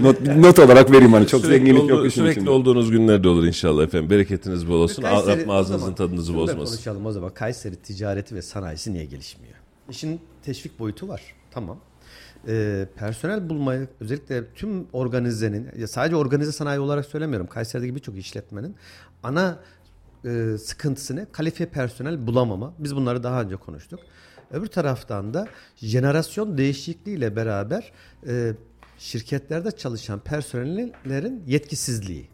[0.00, 2.50] Not, not olarak vereyim hani çok sürekli zenginlik oldu- yok işin Sürekli içinde.
[2.50, 4.10] olduğunuz günlerde olur inşallah efendim.
[4.10, 5.02] Bereketiniz bol olsun.
[5.02, 6.64] Kayseri- ağzınızın zaman tadınızı bozmasın.
[6.74, 7.30] konuşalım o zaman.
[7.34, 9.54] Kayseri ticareti ve sanayisi niye gelişmiyor?
[9.90, 11.22] İşin teşvik boyutu var.
[11.50, 11.78] Tamam.
[12.48, 17.46] Ee, personel bulmayı özellikle tüm organizenin ya sadece organize sanayi olarak söylemiyorum.
[17.46, 18.74] Kayseri'deki birçok işletmenin
[19.22, 19.58] ana
[20.24, 21.26] e, sıkıntısı ne?
[21.32, 22.72] Kalifiye personel bulamama.
[22.78, 24.00] Biz bunları daha önce konuştuk.
[24.50, 25.46] Öbür taraftan da
[25.76, 27.92] jenerasyon değişikliğiyle beraber
[28.28, 28.52] e,
[29.04, 32.28] şirketlerde çalışan personellerin yetkisizliği.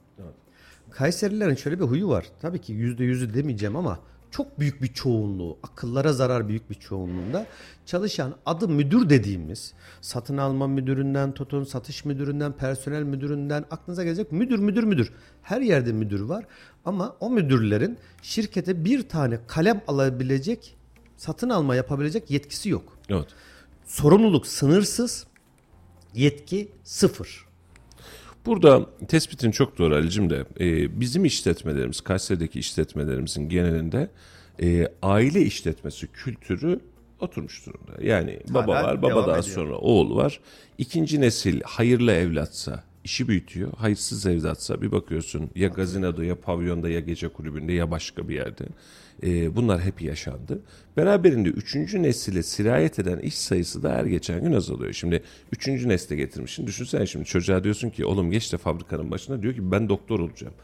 [0.90, 2.26] Kayserilerin şöyle bir huyu var.
[2.40, 3.98] Tabii ki yüzde yüzü demeyeceğim ama
[4.30, 7.46] çok büyük bir çoğunluğu, akıllara zarar büyük bir çoğunluğunda
[7.86, 14.58] çalışan adı müdür dediğimiz satın alma müdüründen tutun, satış müdüründen, personel müdüründen aklınıza gelecek müdür
[14.58, 15.12] müdür müdür.
[15.42, 16.44] Her yerde müdür var
[16.84, 20.76] ama o müdürlerin şirkete bir tane kalem alabilecek,
[21.16, 22.98] satın alma yapabilecek yetkisi yok.
[23.08, 23.28] Evet.
[23.86, 25.26] Sorumluluk sınırsız,
[26.14, 27.44] yetki sıfır.
[28.46, 34.10] Burada tespitin çok doğru Ali'cim de e, bizim işletmelerimiz, Kayseri'deki işletmelerimizin genelinde
[34.62, 36.80] e, aile işletmesi kültürü
[37.20, 37.92] oturmuş durumda.
[38.02, 39.54] Yani baba Hala var, babadan ediyor.
[39.54, 40.40] sonra oğul var.
[40.78, 43.72] İkinci nesil hayırlı evlatsa işi büyütüyor.
[43.76, 48.64] Hayırsız evlatsa bir bakıyorsun ya gazinoda ya pavyonda ya gece kulübünde ya başka bir yerde.
[49.22, 50.62] E, bunlar hep yaşandı.
[50.96, 54.92] Beraberinde üçüncü nesile sirayet eden iş sayısı da her geçen gün azalıyor.
[54.92, 56.66] Şimdi üçüncü nesle getirmişsin.
[56.66, 60.54] Düşünsene şimdi çocuğa diyorsun ki oğlum geç de fabrikanın başına diyor ki ben doktor olacağım.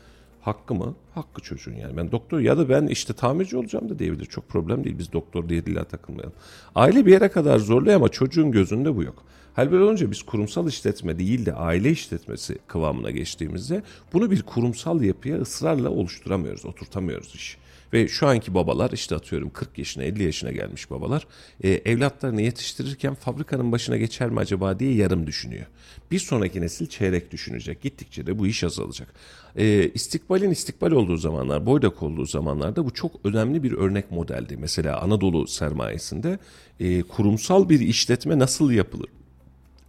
[0.41, 0.95] Hakkı mı?
[1.15, 1.97] Hakkı çocuğun yani.
[1.97, 4.25] Ben doktor ya da ben işte tamirci olacağım da diyebilir.
[4.25, 4.99] Çok problem değil.
[4.99, 6.33] Biz doktor diye dille takılmayalım.
[6.75, 9.25] Aile bir yere kadar zorluyor ama çocuğun gözünde bu yok.
[9.55, 13.83] Hal böyle olunca biz kurumsal işletme değil de aile işletmesi kıvamına geçtiğimizde
[14.13, 17.59] bunu bir kurumsal yapıya ısrarla oluşturamıyoruz, oturtamıyoruz iş.
[17.93, 21.27] Ve şu anki babalar işte atıyorum 40 yaşına 50 yaşına gelmiş babalar
[21.61, 25.67] e, evlatlarını yetiştirirken fabrikanın başına geçer mi acaba diye yarım düşünüyor.
[26.11, 27.83] Bir sonraki nesil çeyrek düşünecek.
[27.83, 29.15] Gittikçe de bu iş azalacak.
[29.57, 34.57] E, istikbalin istikbal olduğu zamanlar, boydak olduğu zamanlarda bu çok önemli bir örnek modeldi.
[34.57, 36.39] Mesela Anadolu sermayesinde
[36.81, 39.09] e, kurumsal bir işletme nasıl yapılır?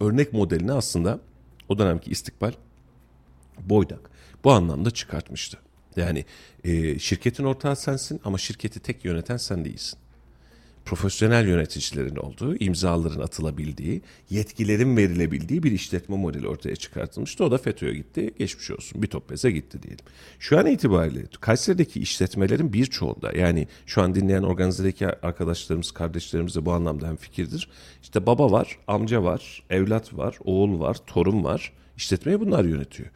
[0.00, 1.20] Örnek modelini aslında
[1.68, 2.52] o dönemki istikbal
[3.60, 4.10] boydak
[4.44, 5.58] bu anlamda çıkartmıştı.
[5.96, 6.24] Yani
[6.64, 9.98] e, şirketin ortağı sensin ama şirketi tek yöneten sen değilsin.
[10.88, 17.44] Profesyonel yöneticilerin olduğu, imzaların atılabildiği, yetkilerin verilebildiği bir işletme modeli ortaya çıkartılmıştı.
[17.44, 19.02] O da FETÖ'ye gitti, geçmiş olsun.
[19.02, 20.04] Bir top beze gitti diyelim.
[20.38, 26.72] Şu an itibariyle Kayseri'deki işletmelerin birçoğunda yani şu an dinleyen organizedeki arkadaşlarımız, kardeşlerimiz de bu
[26.72, 27.68] anlamda hem fikirdir.
[28.02, 31.72] İşte baba var, amca var, evlat var, oğul var, torun var.
[31.96, 33.10] İşletmeyi bunlar yönetiyor.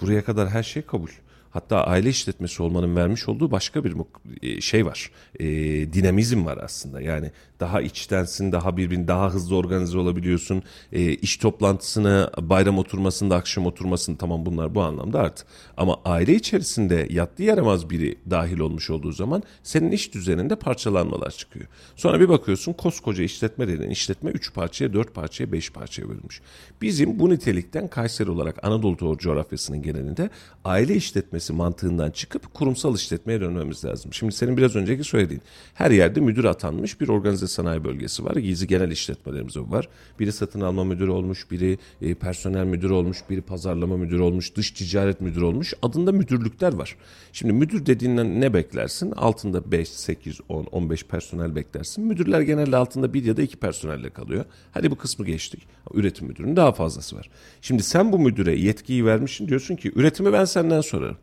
[0.00, 1.10] Buraya kadar her şey kabul.
[1.56, 3.94] Hatta aile işletmesi olmanın vermiş olduğu başka bir
[4.42, 5.10] e, şey var.
[5.40, 5.46] E,
[5.92, 7.00] dinamizm var aslında.
[7.00, 7.30] Yani
[7.60, 10.62] daha içtensin, daha birbirini daha hızlı organize olabiliyorsun.
[10.92, 15.44] E, iş toplantısını, bayram oturmasında, akşam oturmasını tamam bunlar bu anlamda artı.
[15.76, 21.66] Ama aile içerisinde yatlı yaramaz biri dahil olmuş olduğu zaman senin iş düzeninde parçalanmalar çıkıyor.
[21.96, 26.40] Sonra bir bakıyorsun koskoca işletme dediğin işletme 3 parçaya, 4 parçaya, 5 parçaya bölünmüş.
[26.82, 30.30] Bizim bu nitelikten Kayseri olarak Anadolu coğrafyasının genelinde
[30.64, 34.12] aile işletmesi mantığından çıkıp kurumsal işletmeye dönmemiz lazım.
[34.12, 35.42] Şimdi senin biraz önceki söylediğin
[35.74, 38.36] her yerde müdür atanmış bir organize sanayi bölgesi var.
[38.36, 39.88] Gizli genel işletmelerimiz var.
[40.20, 44.70] Biri satın alma müdürü olmuş, biri e, personel müdürü olmuş, biri pazarlama müdürü olmuş, dış
[44.70, 45.74] ticaret müdürü olmuş.
[45.82, 46.96] Adında müdürlükler var.
[47.32, 49.10] Şimdi müdür dediğinden ne beklersin?
[49.10, 52.04] Altında 5, 8, 10, 15 personel beklersin.
[52.04, 54.44] Müdürler genelde altında bir ya da iki personelle kalıyor.
[54.72, 55.62] Hadi bu kısmı geçtik.
[55.94, 57.30] Üretim müdürünün daha fazlası var.
[57.60, 61.16] Şimdi sen bu müdüre yetkiyi vermişsin diyorsun ki üretimi ben senden sorarım.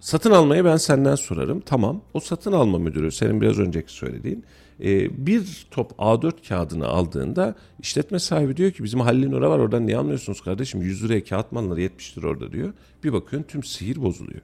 [0.00, 1.60] Satın almayı ben senden sorarım.
[1.60, 2.02] Tamam.
[2.14, 4.44] O satın alma müdürü senin biraz önceki söylediğin
[4.84, 9.86] e, bir top A4 kağıdını aldığında işletme sahibi diyor ki bizim Halil Nur'a var oradan
[9.86, 12.72] niye almıyorsunuz kardeşim 100 liraya kağıt malları 70 lira orada diyor.
[13.04, 14.40] Bir bakıyorsun tüm sihir bozuluyor.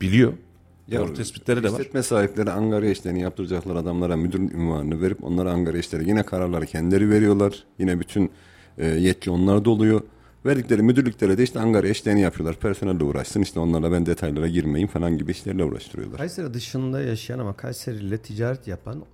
[0.00, 0.32] Biliyor.
[0.92, 1.80] Doğru tespitleri de var.
[1.80, 7.10] İşletme sahipleri Ankara işlerini yaptıracaklar adamlara müdür ünvanını verip onlara Ankara işleri yine kararları kendileri
[7.10, 7.64] veriyorlar.
[7.78, 8.30] Yine bütün
[8.78, 10.02] e, yetki onlarda oluyor.
[10.46, 12.56] Verdikleri müdürlüklere de işte Ankara işlerini yapıyorlar.
[12.56, 16.18] Personelle uğraşsın işte onlarla ben detaylara girmeyeyim falan gibi işlerle uğraştırıyorlar.
[16.18, 19.04] Kayseri dışında yaşayan ama Kayseri ile ticaret yapan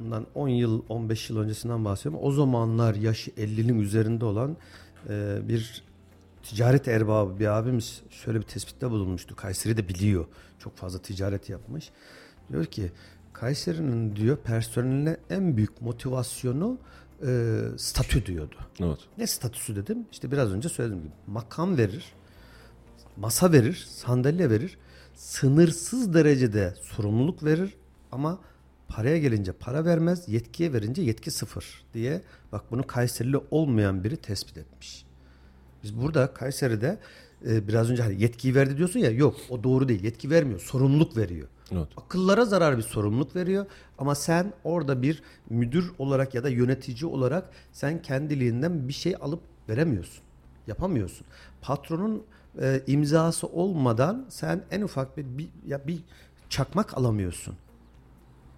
[0.00, 2.26] bundan 10 yıl 15 yıl öncesinden bahsediyorum.
[2.26, 4.56] O zamanlar yaşı 50'nin üzerinde olan
[5.08, 5.82] e, bir
[6.42, 9.36] ticaret erbabı bir abimiz şöyle bir tespitte bulunmuştu.
[9.36, 10.26] Kayseri de biliyor.
[10.58, 11.90] Çok fazla ticaret yapmış.
[12.52, 12.90] Diyor ki
[13.32, 16.78] Kayseri'nin diyor personeline en büyük motivasyonu
[17.26, 18.56] e, statü diyordu.
[18.80, 18.98] Evet.
[19.18, 20.06] Ne statüsü dedim?
[20.12, 22.04] İşte biraz önce söylediğim gibi makam verir,
[23.16, 24.78] masa verir, sandalye verir,
[25.14, 27.74] sınırsız derecede sorumluluk verir
[28.12, 28.38] ama
[28.88, 34.56] paraya gelince para vermez, yetkiye verince yetki sıfır diye bak bunu Kayserili olmayan biri tespit
[34.56, 35.04] etmiş.
[35.82, 36.98] Biz burada Kayseri'de
[37.46, 41.16] e, biraz önce hani yetkiyi verdi diyorsun ya yok o doğru değil yetki vermiyor sorumluluk
[41.16, 41.48] veriyor.
[41.72, 41.88] Evet.
[41.96, 43.66] Akıllara zarar bir sorumluluk veriyor
[43.98, 49.40] ama sen orada bir müdür olarak ya da yönetici olarak sen kendiliğinden bir şey alıp
[49.68, 50.22] veremiyorsun.
[50.66, 51.26] Yapamıyorsun.
[51.62, 52.22] Patronun
[52.62, 55.98] e, imzası olmadan sen en ufak bir, bir ya bir
[56.48, 57.54] çakmak alamıyorsun.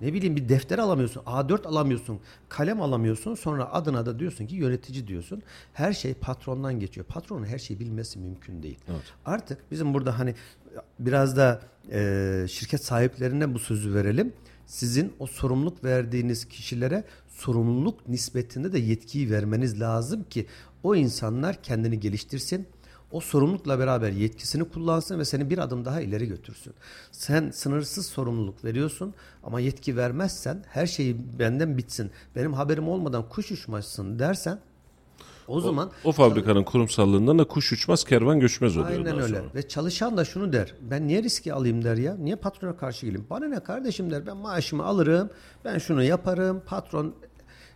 [0.01, 3.35] Ne bileyim bir defter alamıyorsun, A4 alamıyorsun, kalem alamıyorsun.
[3.35, 5.43] Sonra adına da diyorsun ki yönetici diyorsun.
[5.73, 7.07] Her şey patrondan geçiyor.
[7.07, 8.79] Patronun her şeyi bilmesi mümkün değil.
[9.25, 10.35] Artık bizim burada hani
[10.99, 14.33] biraz da e, şirket sahiplerine bu sözü verelim.
[14.67, 20.47] Sizin o sorumluluk verdiğiniz kişilere sorumluluk nispetinde de yetkiyi vermeniz lazım ki
[20.83, 22.67] o insanlar kendini geliştirsin
[23.11, 26.75] o sorumlulukla beraber yetkisini kullansın ve seni bir adım daha ileri götürsün.
[27.13, 32.11] Sen sınırsız sorumluluk veriyorsun ama yetki vermezsen her şeyi benden bitsin.
[32.37, 34.59] Benim haberim olmadan kuş uçmasın dersen
[35.49, 38.91] o, zaman O fabrikanın kurumsallığından da kuş uçmaz kervan göçmez oluyor.
[38.91, 39.39] Aynen öyle.
[39.39, 39.55] sonra.
[39.55, 40.75] Ve çalışan da şunu der.
[40.91, 42.15] Ben niye riski alayım der ya.
[42.15, 43.27] Niye patrona karşı geleyim?
[43.31, 44.27] Bana ne kardeşim der.
[44.27, 45.31] Ben maaşımı alırım.
[45.65, 46.63] Ben şunu yaparım.
[46.67, 47.15] Patron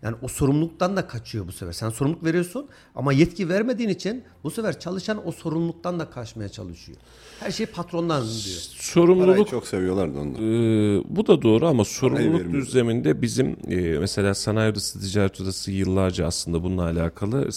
[0.04, 1.72] yani o sorumluluktan da kaçıyor bu sefer.
[1.72, 6.98] Sen sorumluluk veriyorsun ama yetki vermediğin için bu sefer çalışan o sorumluluktan da kaçmaya çalışıyor.
[7.40, 8.34] Her şey patrondan diyor.
[8.34, 10.42] Parayı Sorumluluk çok seviyorlar da ondan.
[10.42, 16.26] Ee, bu da doğru ama sorumluluk düzleminde bizim e, mesela sanayi odası, ticaret odası yıllarca
[16.26, 17.48] aslında bununla alakalı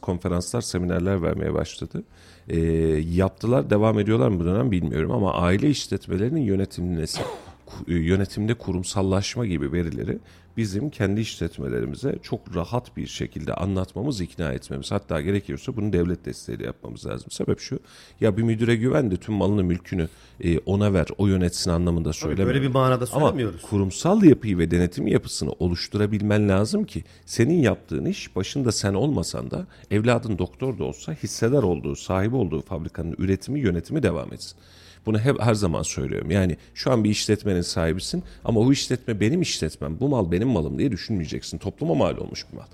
[0.00, 2.04] konferanslar, seminerler vermeye başladı.
[2.48, 2.58] Ee,
[3.10, 6.40] yaptılar, devam ediyorlar mı bu dönem bilmiyorum ama aile işletmelerinin
[6.98, 7.06] e,
[7.86, 10.18] yönetimde kurumsallaşma gibi verileri
[10.56, 14.92] bizim kendi işletmelerimize çok rahat bir şekilde anlatmamız, ikna etmemiz.
[14.92, 17.30] Hatta gerekiyorsa bunu devlet desteğiyle yapmamız lazım.
[17.30, 17.78] Sebep şu,
[18.20, 20.08] ya bir müdüre güven de tüm malını, mülkünü
[20.40, 22.54] e, ona ver, o yönetsin anlamında söylemiyorum.
[22.54, 23.62] Böyle bir manada Ama söylemiyoruz.
[23.62, 29.66] kurumsal yapıyı ve denetim yapısını oluşturabilmen lazım ki senin yaptığın iş başında sen olmasan da
[29.90, 34.58] evladın doktor da olsa hissedar olduğu, sahibi olduğu fabrikanın üretimi, yönetimi devam etsin.
[35.06, 36.30] Bunu hep her zaman söylüyorum.
[36.30, 40.78] Yani şu an bir işletmenin sahibisin ama o işletme benim işletmem, bu mal benim malım
[40.78, 41.58] diye düşünmeyeceksin.
[41.58, 42.64] Topluma mal olmuş bir mal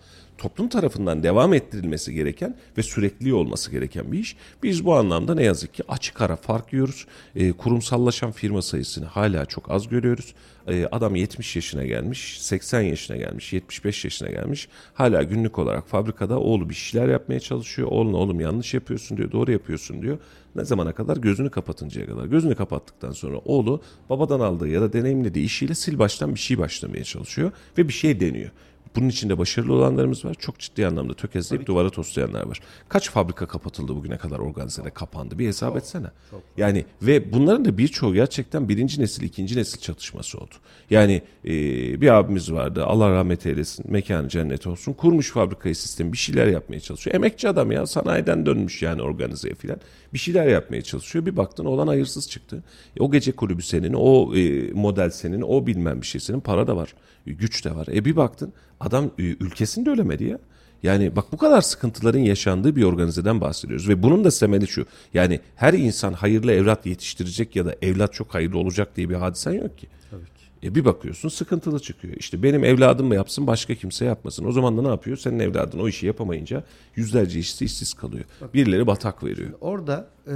[0.40, 4.36] toplum tarafından devam ettirilmesi gereken ve sürekli olması gereken bir iş.
[4.62, 7.06] Biz bu anlamda ne yazık ki açık ara fark yiyoruz.
[7.36, 10.34] E, kurumsallaşan firma sayısını hala çok az görüyoruz.
[10.68, 14.68] E, adam 70 yaşına gelmiş, 80 yaşına gelmiş, 75 yaşına gelmiş.
[14.94, 17.88] Hala günlük olarak fabrikada oğlu bir şeyler yapmaya çalışıyor.
[17.90, 20.18] Oğluna oğlum yanlış yapıyorsun diyor, doğru yapıyorsun diyor.
[20.54, 21.16] Ne zamana kadar?
[21.16, 22.24] Gözünü kapatıncaya kadar.
[22.24, 27.04] Gözünü kapattıktan sonra oğlu babadan aldığı ya da deneyimlediği işiyle sil baştan bir şey başlamaya
[27.04, 28.50] çalışıyor ve bir şey deniyor
[28.96, 30.34] Bunun içinde başarılı olanlarımız var.
[30.38, 32.60] Çok ciddi anlamda tökezleyip duvara toslayanlar var.
[32.88, 35.38] Kaç fabrika kapatıldı bugüne kadar organizede kapandı?
[35.38, 36.06] Bir hesap etsene.
[36.56, 40.54] Yani ve bunların da birçoğu gerçekten birinci nesil, ikinci nesil çatışması oldu.
[40.90, 41.50] Yani e,
[42.00, 42.84] bir abimiz vardı.
[42.84, 43.84] Allah rahmet eylesin.
[43.88, 44.92] Mekanı cennet olsun.
[44.92, 46.12] Kurmuş fabrikayı sistemi.
[46.12, 47.16] Bir şeyler yapmaya çalışıyor.
[47.16, 47.86] Emekçi adam ya.
[47.86, 49.80] Sanayiden dönmüş yani organizeye filan.
[50.14, 51.26] Bir şeyler yapmaya çalışıyor.
[51.26, 52.64] Bir baktın olan hayırsız çıktı.
[52.96, 56.40] E, o gece kulübü senin, o e, model senin, o bilmem bir şey senin.
[56.40, 56.94] Para da var.
[57.26, 57.86] e, Güç de var.
[57.92, 60.38] E bir baktın adam e, ülkesini de ölemedi ya.
[60.82, 64.86] Yani bak bu kadar sıkıntıların yaşandığı bir organizeden bahsediyoruz ve bunun da temeli şu.
[65.14, 69.52] Yani her insan hayırlı evlat yetiştirecek ya da evlat çok hayırlı olacak diye bir hadisen
[69.52, 69.86] yok ki.
[70.10, 70.68] Tabii ki.
[70.68, 72.14] E bir bakıyorsun sıkıntılı çıkıyor.
[72.16, 74.44] İşte benim evladım mı yapsın başka kimse yapmasın.
[74.44, 75.16] O zaman da ne yapıyor?
[75.16, 76.64] Senin evladın o işi yapamayınca
[76.96, 78.24] yüzlerce işçi işsiz kalıyor.
[78.54, 79.50] Birileri batak veriyor.
[79.60, 80.34] Orada e,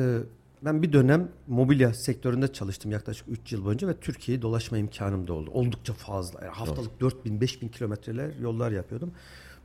[0.64, 5.32] ben bir dönem mobilya sektöründe çalıştım yaklaşık 3 yıl boyunca ve Türkiye'yi dolaşma imkanım da
[5.32, 5.50] oldu.
[5.50, 6.44] Oldukça fazla.
[6.44, 9.12] Yani haftalık 4000 5000 kilometreler yollar yapıyordum.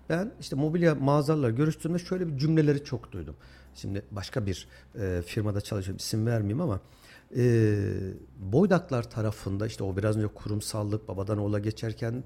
[0.10, 3.36] Ben işte mobilya mağazalarla görüştüğümde şöyle bir cümleleri çok duydum.
[3.76, 4.68] Şimdi başka bir
[5.00, 6.80] e, firmada çalışıyorum isim vermeyeyim ama
[7.38, 7.76] e,
[8.40, 12.24] Boydaklar tarafında işte o biraz önce kurumsallık babadan oğula geçerken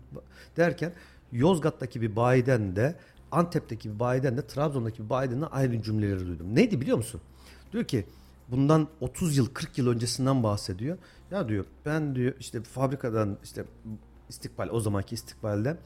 [0.57, 0.93] derken
[1.31, 2.95] Yozgat'taki bir bayiden de
[3.31, 6.55] Antep'teki bir bayiden de Trabzon'daki bir bayiden de aynı cümleleri duydum.
[6.55, 7.21] Neydi biliyor musun?
[7.71, 8.05] Diyor ki
[8.47, 10.97] bundan 30 yıl 40 yıl öncesinden bahsediyor.
[11.31, 13.65] Ya diyor ben diyor işte fabrikadan işte
[14.29, 15.77] istikbal o zamanki istikbalde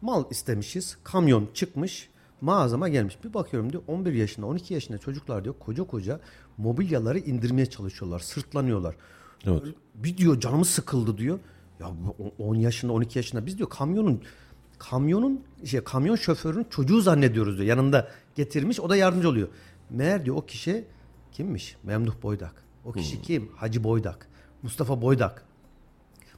[0.00, 0.96] mal istemişiz.
[1.04, 2.08] Kamyon çıkmış
[2.40, 3.18] mağazama gelmiş.
[3.24, 6.20] Bir bakıyorum diyor 11 yaşında 12 yaşında çocuklar diyor koca koca
[6.56, 8.18] mobilyaları indirmeye çalışıyorlar.
[8.18, 8.96] Sırtlanıyorlar.
[9.44, 9.62] Evet.
[9.94, 11.38] Bir diyor canımız sıkıldı diyor.
[11.80, 11.86] Ya
[12.18, 14.22] bu 10 yaşında 12 yaşında biz diyor kamyonun
[14.78, 17.68] kamyonun şey kamyon şoförünün çocuğu zannediyoruz diyor.
[17.68, 19.48] Yanında getirmiş o da yardımcı oluyor.
[19.90, 20.84] Meğer diyor o kişi
[21.36, 21.76] kimmiş?
[21.82, 22.54] Memduh Boydak.
[22.84, 23.48] O kişi kim?
[23.56, 24.28] Hacı Boydak.
[24.62, 25.44] Mustafa Boydak.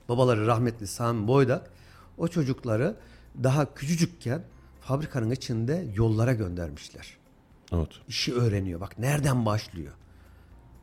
[0.09, 1.71] Babaları rahmetli Sami Boydak
[2.19, 2.97] o çocukları
[3.43, 4.43] daha küçücükken
[4.81, 7.17] fabrikanın içinde yollara göndermişler.
[7.73, 7.89] Evet.
[8.09, 8.81] İşi öğreniyor.
[8.81, 9.93] Bak nereden başlıyor?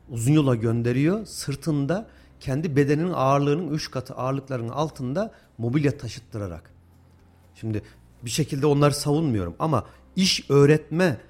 [0.08, 1.26] Uzun yola gönderiyor.
[1.26, 2.08] Sırtında
[2.40, 6.70] kendi bedeninin ağırlığının üç katı ağırlıklarının altında mobilya taşıttırarak.
[7.54, 7.82] Şimdi
[8.24, 9.86] bir şekilde onları savunmuyorum ama
[10.16, 11.20] iş öğretme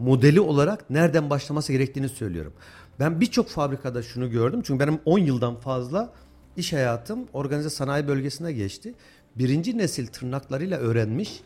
[0.00, 2.52] modeli olarak nereden başlaması gerektiğini söylüyorum.
[3.00, 4.62] Ben birçok fabrikada şunu gördüm.
[4.64, 6.12] Çünkü benim 10 yıldan fazla
[6.56, 8.94] iş hayatım organize sanayi bölgesine geçti.
[9.36, 11.40] Birinci nesil tırnaklarıyla öğrenmiş,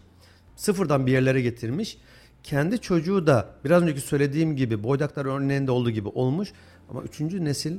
[0.57, 1.99] sıfırdan bir yerlere getirmiş.
[2.43, 6.53] Kendi çocuğu da biraz önceki söylediğim gibi boydaklar örneğinde olduğu gibi olmuş.
[6.91, 7.79] Ama üçüncü nesil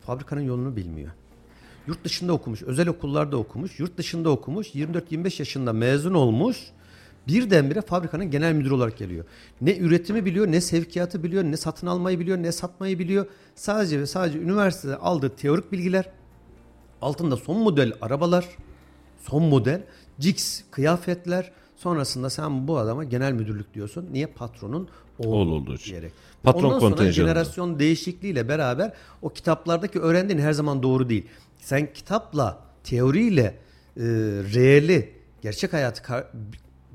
[0.00, 1.10] fabrikanın yolunu bilmiyor.
[1.86, 6.56] Yurt dışında okumuş, özel okullarda okumuş, yurt dışında okumuş, 24-25 yaşında mezun olmuş.
[7.28, 9.24] Birdenbire fabrikanın genel müdürü olarak geliyor.
[9.60, 13.26] Ne üretimi biliyor, ne sevkiyatı biliyor, ne satın almayı biliyor, ne satmayı biliyor.
[13.54, 16.10] Sadece ve sadece üniversitede aldığı teorik bilgiler,
[17.02, 18.48] altında son model arabalar,
[19.22, 19.82] son model,
[20.20, 21.52] Cix kıyafetler.
[21.76, 24.08] Sonrasında sen bu adama genel müdürlük diyorsun.
[24.12, 24.26] Niye?
[24.26, 25.90] Patronun oğlu, Oğlu olduğu için.
[25.90, 26.12] diyerek.
[26.42, 31.26] Patron Ondan sonra jenerasyon değişikliğiyle beraber o kitaplardaki öğrendiğin her zaman doğru değil.
[31.58, 33.42] Sen kitapla, teoriyle,
[33.96, 34.02] e,
[34.54, 35.12] reeli,
[35.42, 36.02] gerçek hayatı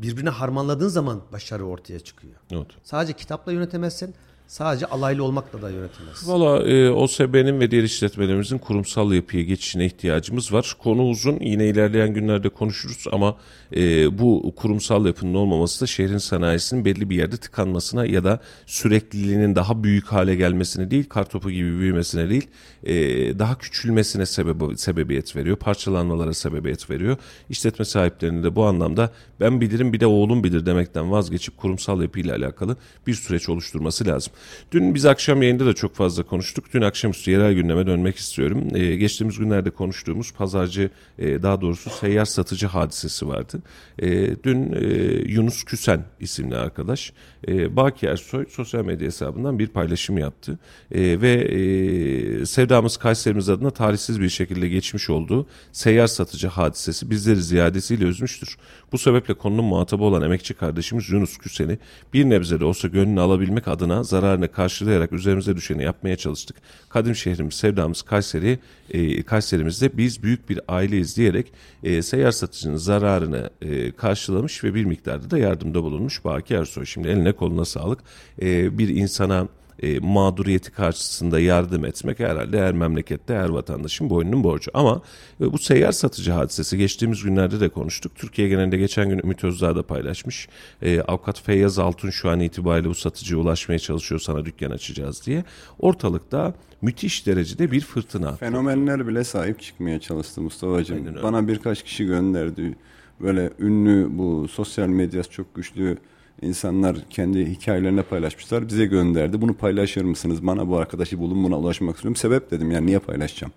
[0.01, 2.35] birbirine harmanladığın zaman başarı ortaya çıkıyor.
[2.51, 2.67] Evet.
[2.83, 4.15] Sadece kitapla yönetemezsin,
[4.49, 6.31] sadece alaylı olmakla da yönetemezsin.
[6.31, 10.75] Valla e, OSB'nin ve diğer işletmelerimizin kurumsal yapıya geçişine ihtiyacımız var.
[10.83, 11.39] Konu uzun.
[11.39, 13.37] Yine ilerleyen günlerde konuşuruz ama
[13.75, 19.55] e, bu kurumsal yapının olmaması da şehrin sanayisinin belli bir yerde tıkanmasına ya da sürekliliğinin
[19.55, 22.47] daha büyük hale gelmesine değil, kartopu gibi büyümesine değil,
[22.83, 22.95] e,
[23.39, 25.57] daha küçülmesine sebep, sebebiyet veriyor.
[25.57, 27.17] Parçalanmalara sebebiyet veriyor.
[27.49, 32.35] İşletme sahiplerinin de bu anlamda ben bilirim bir de oğlum bilir demekten vazgeçip kurumsal yapıyla
[32.35, 32.77] alakalı
[33.07, 34.33] bir süreç oluşturması lazım.
[34.71, 36.65] Dün biz akşam yayında da çok fazla konuştuk.
[36.73, 38.67] Dün akşamüstü yerel gündeme dönmek istiyorum.
[38.73, 43.61] Ee, geçtiğimiz günlerde konuştuğumuz pazarcı e, daha doğrusu seyyar satıcı hadisesi vardı.
[43.99, 44.07] E,
[44.43, 44.85] dün e,
[45.31, 47.13] Yunus Küsen isimli arkadaş
[47.47, 50.59] e, Baki Ersoy sosyal medya hesabından bir paylaşım yaptı.
[50.91, 57.41] E, ve e, Sevdamız Kayserimiz adına tarihsiz bir şekilde geçmiş olduğu seyyar satıcı hadisesi bizleri
[57.41, 58.57] ziyadesiyle üzmüştür.
[58.91, 61.77] Bu sebeple konunun muhatabı olan emekçi kardeşimiz Yunus Küsen'i
[62.13, 66.57] bir nebze de olsa gönlünü alabilmek adına zararını karşılayarak üzerimize düşeni yapmaya çalıştık.
[66.89, 68.59] Kadim şehrimiz, sevdamız Kayseri,
[68.89, 74.85] e, Kayserimizde biz büyük bir aileyiz diyerek e, seyyar satıcının zararını e, karşılamış ve bir
[74.85, 76.85] miktarda da yardımda bulunmuş Baki Ersoy.
[76.85, 77.99] Şimdi eline koluna sağlık.
[78.41, 79.47] E, bir insana
[79.83, 84.71] e, mağduriyeti karşısında yardım etmek herhalde her memlekette her vatandaşın boynunun borcu.
[84.73, 85.01] Ama
[85.41, 88.15] e, bu seyyar satıcı hadisesi geçtiğimiz günlerde de konuştuk.
[88.15, 90.49] Türkiye genelinde geçen gün Ümit Özdağ da paylaşmış.
[90.81, 95.43] E, Avukat Feyyaz Altun şu an itibariyle bu satıcıya ulaşmaya çalışıyor sana dükkan açacağız diye.
[95.79, 98.35] Ortalıkta müthiş derecede bir fırtına.
[98.35, 101.23] Fenomenler bile sahip çıkmaya çalıştı Mustafa'cığım.
[101.23, 102.75] Bana birkaç kişi gönderdi.
[103.21, 105.97] böyle ünlü bu sosyal medyası çok güçlü
[106.41, 108.67] insanlar kendi hikayelerine paylaşmışlar.
[108.67, 109.41] Bize gönderdi.
[109.41, 110.47] Bunu paylaşır mısınız?
[110.47, 112.15] Bana bu arkadaşı bulun buna ulaşmak istiyorum.
[112.15, 113.53] Sebep dedim yani niye paylaşacağım?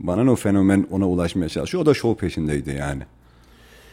[0.00, 1.82] Bana ne o fenomen ona ulaşmaya çalışıyor.
[1.82, 3.02] O da şov peşindeydi yani.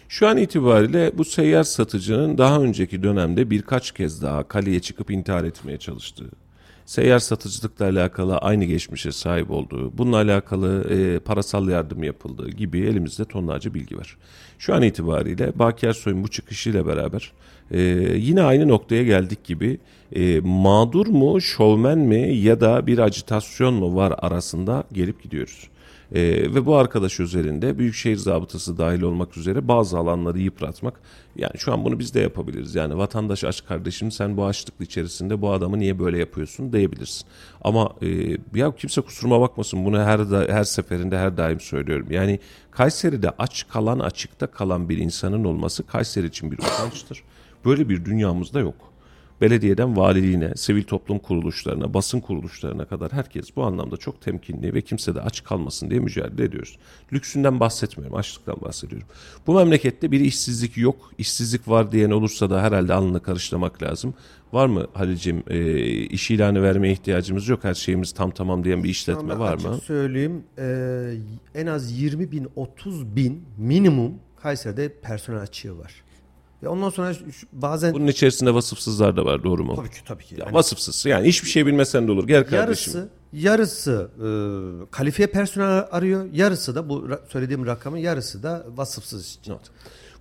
[0.09, 5.43] Şu an itibariyle bu seyyar satıcının daha önceki dönemde birkaç kez daha kaleye çıkıp intihar
[5.43, 6.29] etmeye çalıştığı,
[6.85, 13.25] seyyar satıcılıkla alakalı aynı geçmişe sahip olduğu, bununla alakalı e, parasal yardım yapıldığı gibi elimizde
[13.25, 14.17] tonlarca bilgi var.
[14.59, 17.31] Şu an itibariyle Baki Ersoy'un bu çıkışıyla beraber
[17.71, 17.81] e,
[18.17, 19.79] yine aynı noktaya geldik gibi
[20.15, 25.69] e, mağdur mu, şovmen mi ya da bir acitasyon mu var arasında gelip gidiyoruz.
[26.11, 26.21] Ee,
[26.55, 30.99] ve bu arkadaş üzerinde Büyükşehir Zabıtası dahil olmak üzere bazı alanları yıpratmak.
[31.35, 32.75] Yani şu an bunu biz de yapabiliriz.
[32.75, 37.27] Yani vatandaş aç kardeşim sen bu açlık içerisinde bu adamı niye böyle yapıyorsun diyebilirsin.
[37.61, 38.07] Ama e,
[38.55, 42.07] ya kimse kusuruma bakmasın bunu her da, her seferinde her daim söylüyorum.
[42.09, 42.39] Yani
[42.71, 47.23] Kayseri'de aç kalan açıkta kalan bir insanın olması Kayseri için bir utançtır.
[47.65, 48.95] Böyle bir dünyamızda yok
[49.41, 55.15] belediyeden valiliğine, sivil toplum kuruluşlarına, basın kuruluşlarına kadar herkes bu anlamda çok temkinli ve kimse
[55.15, 56.77] de aç kalmasın diye mücadele ediyoruz.
[57.13, 59.07] Lüksünden bahsetmiyorum, açlıktan bahsediyorum.
[59.47, 64.13] Bu memlekette bir işsizlik yok, işsizlik var diyen olursa da herhalde alnını karıştırmak lazım.
[64.53, 68.89] Var mı Halil'cim e, iş ilanı vermeye ihtiyacımız yok, her şeyimiz tam tamam diyen bir
[68.89, 69.77] işletme Ama var açık mı?
[69.77, 71.13] söyleyeyim e,
[71.55, 76.04] en az 20 bin 30 bin minimum Kayseri'de personel açığı var.
[76.63, 79.75] Ve ondan sonra şu- bazen Bunun içerisinde vasıfsızlar da var doğru mu?
[79.75, 80.35] tabii ki tabii ki.
[80.35, 82.93] Ya Yani vasıfsız yani hiçbir şey bilmesen de olur gel kardeşim.
[82.93, 84.27] yarısı yarısı e,
[84.91, 86.25] kalifiye personel arıyor.
[86.33, 89.51] Yarısı da bu ra- söylediğim rakamın yarısı da vasıfsız için.
[89.53, 89.61] Not.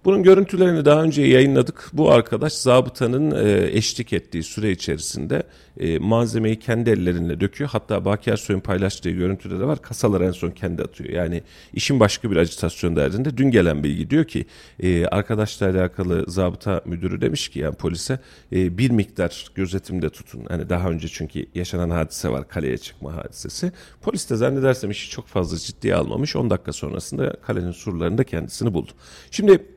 [0.05, 1.91] Bunun görüntülerini daha önce yayınladık.
[1.93, 5.43] Bu arkadaş zabıtanın e, eşlik ettiği süre içerisinde
[5.81, 7.71] e, malzemeyi kendi ellerinle döküyor.
[7.71, 9.83] Hatta Baki Ersoy'un paylaştığı görüntüde de var.
[9.83, 11.11] Kasalar en son kendi atıyor.
[11.11, 11.43] Yani
[11.73, 13.37] işin başka bir acitasyon derdinde.
[13.37, 14.47] Dün gelen bilgi diyor ki
[14.81, 18.19] e, arkadaşla alakalı zabıta müdürü demiş ki yani polise
[18.53, 20.45] e, bir miktar gözetimde tutun.
[20.49, 22.49] Hani daha önce çünkü yaşanan hadise var.
[22.49, 23.73] Kaleye çıkma hadisesi.
[24.03, 26.37] Polis de zannedersem işi çok fazla ciddiye almamış.
[26.37, 28.91] 10 dakika sonrasında kalenin surlarında kendisini buldu.
[29.31, 29.74] Şimdi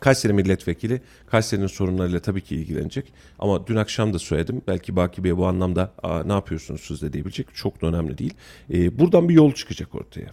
[0.00, 3.12] Kayseri milletvekili Kayseri'nin sorunlarıyla tabii ki ilgilenecek.
[3.38, 4.62] Ama dün akşam da söyledim.
[4.68, 5.92] Belki Baki Bey bu anlamda
[6.26, 7.54] ne yapıyorsunuz siz de diyebilecek.
[7.54, 8.34] Çok da önemli değil.
[8.72, 10.30] Ee, buradan bir yol çıkacak ortaya.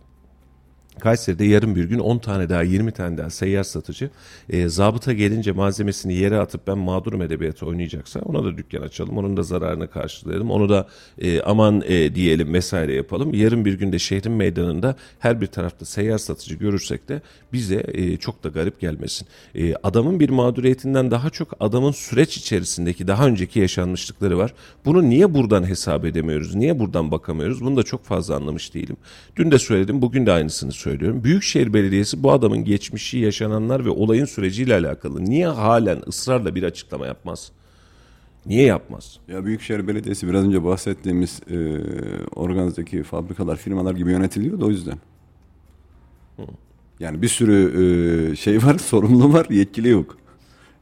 [0.99, 4.09] Kayseri'de yarın bir gün 10 tane daha 20 tane daha seyyar satıcı
[4.49, 9.17] e, zabıta gelince malzemesini yere atıp ben mağdurum edebiyatı oynayacaksa ona da dükkan açalım.
[9.17, 10.51] Onun da zararını karşılayalım.
[10.51, 10.87] Onu da
[11.21, 13.33] e, aman e, diyelim vesaire yapalım.
[13.33, 17.21] Yarın bir günde şehrin meydanında her bir tarafta seyyar satıcı görürsek de
[17.53, 19.27] bize e, çok da garip gelmesin.
[19.55, 24.53] E, adamın bir mağduriyetinden daha çok adamın süreç içerisindeki daha önceki yaşanmışlıkları var.
[24.85, 26.55] Bunu niye buradan hesap edemiyoruz?
[26.55, 27.61] Niye buradan bakamıyoruz?
[27.61, 28.97] Bunu da çok fazla anlamış değilim.
[29.35, 31.23] Dün de söyledim, bugün de aynısını söylüyorum.
[31.23, 37.05] Büyükşehir Belediyesi bu adamın geçmişi, yaşananlar ve olayın süreciyle alakalı niye halen ısrarla bir açıklama
[37.05, 37.51] yapmaz?
[38.45, 39.19] Niye yapmaz?
[39.27, 41.57] Ya Büyükşehir Belediyesi biraz önce bahsettiğimiz e,
[42.35, 44.97] organizdeki fabrikalar, firmalar gibi yönetiliyor da o yüzden.
[46.99, 50.17] Yani bir sürü e, şey var, sorumlu var, yetkili yok.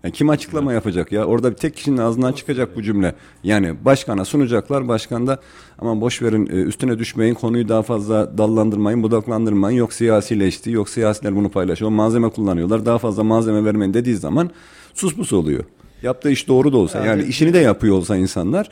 [0.03, 1.25] Yani kim açıklama yapacak ya?
[1.25, 3.15] Orada bir tek kişinin ağzından çıkacak bu cümle.
[3.43, 5.39] Yani başkana sunacaklar, başkan da
[5.79, 9.77] aman boş verin e, üstüne düşmeyin, konuyu daha fazla dallandırmayın, budaklandırmayın.
[9.77, 12.85] Yok siyasileşti, yok siyasiler bunu paylaşıyor, malzeme kullanıyorlar.
[12.85, 14.49] Daha fazla malzeme vermeyin dediği zaman
[14.93, 15.63] sus pus oluyor.
[16.01, 18.69] Yaptığı iş doğru da olsa yani işini de yapıyor olsa insanlar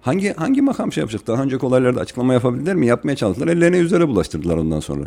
[0.00, 1.26] hangi hangi makam şey yapacak?
[1.26, 2.86] Daha önceki olaylarda açıklama yapabilirler mi?
[2.86, 3.48] Yapmaya çalıştılar.
[3.48, 5.04] Ellerine üzere bulaştırdılar ondan sonra.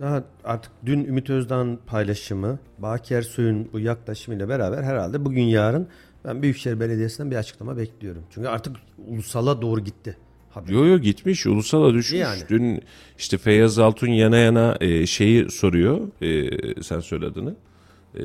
[0.00, 5.88] Daha artık dün Ümit Özdağ'ın paylaşımı, Baki Ersoy'un bu yaklaşımıyla beraber herhalde bugün yarın
[6.24, 8.22] ben Büyükşehir Belediyesi'nden bir açıklama bekliyorum.
[8.30, 8.76] Çünkü artık
[9.06, 10.16] ulusala doğru gitti.
[10.50, 10.72] Haber.
[10.72, 12.20] Yo yo gitmiş ulusala düşmüş.
[12.20, 12.40] Yani.
[12.48, 12.82] Dün
[13.18, 16.00] işte Feyyaz Altun yana yana e, şeyi soruyor.
[16.22, 17.54] E, sen söyle adını.
[18.18, 18.22] E,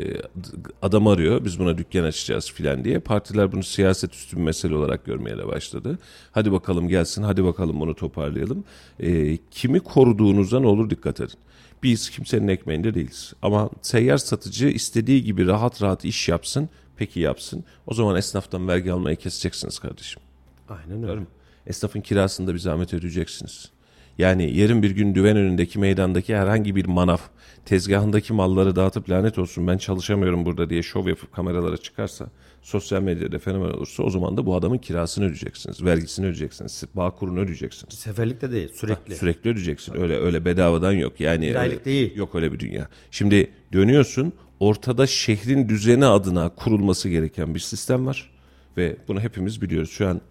[0.81, 2.99] adam arıyor biz buna dükkan açacağız filan diye.
[2.99, 5.99] Partiler bunu siyaset üstü bir mesele olarak görmeye de başladı.
[6.31, 8.63] Hadi bakalım gelsin hadi bakalım bunu toparlayalım.
[8.99, 11.39] E, kimi koruduğunuza ne olur dikkat edin.
[11.83, 13.33] Biz kimsenin ekmeğinde değiliz.
[13.41, 16.69] Ama seyyar satıcı istediği gibi rahat rahat iş yapsın.
[16.97, 17.63] Peki yapsın.
[17.87, 20.21] O zaman esnaftan vergi almayı keseceksiniz kardeşim.
[20.69, 21.21] Aynen öyle.
[21.67, 23.71] Esnafın kirasını da bir zahmet ödeyeceksiniz.
[24.17, 27.17] Yani yarın bir gün düven önündeki meydandaki herhangi bir manav
[27.65, 32.27] tezgahındaki malları dağıtıp lanet olsun ben çalışamıyorum burada diye şov yapıp kameralara çıkarsa
[32.61, 35.83] sosyal medyada fenomen olursa o zaman da bu adamın kirasını ödeyeceksiniz.
[35.85, 36.83] Vergisini ödeyeceksiniz.
[36.93, 37.93] Bağ kurunu ödeyeceksiniz.
[37.93, 39.15] Seferlik de değil sürekli.
[39.15, 40.01] Sürekli ödeyeceksin.
[40.01, 41.19] Öyle öyle bedavadan yok.
[41.19, 42.15] Yani Bir öyle- aylık değil.
[42.15, 42.87] Yok öyle bir dünya.
[43.11, 48.29] Şimdi dönüyorsun ortada şehrin düzeni adına kurulması gereken bir sistem var
[48.77, 49.91] ve bunu hepimiz biliyoruz.
[49.91, 50.21] Şu an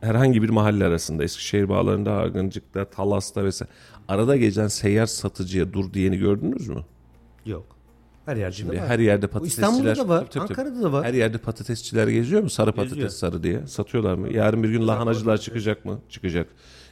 [0.00, 3.72] herhangi bir mahalle arasında Eskişehir bağlarında, Argıncık'ta, Talas'ta vesaire
[4.08, 6.84] arada gezen seyyar satıcıya dur diyeni gördünüz mü?
[7.46, 7.66] Yok.
[8.26, 8.86] Her yerde Şimdi var.
[8.88, 9.68] her yerde patatesçiler...
[9.68, 10.60] İstanbul'da da var, Tabii, tabii, tabii.
[10.60, 11.04] Ankara'da da var.
[11.04, 12.50] Her yerde patatesçiler geziyor mu?
[12.50, 13.10] Sarı patates Geziyor.
[13.10, 13.66] sarı diye.
[13.66, 14.32] Satıyorlar mı?
[14.32, 16.00] Yarın bir gün lahanacılar çıkacak mı?
[16.08, 16.46] Çıkacak.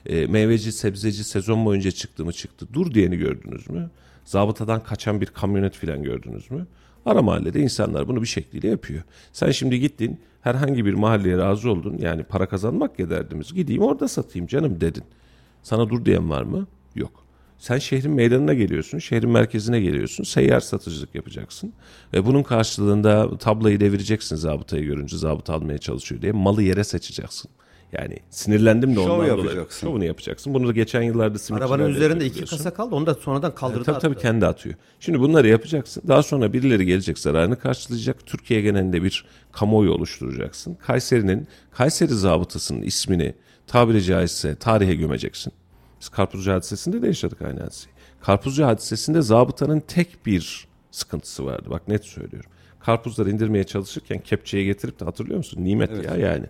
[0.07, 2.33] E, meyveci, sebzeci sezon boyunca çıktı mı?
[2.33, 2.67] Çıktı.
[2.73, 3.91] Dur diyeni gördünüz mü?
[4.25, 6.67] Zabıtadan kaçan bir kamyonet falan gördünüz mü?
[7.07, 9.03] Ara mahallede insanlar bunu bir şekliyle yapıyor.
[9.33, 11.99] Sen şimdi gittin herhangi bir mahalleye razı oldun.
[11.99, 13.55] Yani para kazanmak ya derdimiz.
[13.55, 15.05] Gideyim orada satayım canım dedin.
[15.63, 16.67] Sana dur diyen var mı?
[16.95, 17.25] Yok.
[17.59, 21.73] Sen şehrin meydanına geliyorsun, şehrin merkezine geliyorsun, seyyar satıcılık yapacaksın.
[22.13, 27.51] Ve bunun karşılığında tablayı devireceksin zabıtayı görünce zabıta almaya çalışıyor diye malı yere seçeceksin.
[27.93, 29.31] Yani sinirlendim de Şov ondan dolayı.
[29.31, 29.87] yapacaksın.
[29.87, 30.55] Şovunu yapacaksın.
[30.55, 32.95] Bunu da geçen yıllarda simitçiler Arabanın de üzerinde iki kasa kaldı.
[32.95, 33.85] Onu da sonradan kaldırdı.
[33.85, 34.23] Tabii tabii attı.
[34.23, 34.75] kendi atıyor.
[35.01, 36.03] Şimdi bunları yapacaksın.
[36.09, 38.27] Daha sonra birileri gelecek zararını karşılayacak.
[38.27, 40.75] Türkiye genelinde bir kamuoyu oluşturacaksın.
[40.75, 43.35] Kayseri'nin, Kayseri zabıtasının ismini
[43.67, 45.53] tabiri caizse tarihe gömeceksin.
[46.01, 47.93] Biz Karpuzcu hadisesinde de yaşadık aynı hadiseyi.
[48.21, 51.67] Karpuzcu hadisesinde zabıtanın tek bir sıkıntısı vardı.
[51.71, 52.51] Bak net söylüyorum.
[52.81, 55.65] Karpuzları indirmeye çalışırken kepçeye getirip de hatırlıyor musun?
[55.65, 56.47] Nimet ya yani.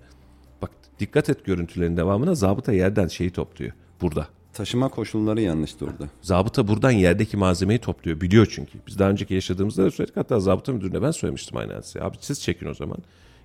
[1.01, 3.73] Dikkat et görüntülerin devamına zabıta yerden şeyi topluyor.
[4.01, 4.29] Burada.
[4.53, 6.09] Taşıma koşulları yanlıştı orada.
[6.23, 8.21] Zabıta buradan yerdeki malzemeyi topluyor.
[8.21, 8.79] Biliyor çünkü.
[8.87, 10.17] Biz daha önceki yaşadığımızda da söyledik.
[10.17, 12.05] Hatta zabıta müdürüne ben söylemiştim aynı hadiseyi.
[12.05, 12.99] Abi siz çekin o zaman.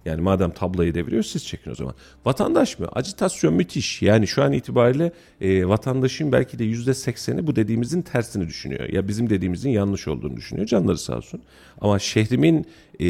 [0.05, 1.93] Yani madem tablayı deviriyor siz çekin o zaman.
[2.25, 2.87] Vatandaş mı?
[2.91, 4.01] Acitasyon müthiş.
[4.01, 8.89] Yani şu an itibariyle e, vatandaşın belki de yüzde sekseni bu dediğimizin tersini düşünüyor.
[8.89, 10.67] Ya bizim dediğimizin yanlış olduğunu düşünüyor.
[10.67, 11.41] Canları sağ olsun.
[11.81, 12.65] Ama şehrimin
[12.99, 13.05] e,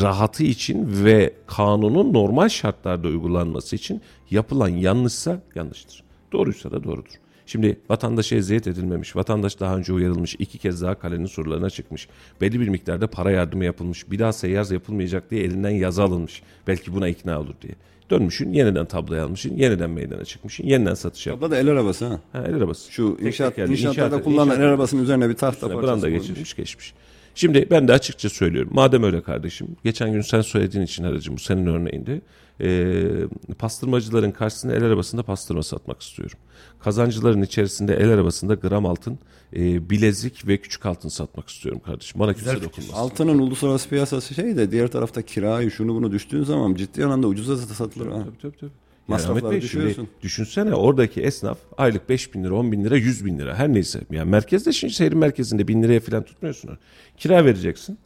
[0.00, 6.02] rahatı için ve kanunun normal şartlarda uygulanması için yapılan yanlışsa yanlıştır.
[6.32, 7.25] Doğruysa da doğrudur.
[7.46, 12.08] Şimdi vatandaşa eziyet edilmemiş, vatandaş daha önce uyarılmış, iki kez daha kalenin surlarına çıkmış,
[12.40, 16.42] belli bir miktarda para yardımı yapılmış, bir daha seyyar yapılmayacak diye elinden yazı alınmış.
[16.66, 17.72] Belki buna ikna olur diye.
[18.10, 21.38] Dönmüşün, yeniden tabloyu almışsın, yeniden meydana çıkmışsın, yeniden satış yap.
[21.38, 22.20] Abla da el arabası ha.
[22.32, 22.92] Ha, el arabası.
[22.92, 26.26] Şu Tek inşaat, tekerli, inşaatlarda inşaat- kullanılan inşaat- el arabasının üzerine bir tahta parçası koymuş.
[26.26, 26.94] geçirmiş geçmiş.
[27.36, 28.70] Şimdi ben de açıkça söylüyorum.
[28.74, 29.68] Madem öyle kardeşim.
[29.84, 32.20] Geçen gün sen söylediğin için aracım bu senin örneğinde.
[32.60, 36.38] Ee, pastırmacıların karşısında el arabasında pastırma satmak istiyorum.
[36.80, 39.18] Kazancıların içerisinde el arabasında gram altın,
[39.56, 42.20] e, bilezik ve küçük altın satmak istiyorum kardeşim.
[42.20, 42.92] Bana kimse dokunmasın.
[42.92, 47.56] Altının uluslararası piyasası şey de diğer tarafta kirayı şunu bunu düştüğün zaman ciddi anlamda ucuza
[47.56, 48.24] satılır ha.
[48.24, 48.85] Tabii tabii tabii.
[49.08, 50.08] Masrafları Ahmet Bey, şimdi düşürüyorsun.
[50.22, 54.00] düşünsene oradaki esnaf aylık 5 bin lira, 10 bin lira, 100 bin lira her neyse.
[54.10, 56.78] Yani merkezde şimdi şehrin merkezinde bin liraya falan tutmuyorsun.
[57.16, 57.98] Kira vereceksin,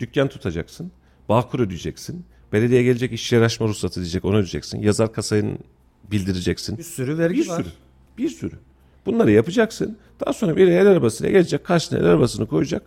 [0.00, 0.92] dükkan tutacaksın,
[1.28, 2.24] bağkur ödeyeceksin.
[2.52, 4.82] Belediye gelecek işçi açma ruhsatı diyecek onu ödeyeceksin.
[4.82, 5.58] Yazar kasayın
[6.10, 6.78] bildireceksin.
[6.78, 7.56] Bir sürü vergi Bir var.
[7.56, 7.68] sürü.
[8.18, 8.54] Bir sürü.
[9.06, 9.96] Bunları yapacaksın.
[10.24, 12.82] Daha sonra bir el arabasıyla gelecek karşına el arabasını koyacak.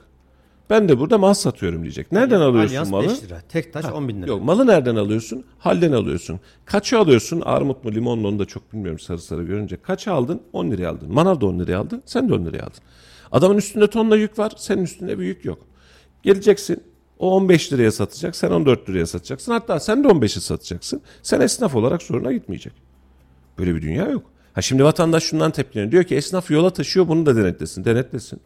[0.70, 2.12] Ben de burada mal satıyorum diyecek.
[2.12, 3.10] Nereden alıyorsun Alyans malı?
[3.10, 3.42] 5 lira.
[3.50, 4.28] Tek taş 10 bin lira.
[4.30, 5.46] Yok malı nereden alıyorsun?
[5.60, 6.40] Halden alıyorsun.
[6.66, 7.42] Kaça alıyorsun?
[7.42, 9.78] Armut mu limon mu onu da çok bilmiyorum sarı sarı görünce.
[9.78, 10.42] Kaça aldın?
[10.54, 11.14] 10 liraya aldın.
[11.14, 12.02] Manav da 10 liraya aldı.
[12.06, 12.82] Sen de 10 liraya aldın.
[13.32, 14.52] Adamın üstünde tonla yük var.
[14.58, 15.60] Senin üstünde bir yük yok.
[16.24, 16.84] Geleceksin.
[17.20, 18.36] O 15 liraya satacak.
[18.36, 19.52] Sen 14 liraya satacaksın.
[19.52, 21.02] Hatta sen de 15'e satacaksın.
[21.24, 22.74] Sen esnaf olarak soruna gitmeyecek.
[23.58, 24.24] Böyle bir dünya yok.
[24.54, 25.92] Ha şimdi vatandaş şundan tepkileniyor.
[25.92, 27.86] Diyor ki esnaf yola taşıyor bunu da denetlesin.
[27.86, 28.40] Denetlesin.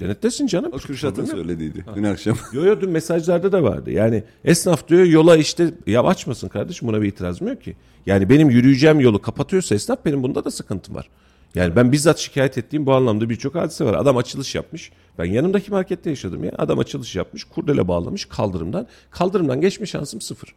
[0.00, 0.72] Denetlesin canım.
[0.72, 2.36] O Kürşat'ın söylediydi dün akşam.
[2.52, 3.90] Yo yo dün mesajlarda da vardı.
[3.90, 7.76] Yani esnaf diyor yola işte ya açmasın kardeşim buna bir itirazım yok ki.
[8.06, 11.08] Yani benim yürüyeceğim yolu kapatıyorsa esnaf benim bunda da sıkıntım var.
[11.54, 13.94] Yani ben bizzat şikayet ettiğim bu anlamda birçok hadise var.
[13.94, 14.92] Adam açılış yapmış.
[15.18, 16.52] Ben yanımdaki markette yaşadım ya.
[16.58, 17.44] Adam açılış yapmış.
[17.44, 18.86] Kurdele bağlamış kaldırımdan.
[19.10, 20.54] Kaldırımdan geçme şansım sıfır.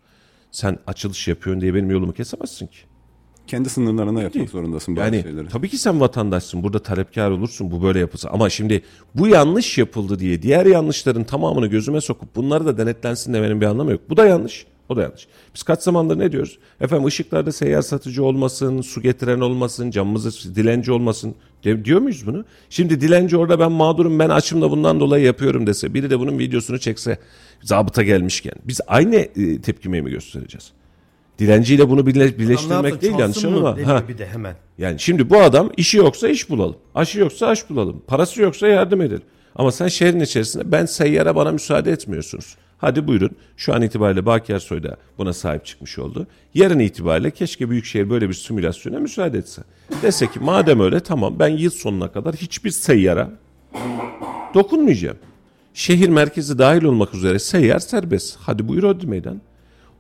[0.52, 2.78] Sen açılış yapıyorsun diye benim yolumu kesemezsin ki.
[3.48, 5.48] Kendi sınırlarına yapmak zorundasın bazı Yani şeyleri.
[5.48, 6.64] tabii ki sen vatandaşsın.
[6.64, 8.30] Burada talepkar olursun bu böyle yapılsa.
[8.30, 8.82] Ama şimdi
[9.16, 13.91] bu yanlış yapıldı diye diğer yanlışların tamamını gözüme sokup bunları da denetlensin demenin bir anlamı
[13.91, 14.02] yok.
[14.10, 14.66] Bu da yanlış.
[14.89, 15.28] O da yanlış.
[15.56, 16.60] Biz kaç zamandır ne diyoruz?
[16.82, 21.36] Efendim ışıklarda seyyar satıcı olmasın, su getiren olmasın, camımızı dilenci olmasın.
[21.66, 22.46] De- diyor muyuz bunu?
[22.70, 25.94] Şimdi dilenci orada ben mağdurum ben açım da bundan dolayı yapıyorum dese.
[25.94, 27.18] Biri de bunun videosunu çekse
[27.62, 28.54] zabıta gelmişken.
[28.66, 30.72] Biz aynı e, tepkimeyi mi göstereceğiz?
[31.40, 33.78] Dilenciyle bunu birle- birleştirmek değil yanlış ama.
[33.86, 34.04] Ha.
[34.08, 34.56] bir de hemen.
[34.78, 36.76] Yani şimdi bu adam işi yoksa iş bulalım.
[36.96, 38.04] Aşı yoksa aş bulalım.
[38.08, 39.24] Parası yoksa yardım edelim.
[39.56, 42.56] Ama sen şehrin içerisinde ben seyyara bana müsaade etmiyorsunuz.
[42.78, 43.30] Hadi buyurun.
[43.58, 46.28] Şu an itibariyle Baki Ersoy da buna sahip çıkmış oldu.
[46.54, 49.62] Yarın itibariyle keşke Büyükşehir böyle bir simülasyona müsaade etse.
[50.02, 53.30] Dese ki madem öyle tamam ben yıl sonuna kadar hiçbir seyyara
[54.54, 55.18] dokunmayacağım.
[55.74, 58.38] Şehir merkezi dahil olmak üzere seyyar serbest.
[58.40, 59.42] Hadi buyur ödü meydan.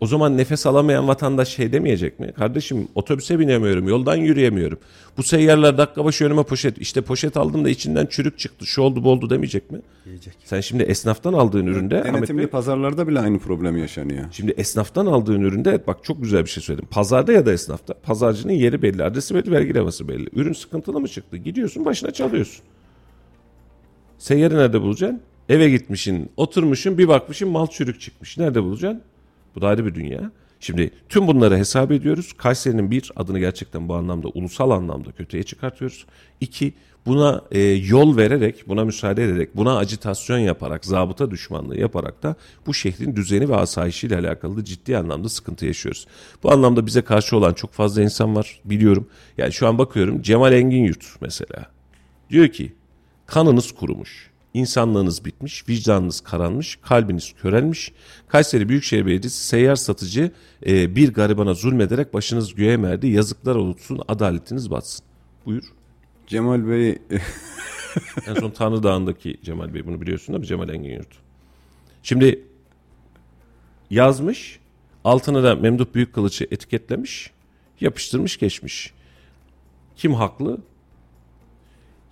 [0.03, 2.31] O zaman nefes alamayan vatandaş şey demeyecek mi?
[2.31, 4.79] Kardeşim otobüse binemiyorum, yoldan yürüyemiyorum.
[5.17, 6.77] Bu seyyarlar dakika başı önüme poşet.
[6.77, 9.81] İşte poşet aldım da içinden çürük çıktı, şu oldu bu oldu demeyecek mi?
[10.05, 10.33] Diyecek.
[10.43, 14.25] Sen şimdi esnaftan aldığın üründe Ahmet Denetimli Bey, pazarlarda bile aynı problem yaşanıyor.
[14.31, 16.87] Şimdi esnaftan aldığın üründe bak çok güzel bir şey söyledim.
[16.91, 20.29] Pazarda ya da esnafta pazarcının yeri belli, adresi belli, vergi levhası belli.
[20.33, 21.37] Ürün sıkıntılı mı çıktı?
[21.37, 22.65] Gidiyorsun başına çalıyorsun.
[24.17, 25.21] Seyyarı nerede bulacaksın?
[25.49, 28.37] Eve gitmişin, oturmuşun, bir bakmışın mal çürük çıkmış.
[28.37, 29.01] Nerede bulacaksın?
[29.55, 30.31] Bu da ayrı bir dünya.
[30.59, 32.33] Şimdi tüm bunları hesap ediyoruz.
[32.33, 36.05] Kayseri'nin bir adını gerçekten bu anlamda ulusal anlamda kötüye çıkartıyoruz.
[36.41, 36.73] İki
[37.05, 42.35] buna e, yol vererek, buna müsaade ederek, buna acitasyon yaparak, zabıta düşmanlığı yaparak da
[42.67, 46.07] bu şehrin düzeni ve asayişiyle alakalı da ciddi anlamda sıkıntı yaşıyoruz.
[46.43, 49.07] Bu anlamda bize karşı olan çok fazla insan var biliyorum.
[49.37, 51.65] Yani şu an bakıyorum Cemal Engin Yurt mesela.
[52.29, 52.73] Diyor ki
[53.25, 54.32] kanınız kurumuş.
[54.53, 57.91] İnsanlığınız bitmiş, vicdanınız karanmış, kalbiniz körelmiş.
[58.27, 60.31] Kayseri Büyükşehir Belediyesi seyyar satıcı
[60.65, 63.07] e, bir garibana zulmederek başınız göğe merdi.
[63.07, 65.05] Yazıklar olsun, adaletiniz batsın.
[65.45, 65.63] Buyur.
[66.27, 66.97] Cemal Bey
[68.27, 70.47] En son Tanrı Dağı'ndaki Cemal Bey bunu biliyorsun değil mi?
[70.47, 71.07] Cemal Engin Yurt.
[72.03, 72.45] Şimdi
[73.89, 74.59] yazmış,
[75.03, 77.31] altına da Memduh Büyükkılıç'ı etiketlemiş,
[77.81, 78.93] yapıştırmış geçmiş.
[79.95, 80.57] Kim haklı?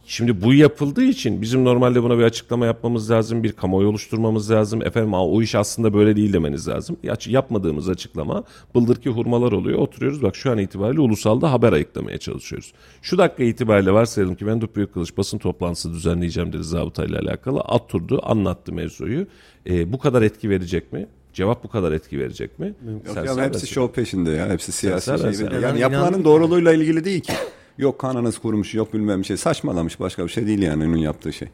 [0.06, 4.82] Şimdi bu yapıldığı için bizim normalde buna bir açıklama yapmamız lazım, bir kamuoyu oluşturmamız lazım.
[4.82, 6.98] Efendim "Aa, o iş aslında böyle değil demeniz lazım.
[7.04, 8.44] Ya- Yapmadığımız açıklama
[8.76, 9.80] bıldırki hurmalar oluyor.
[9.80, 12.74] Oturuyoruz bak şu an itibariyle ulusalda haber ayıklamaya çalışıyoruz.
[13.02, 17.60] Şu dakika itibariyle varsayalım ki Memduh Büyükkılıç basın toplantısı düzenleyeceğim dedi zabıtayla alakalı.
[17.60, 19.28] Atturdu, anlattı mevzuyu.
[19.70, 21.08] Ee, bu kadar etki verecek mi?
[21.34, 22.74] Cevap bu kadar etki verecek mi?
[23.08, 24.50] Yok ya hepsi şov peşinde ya.
[24.50, 25.34] Hepsi siyasi sen- şey.
[25.34, 27.34] sen- Yani, Ben yapılanın doğruluğuyla ilgili değil ki.
[27.82, 29.38] Yok kanınız kurumuş, yok bilmem bir şey.
[29.38, 31.48] Saçmalamış başka bir şey değil yani onun yaptığı şey.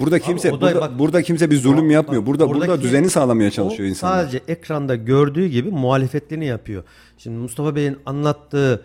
[0.00, 2.26] Burada kimse da burada, bak- burada kimse bir zulüm Bak, yapmıyor.
[2.26, 4.22] Burada burada düzeni sağlamaya çalışıyor insanlar.
[4.22, 6.84] Sadece ekranda gördüğü gibi muhalefetlerini yapıyor.
[7.18, 8.84] Şimdi Mustafa Bey'in anlattığı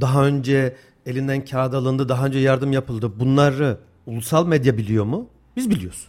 [0.00, 0.76] daha önce
[1.06, 3.12] elinden kağıt alındı, daha önce yardım yapıldı.
[3.20, 5.28] Bunları ulusal medya biliyor mu?
[5.56, 6.08] Biz biliyoruz.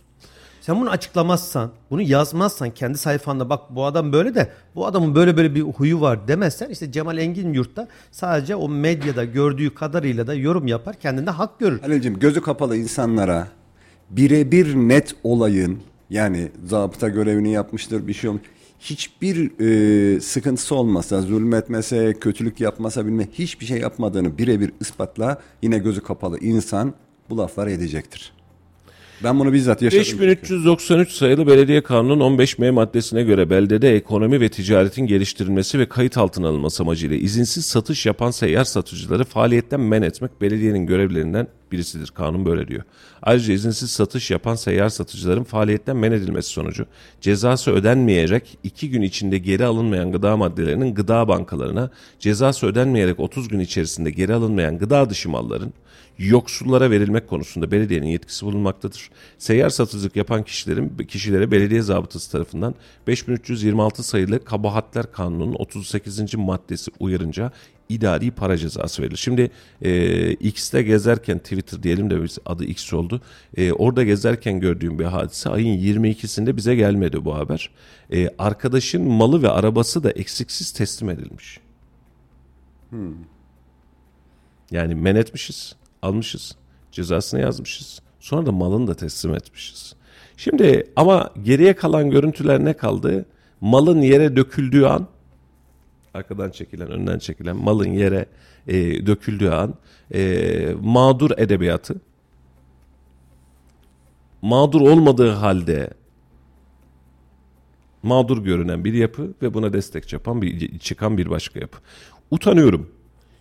[0.68, 5.38] Sen bunu açıklamazsan, bunu yazmazsan kendi sayfanda bak bu adam böyle de bu adamın böyle
[5.38, 10.34] böyle bir huyu var demezsen işte Cemal Engin Yurt'ta sadece o medyada gördüğü kadarıyla da
[10.34, 11.82] yorum yapar kendinde hak görür.
[11.82, 13.48] Halil'cim gözü kapalı insanlara
[14.10, 18.44] birebir net olayın yani zabıta görevini yapmıştır bir şey olmuş.
[18.80, 26.02] Hiçbir e, sıkıntısı olmasa, zulmetmese, kötülük yapmasa bilme hiçbir şey yapmadığını birebir ispatla yine gözü
[26.02, 26.94] kapalı insan
[27.30, 28.37] bu lafları edecektir.
[29.24, 30.04] Ben bunu bizzat yaşadım.
[30.10, 30.28] çünkü.
[30.28, 36.48] 5393 sayılı Belediye Kanunu'nun 15M maddesine göre beldede ekonomi ve ticaretin geliştirilmesi ve kayıt altına
[36.48, 42.08] alınması amacıyla izinsiz satış yapan seyyar satıcıları faaliyetten men etmek belediyenin görevlerinden birisidir.
[42.08, 42.84] Kanun böyle diyor.
[43.22, 46.86] Ayrıca izinsiz satış yapan seyyar satıcıların faaliyetten men edilmesi sonucu
[47.22, 51.90] cezası ödenmeyerek 2 gün içinde geri alınmayan gıda maddelerinin gıda bankalarına,
[52.20, 55.74] cezası ödenmeyerek 30 gün içerisinde geri alınmayan gıda dışı malların
[56.20, 59.10] yoksullara verilmek konusunda belediyenin yetkisi bulunmaktadır.
[59.38, 62.76] Seyyar satıcılık yapan kişilerin kişilere belediye zabıtası tarafından
[63.08, 66.36] 5326 sayılı Kabahatler Kanunu'nun 38.
[66.36, 67.52] maddesi uyarınca
[67.90, 69.18] idari para cezası verilir.
[69.18, 73.22] Şimdi e, X'te gezerken Twitter diyelim de biz adı X oldu.
[73.58, 77.70] E, orada gezerken gördüğüm bir hadise ayın 22'sinde bize gelmedi bu haber.
[78.14, 81.60] E, arkadaşın malı ve arabası da eksiksiz teslim edilmiş.
[84.72, 86.56] Yani men etmişiz, almışız,
[86.92, 88.02] cezasını yazmışız.
[88.20, 89.96] Sonra da malını da teslim etmişiz.
[90.38, 93.26] Şimdi ama geriye kalan görüntüler ne kaldı?
[93.62, 95.08] Malın yere döküldüğü an,
[96.18, 98.26] arkadan çekilen, önden çekilen malın yere
[98.68, 99.76] e, döküldüğü an,
[100.14, 102.02] e, mağdur edebiyatı,
[104.42, 105.90] mağdur olmadığı halde
[108.04, 111.78] mağdur görünen bir yapı ve buna destek yapan bir çıkan bir başka yapı.
[112.32, 112.90] Utanıyorum.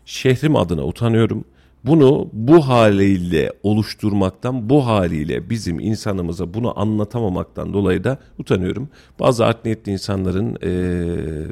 [0.05, 1.45] Şehrim adına utanıyorum.
[1.85, 8.89] Bunu bu haliyle oluşturmaktan, bu haliyle bizim insanımıza bunu anlatamamaktan dolayı da utanıyorum.
[9.21, 11.47] Bazı art niyetli insanların eee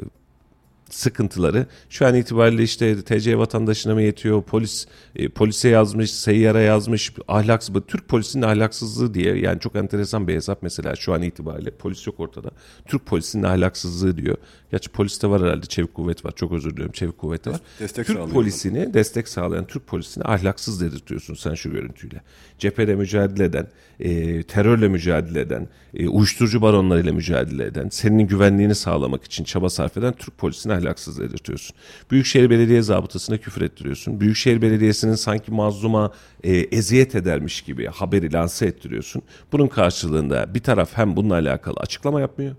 [0.95, 1.65] sıkıntıları.
[1.89, 7.75] Şu an itibariyle işte TC vatandaşına mı yetiyor polis e, polise yazmış seyyara yazmış ahlaksız
[7.75, 11.71] bu Türk polisinin ahlaksızlığı diye yani çok enteresan bir hesap mesela şu an itibariyle.
[11.71, 12.51] Polis yok ortada.
[12.87, 14.37] Türk polisinin ahlaksızlığı diyor.
[14.71, 16.31] Gerçi poliste var herhalde çevik kuvvet var.
[16.35, 17.59] Çok özür diliyorum çevik kuvveti var.
[17.79, 22.21] Destek Türk polisini destek sağlayan Türk polisini ahlaksız dedirtiyorsun sen şu görüntüyle.
[22.59, 23.67] Cephede mücadele eden
[23.99, 29.97] e, terörle mücadele eden e, uyuşturucu baronlarıyla mücadele eden senin güvenliğini sağlamak için çaba sarf
[29.97, 31.75] eden Türk polisini ahlaksız dedirtiyorsun.
[32.11, 34.19] Büyükşehir Belediye zabıtasına küfür ettiriyorsun.
[34.19, 36.11] Büyükşehir Belediyesi'nin sanki mazluma
[36.43, 39.21] e, eziyet edermiş gibi haberi lanse ettiriyorsun.
[39.51, 42.55] Bunun karşılığında bir taraf hem bununla alakalı açıklama yapmıyor.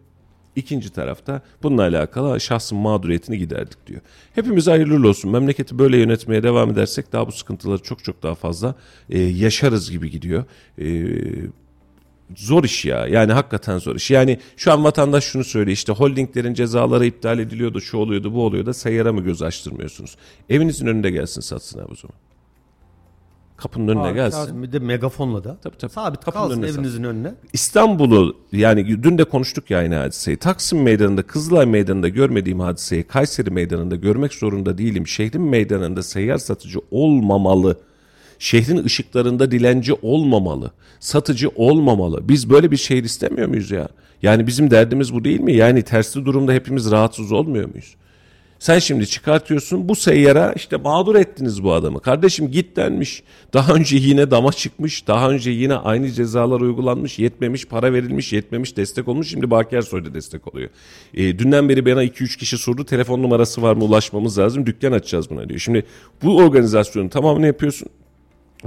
[0.57, 4.01] İkinci tarafta bununla alakalı şahsın mağduriyetini giderdik diyor.
[4.35, 5.31] Hepimiz hayırlı olsun.
[5.31, 8.75] Memleketi böyle yönetmeye devam edersek daha bu sıkıntıları çok çok daha fazla
[9.11, 10.45] e, yaşarız gibi gidiyor.
[10.79, 10.87] E,
[12.35, 13.07] zor iş ya.
[13.07, 14.11] Yani hakikaten zor iş.
[14.11, 18.75] Yani şu an vatandaş şunu söylüyor işte holdinglerin cezaları iptal ediliyordu, şu oluyordu, bu oluyordu.
[18.75, 20.17] Seyyara mı göz açtırmıyorsunuz?
[20.49, 22.17] Evinizin önünde gelsin satsın abi o zaman.
[23.57, 24.63] Kapının önüne Aa, gelsin.
[24.63, 25.57] Bir de megafonla da.
[25.63, 25.93] Tabii, tabii.
[25.93, 27.35] Sabit Kapının kalsın önüne evinizin önüne.
[27.53, 30.37] İstanbul'u yani dün de konuştuk ya aynı hadiseyi.
[30.37, 35.07] Taksim Meydanı'nda, Kızılay Meydanı'nda görmediğim hadiseyi Kayseri Meydanı'nda görmek zorunda değilim.
[35.07, 37.77] Şehrin meydanında seyyar satıcı olmamalı.
[38.39, 40.71] Şehrin ışıklarında dilenci olmamalı.
[41.01, 42.29] Satıcı olmamalı.
[42.29, 43.89] Biz böyle bir şehir istemiyor muyuz ya?
[44.23, 45.53] Yani bizim derdimiz bu değil mi?
[45.53, 47.97] Yani tersli durumda hepimiz rahatsız olmuyor muyuz?
[48.59, 52.01] Sen şimdi çıkartıyorsun bu seyyara işte mağdur ettiniz bu adamı.
[52.01, 53.23] Kardeşim git denmiş.
[53.53, 55.07] Daha önce yine dama çıkmış.
[55.07, 57.19] Daha önce yine aynı cezalar uygulanmış.
[57.19, 58.33] Yetmemiş para verilmiş.
[58.33, 59.29] Yetmemiş destek olmuş.
[59.29, 60.71] Şimdi Baki Ersoy da destek oluyor.
[61.15, 62.85] E, dünden beri bana 2-3 kişi sordu.
[62.85, 64.67] Telefon numarası var mı ulaşmamız lazım.
[64.67, 65.61] Dükkan açacağız buna diyor.
[65.61, 65.87] Şimdi
[66.23, 67.89] bu organizasyonun tamamını yapıyorsun.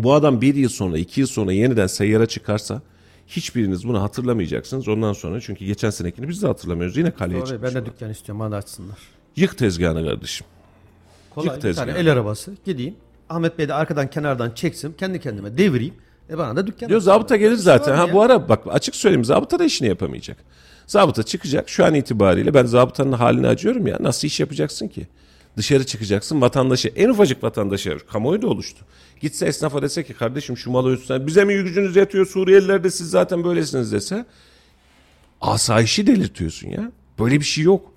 [0.03, 2.81] Bu adam bir yıl sonra iki yıl sonra yeniden seyyara çıkarsa
[3.27, 4.87] hiçbiriniz bunu hatırlamayacaksınız.
[4.87, 6.97] Ondan sonra çünkü geçen senekini biz de hatırlamıyoruz.
[6.97, 8.97] Yine kaleye Doğru, ben de dükkan istiyorum bana da açsınlar.
[9.35, 10.47] Yık tezgahını kardeşim.
[11.35, 11.97] Kolay Yık bir tane tezgahı.
[11.97, 12.95] el arabası gideyim.
[13.29, 14.95] Ahmet Bey de arkadan kenardan çeksin.
[14.97, 15.93] Kendi kendime devireyim.
[16.29, 17.95] E bana da dükkan Diyor zabıta gelir zaten.
[17.95, 18.13] Ha ya.
[18.13, 20.37] bu ara bak açık söyleyeyim zabıta da işini yapamayacak.
[20.87, 23.97] Zabıta çıkacak şu an itibariyle ben zabıtanın halini acıyorum ya.
[23.99, 25.07] Nasıl iş yapacaksın ki?
[25.59, 28.85] Dışarı çıkacaksın vatandaşı en ufacık vatandaşa kamuoyu da oluştu.
[29.21, 33.09] Gitse esnafa dese ki kardeşim şu malı üstüne bize mi gücünüz yetiyor Suriyeliler de siz
[33.09, 34.25] zaten böylesiniz dese
[35.41, 36.91] asayişi delirtiyorsun ya.
[37.19, 37.93] Böyle bir şey yok.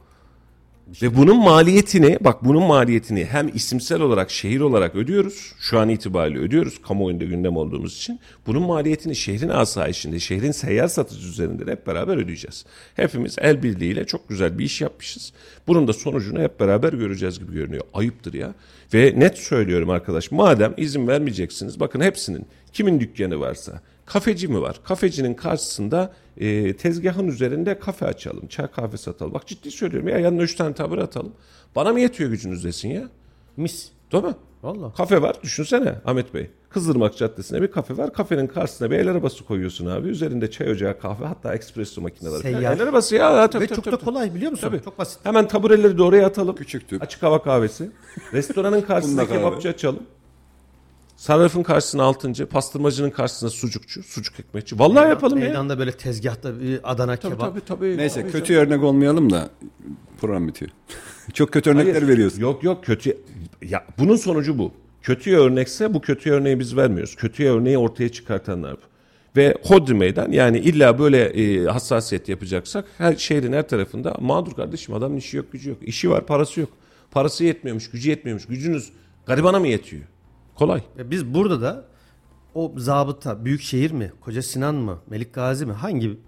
[1.02, 5.52] Ve bunun maliyetini bak bunun maliyetini hem isimsel olarak şehir olarak ödüyoruz.
[5.60, 8.20] Şu an itibariyle ödüyoruz kamuoyunda gündem olduğumuz için.
[8.46, 12.64] Bunun maliyetini şehrin asayişinde, şehrin seyyar satıcı üzerinde de hep beraber ödeyeceğiz.
[12.94, 15.32] Hepimiz el birliğiyle çok güzel bir iş yapmışız.
[15.66, 17.84] Bunun da sonucunu hep beraber göreceğiz gibi görünüyor.
[17.94, 18.54] Ayıptır ya.
[18.94, 24.80] Ve net söylüyorum arkadaş madem izin vermeyeceksiniz bakın hepsinin kimin dükkanı varsa Kafeci mi var?
[24.84, 28.46] Kafecinin karşısında e, tezgahın üzerinde kafe açalım.
[28.46, 29.34] Çay kahve satalım.
[29.34, 31.32] Bak ciddi söylüyorum ya yanına üç tane tabur atalım.
[31.76, 33.08] Bana mı yetiyor gücünüz desin ya?
[33.56, 33.88] Mis.
[34.12, 34.34] Değil mi?
[34.62, 34.92] Valla.
[34.92, 36.50] Kafe var düşünsene Ahmet Bey.
[36.70, 38.12] Kızdırmak Caddesi'ne bir kafe var.
[38.12, 40.08] Kafenin karşısına bir el arabası koyuyorsun abi.
[40.08, 42.42] Üzerinde çay ocağı kahve hatta espresso makineleri.
[42.42, 42.76] Seyyar.
[42.76, 43.50] El arabası ya.
[43.50, 44.68] Tabii, Ve tabii, çok tabii, da kolay biliyor musun?
[44.68, 44.82] Tabii.
[44.84, 45.18] Çok basit.
[45.24, 46.56] Hemen tabureleri de oraya atalım.
[46.56, 47.02] Küçük tüp.
[47.02, 47.90] Açık hava kahvesi.
[48.32, 49.26] Restoranın kahve.
[49.26, 50.02] kebapçı açalım.
[51.22, 54.78] Sarrafın karşısına altıncı, pastırmacının karşısına sucukçu, sucuk ekmekçi.
[54.78, 55.44] Vallahi yapalım ya.
[55.44, 57.48] Meydanda böyle tezgahta bir Adana Tabii kebap.
[57.48, 57.96] tabii tabii.
[57.96, 59.50] Neyse Tabii kötü örnek olmayalım da
[60.20, 60.70] program bitiyor.
[61.32, 62.08] Çok kötü örnekler Hayır.
[62.08, 62.40] veriyorsun.
[62.40, 63.16] Yok yok kötü.
[63.62, 64.72] Ya bunun sonucu bu.
[65.02, 67.16] Kötü örnekse bu kötü örneği biz vermiyoruz.
[67.16, 68.80] Kötü örneği ortaya çıkartanlar bu.
[69.36, 74.94] Ve hodri meydan yani illa böyle e, hassasiyet yapacaksak her şehrin her tarafında mağdur kardeşim
[74.94, 75.78] adamın işi yok gücü yok.
[75.82, 76.70] İşi var parası yok.
[77.10, 78.46] Parası yetmiyormuş gücü yetmiyormuş.
[78.46, 78.92] Gücünüz
[79.26, 80.02] garibana mı yetiyor?
[80.54, 80.82] Kolay.
[80.98, 81.84] Ve biz burada da
[82.54, 86.18] o zabıta Büyükşehir mi, Koca Sinan mı, Melik Gazi mi hangi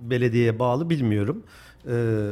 [0.00, 1.42] belediyeye bağlı bilmiyorum.
[1.88, 2.30] Ee,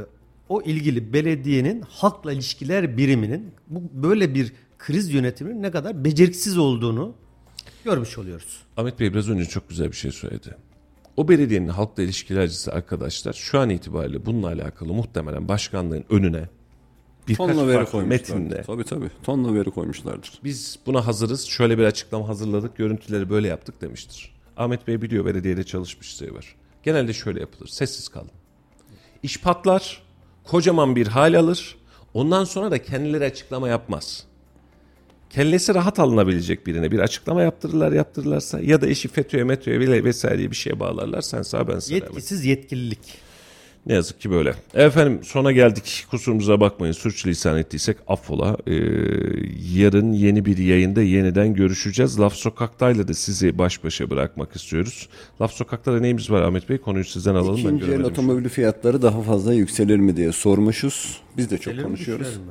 [0.48, 7.14] o ilgili belediyenin halkla ilişkiler biriminin bu böyle bir kriz yönetiminin ne kadar beceriksiz olduğunu
[7.84, 8.62] görmüş oluyoruz.
[8.76, 10.56] Ahmet Bey biraz önce çok güzel bir şey söyledi.
[11.16, 16.48] O belediyenin halkla ilişkilercisi arkadaşlar şu an itibariyle bununla alakalı muhtemelen başkanlığın önüne
[17.28, 19.10] birkaç Tonla veri farklı metinle Tabii tabii.
[19.22, 20.32] Tonla veri koymuşlardır.
[20.44, 21.44] biz buna hazırız.
[21.46, 22.76] Şöyle bir açıklama hazırladık.
[22.76, 24.34] Görüntüleri böyle yaptık demiştir.
[24.56, 26.56] Ahmet Bey biliyor belediyede çalışmışlığı var.
[26.82, 27.68] Genelde şöyle yapılır.
[27.68, 28.30] Sessiz kalın.
[29.22, 30.02] İş patlar.
[30.44, 31.76] Kocaman bir hal alır.
[32.14, 34.24] Ondan sonra da kendileri açıklama yapmaz.
[35.30, 40.56] Kellesi rahat alınabilecek birine bir açıklama yaptırırlar yaptırırlarsa ya da işi FETÖ'ye METÖ'ye vesaireye bir
[40.56, 41.20] şeye bağlarlar.
[41.20, 41.94] Sen sağ ben sağ.
[41.94, 43.29] Yetkisiz yetkililik.
[43.86, 44.54] Ne yazık ki böyle.
[44.74, 46.06] Efendim sona geldik.
[46.10, 46.92] Kusurumuza bakmayın.
[46.92, 48.56] Sürçülisan ettiysek affola.
[48.66, 48.74] Ee,
[49.74, 52.20] yarın yeni bir yayında yeniden görüşeceğiz.
[52.20, 55.08] Laf Sokak'tayla da sizi baş başa bırakmak istiyoruz.
[55.40, 56.78] Laf Sokak'ta da neyimiz var Ahmet Bey?
[56.78, 57.54] Konuyu sizden alalım.
[57.56, 58.10] ben İkinci el göremedim.
[58.12, 61.20] otomobil fiyatları daha fazla yükselir mi diye sormuşuz.
[61.36, 62.36] Biz de çok Gelir mi, konuşuyoruz.
[62.36, 62.42] mi?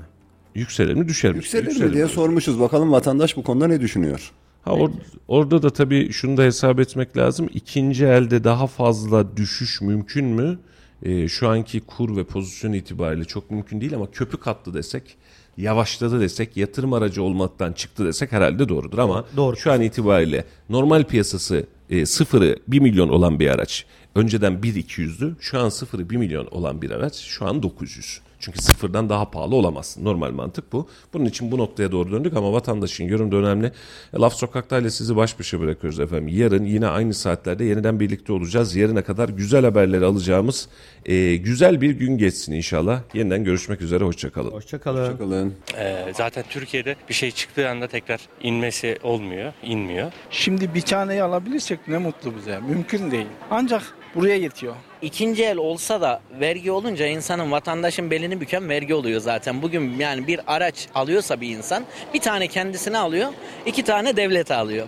[0.56, 1.35] Yükselir mi düşer mi?
[1.38, 2.60] Yükselir mi diye sormuşuz.
[2.60, 4.31] Bakalım vatandaş bu konuda ne düşünüyor?
[4.61, 4.91] Ha or-
[5.27, 7.49] orada da tabii şunu da hesap etmek lazım.
[7.53, 10.60] İkinci elde daha fazla düşüş mümkün mü?
[11.03, 15.17] Ee, şu anki kur ve pozisyon itibariyle çok mümkün değil ama köpük attı desek,
[15.57, 19.57] yavaşladı desek, yatırım aracı olmaktan çıktı desek herhalde doğrudur ama Doğru.
[19.57, 23.85] şu an itibariyle normal piyasası e, sıfırı 1 milyon olan bir araç
[24.15, 25.34] önceden 1-200'dü.
[25.39, 28.21] Şu an sıfırı 1 milyon olan bir araç şu an 900.
[28.40, 30.06] Çünkü sıfırdan daha pahalı olamazsın.
[30.06, 30.88] Normal mantık bu.
[31.14, 33.72] Bunun için bu noktaya doğru döndük ama vatandaşın yorumda önemli.
[34.14, 36.28] E, Laf Sokak'ta sizi baş başa bırakıyoruz efendim.
[36.28, 38.76] Yarın yine aynı saatlerde yeniden birlikte olacağız.
[38.76, 40.70] Yarına kadar güzel haberleri alacağımız
[41.06, 43.02] e, güzel bir gün geçsin inşallah.
[43.14, 44.03] Yeniden görüşmek üzere.
[44.03, 44.52] Hoşçakalın.
[44.52, 45.14] Hoşçakalın.
[45.14, 45.56] Bakalım.
[45.78, 50.11] Ee, zaten Türkiye'de bir şey çıktığı anda tekrar inmesi olmuyor, inmiyor.
[50.30, 52.60] Şimdi bir taneyi alabilirsek ne mutlu bize.
[52.60, 53.28] Mümkün değil.
[53.52, 54.76] Ancak buraya yetiyor.
[55.02, 59.61] İkinci el olsa da vergi olunca insanın vatandaşın belini büken vergi oluyor zaten.
[59.61, 61.84] Bugün yani bir araç alıyorsa bir insan
[62.14, 63.34] bir tane kendisine alıyor,
[63.65, 64.88] iki tane devlete alıyor.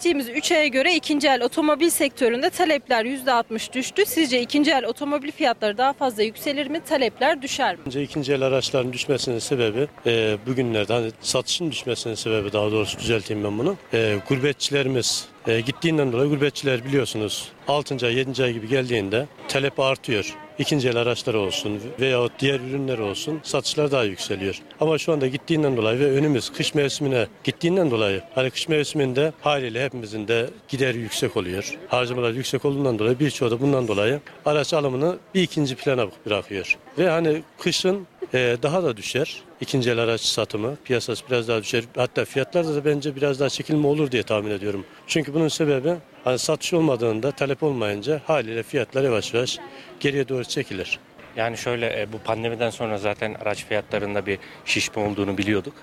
[0.00, 4.06] Geçtiğimiz 3 aya göre ikinci el otomobil sektöründe talepler %60 düştü.
[4.06, 6.80] Sizce ikinci el otomobil fiyatları daha fazla yükselir mi?
[6.88, 7.80] Talepler düşer mi?
[7.86, 13.44] Bence ikinci el araçların düşmesinin sebebi e, bugünlerde hani satışın düşmesinin sebebi daha doğrusu düzelteyim
[13.44, 13.76] ben bunu.
[13.94, 18.06] E, gurbetçilerimiz e, gittiğinden dolayı gurbetçiler biliyorsunuz 6.
[18.06, 18.44] ay 7.
[18.44, 20.34] ay gibi geldiğinde talep artıyor.
[20.60, 24.58] İkinci el araçlar olsun veyahut diğer ürünler olsun satışlar daha yükseliyor.
[24.80, 29.84] Ama şu anda gittiğinden dolayı ve önümüz kış mevsimine gittiğinden dolayı hani kış mevsiminde haliyle
[29.84, 31.78] hepimizin de gideri yüksek oluyor.
[31.88, 36.78] Harcamalar yüksek olduğundan dolayı birçoğu da bundan dolayı araç alımını bir ikinci plana bırakıyor.
[36.98, 39.42] Ve hani kışın e, daha da düşer.
[39.60, 41.84] İkinci el araç satımı piyasası biraz daha düşer.
[41.96, 44.86] Hatta fiyatlarda da bence biraz daha çekilme olur diye tahmin ediyorum.
[45.06, 49.58] Çünkü bunun sebebi hani satış olmadığında talep olmayınca haliyle fiyatlar yavaş yavaş
[50.00, 50.98] geriye doğru çekilir.
[51.36, 55.74] Yani şöyle e, bu pandemiden sonra zaten araç fiyatlarında bir şişme olduğunu biliyorduk.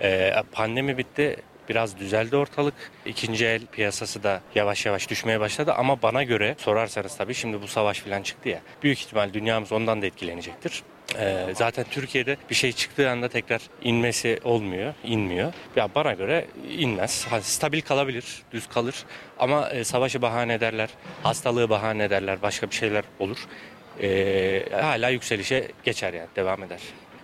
[0.00, 1.36] E, Pandemi bitti.
[1.68, 2.74] Biraz düzeldi ortalık.
[3.06, 7.68] İkinci el piyasası da yavaş yavaş düşmeye başladı ama bana göre sorarsanız tabii şimdi bu
[7.68, 8.60] savaş falan çıktı ya.
[8.82, 10.82] Büyük ihtimal dünyamız ondan da etkilenecektir.
[11.16, 15.52] E, zaten Türkiye'de bir şey çıktığı anda tekrar inmesi olmuyor, inmiyor.
[15.76, 16.46] Ya bana göre
[16.78, 17.26] inmez.
[17.42, 19.04] Stabil kalabilir, düz kalır.
[19.38, 20.88] Ama e, savaşı bahane ederler,
[21.22, 23.38] hastalığı bahane ederler, başka bir şeyler olur.
[24.02, 26.80] E, hala yükselişe geçer yani, devam eder.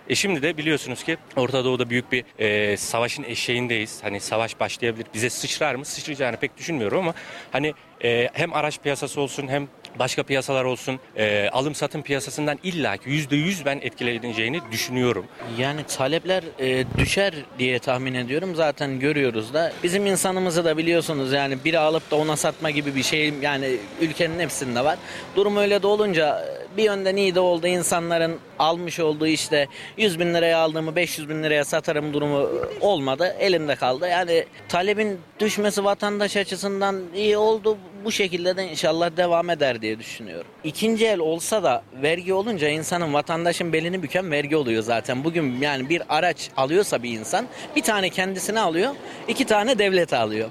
[0.09, 4.03] E şimdi de biliyorsunuz ki Orta Doğu'da büyük bir e, savaşın eşeğindeyiz.
[4.03, 5.05] Hani savaş başlayabilir.
[5.13, 5.85] Bize sıçrar mı?
[5.85, 7.13] Sıçrayacağını pek düşünmüyorum ama
[7.51, 9.67] hani e, hem araç piyasası olsun hem
[9.99, 15.25] başka piyasalar olsun e, alım satım piyasasından illaki yüzde yüz ben etkileneceğini düşünüyorum.
[15.57, 18.55] Yani talepler e, düşer diye tahmin ediyorum.
[18.55, 19.73] Zaten görüyoruz da.
[19.83, 24.39] Bizim insanımızı da biliyorsunuz yani biri alıp da ona satma gibi bir şey yani ülkenin
[24.39, 24.97] hepsinde var.
[25.35, 26.45] Durum öyle de olunca
[26.77, 27.67] bir yönden iyi de oldu.
[27.67, 32.49] insanların almış olduğu işte 100 bin liraya aldığımı 500 bin liraya satarım durumu
[32.81, 33.35] olmadı.
[33.39, 34.07] Elimde kaldı.
[34.07, 37.77] Yani talebin düşmesi vatandaş açısından iyi oldu.
[38.05, 40.47] Bu şekilde de inşallah devam eder diye düşünüyorum.
[40.63, 45.23] İkinci el olsa da vergi olunca insanın vatandaşın belini büken vergi oluyor zaten.
[45.23, 47.45] Bugün yani bir araç alıyorsa bir insan
[47.75, 48.95] bir tane kendisine alıyor,
[49.27, 50.49] iki tane devlete alıyor.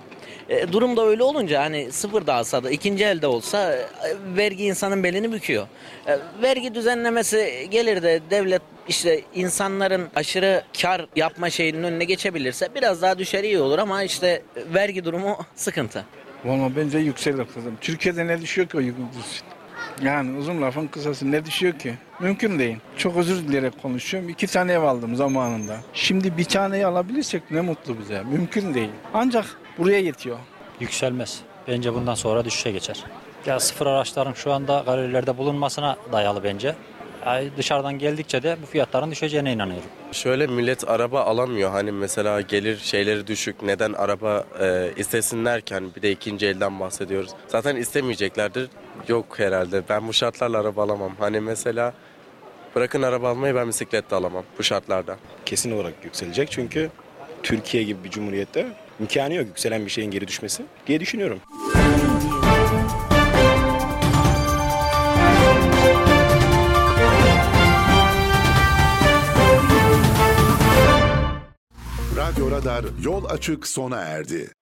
[0.49, 3.87] E, durum da öyle olunca hani sıfır da alsa da ikinci elde olsa e,
[4.37, 5.67] vergi insanın belini büküyor.
[6.07, 13.03] E, vergi düzenlemesi gelir de devlet işte insanların aşırı kar yapma şeyinin önüne geçebilirse biraz
[13.03, 14.43] daha düşer iyi olur ama işte
[14.75, 16.05] vergi durumu sıkıntı.
[16.45, 17.77] Valla bence yükselir kızım.
[17.81, 19.47] Türkiye'de ne düşüyor ki o yükselsin?
[20.03, 21.95] Yani uzun lafın kısası ne düşüyor ki?
[22.21, 22.77] Mümkün değil.
[22.97, 24.29] Çok özür dileyerek konuşuyorum.
[24.29, 25.77] İki tane ev aldım zamanında.
[25.95, 28.23] Şimdi bir taneyi alabilirsek ne mutlu bize.
[28.33, 28.91] Mümkün değil.
[29.15, 29.45] Ancak
[29.79, 30.39] buraya yetiyor.
[30.81, 31.41] Yükselmez.
[31.69, 33.05] Bence bundan sonra düşüşe geçer.
[33.47, 36.75] Ya sıfır araçların şu anda galerilerde bulunmasına dayalı bence.
[37.27, 39.89] Yani dışarıdan geldikçe de bu fiyatların düşeceğine inanıyorum.
[40.13, 41.71] Şöyle millet araba alamıyor.
[41.71, 43.63] Hani mesela gelir şeyleri düşük.
[43.63, 47.31] Neden araba e, istesinlerken bir de ikinci elden bahsediyoruz.
[47.49, 48.69] Zaten istemeyeceklerdir.
[49.09, 49.83] Yok herhalde.
[49.89, 51.13] Ben bu şartlarla araba alamam.
[51.19, 51.95] Hani mesela
[52.75, 55.17] bırakın araba almayı ben bisiklet de alamam bu şartlarda.
[55.47, 56.91] Kesin olarak yükselecek çünkü
[57.43, 58.67] Türkiye gibi bir cumhuriyette
[59.01, 61.41] imkanı yok yükselen bir şeyin geri düşmesi diye düşünüyorum.
[72.17, 74.51] Radyo Radar yol açık sona erdi.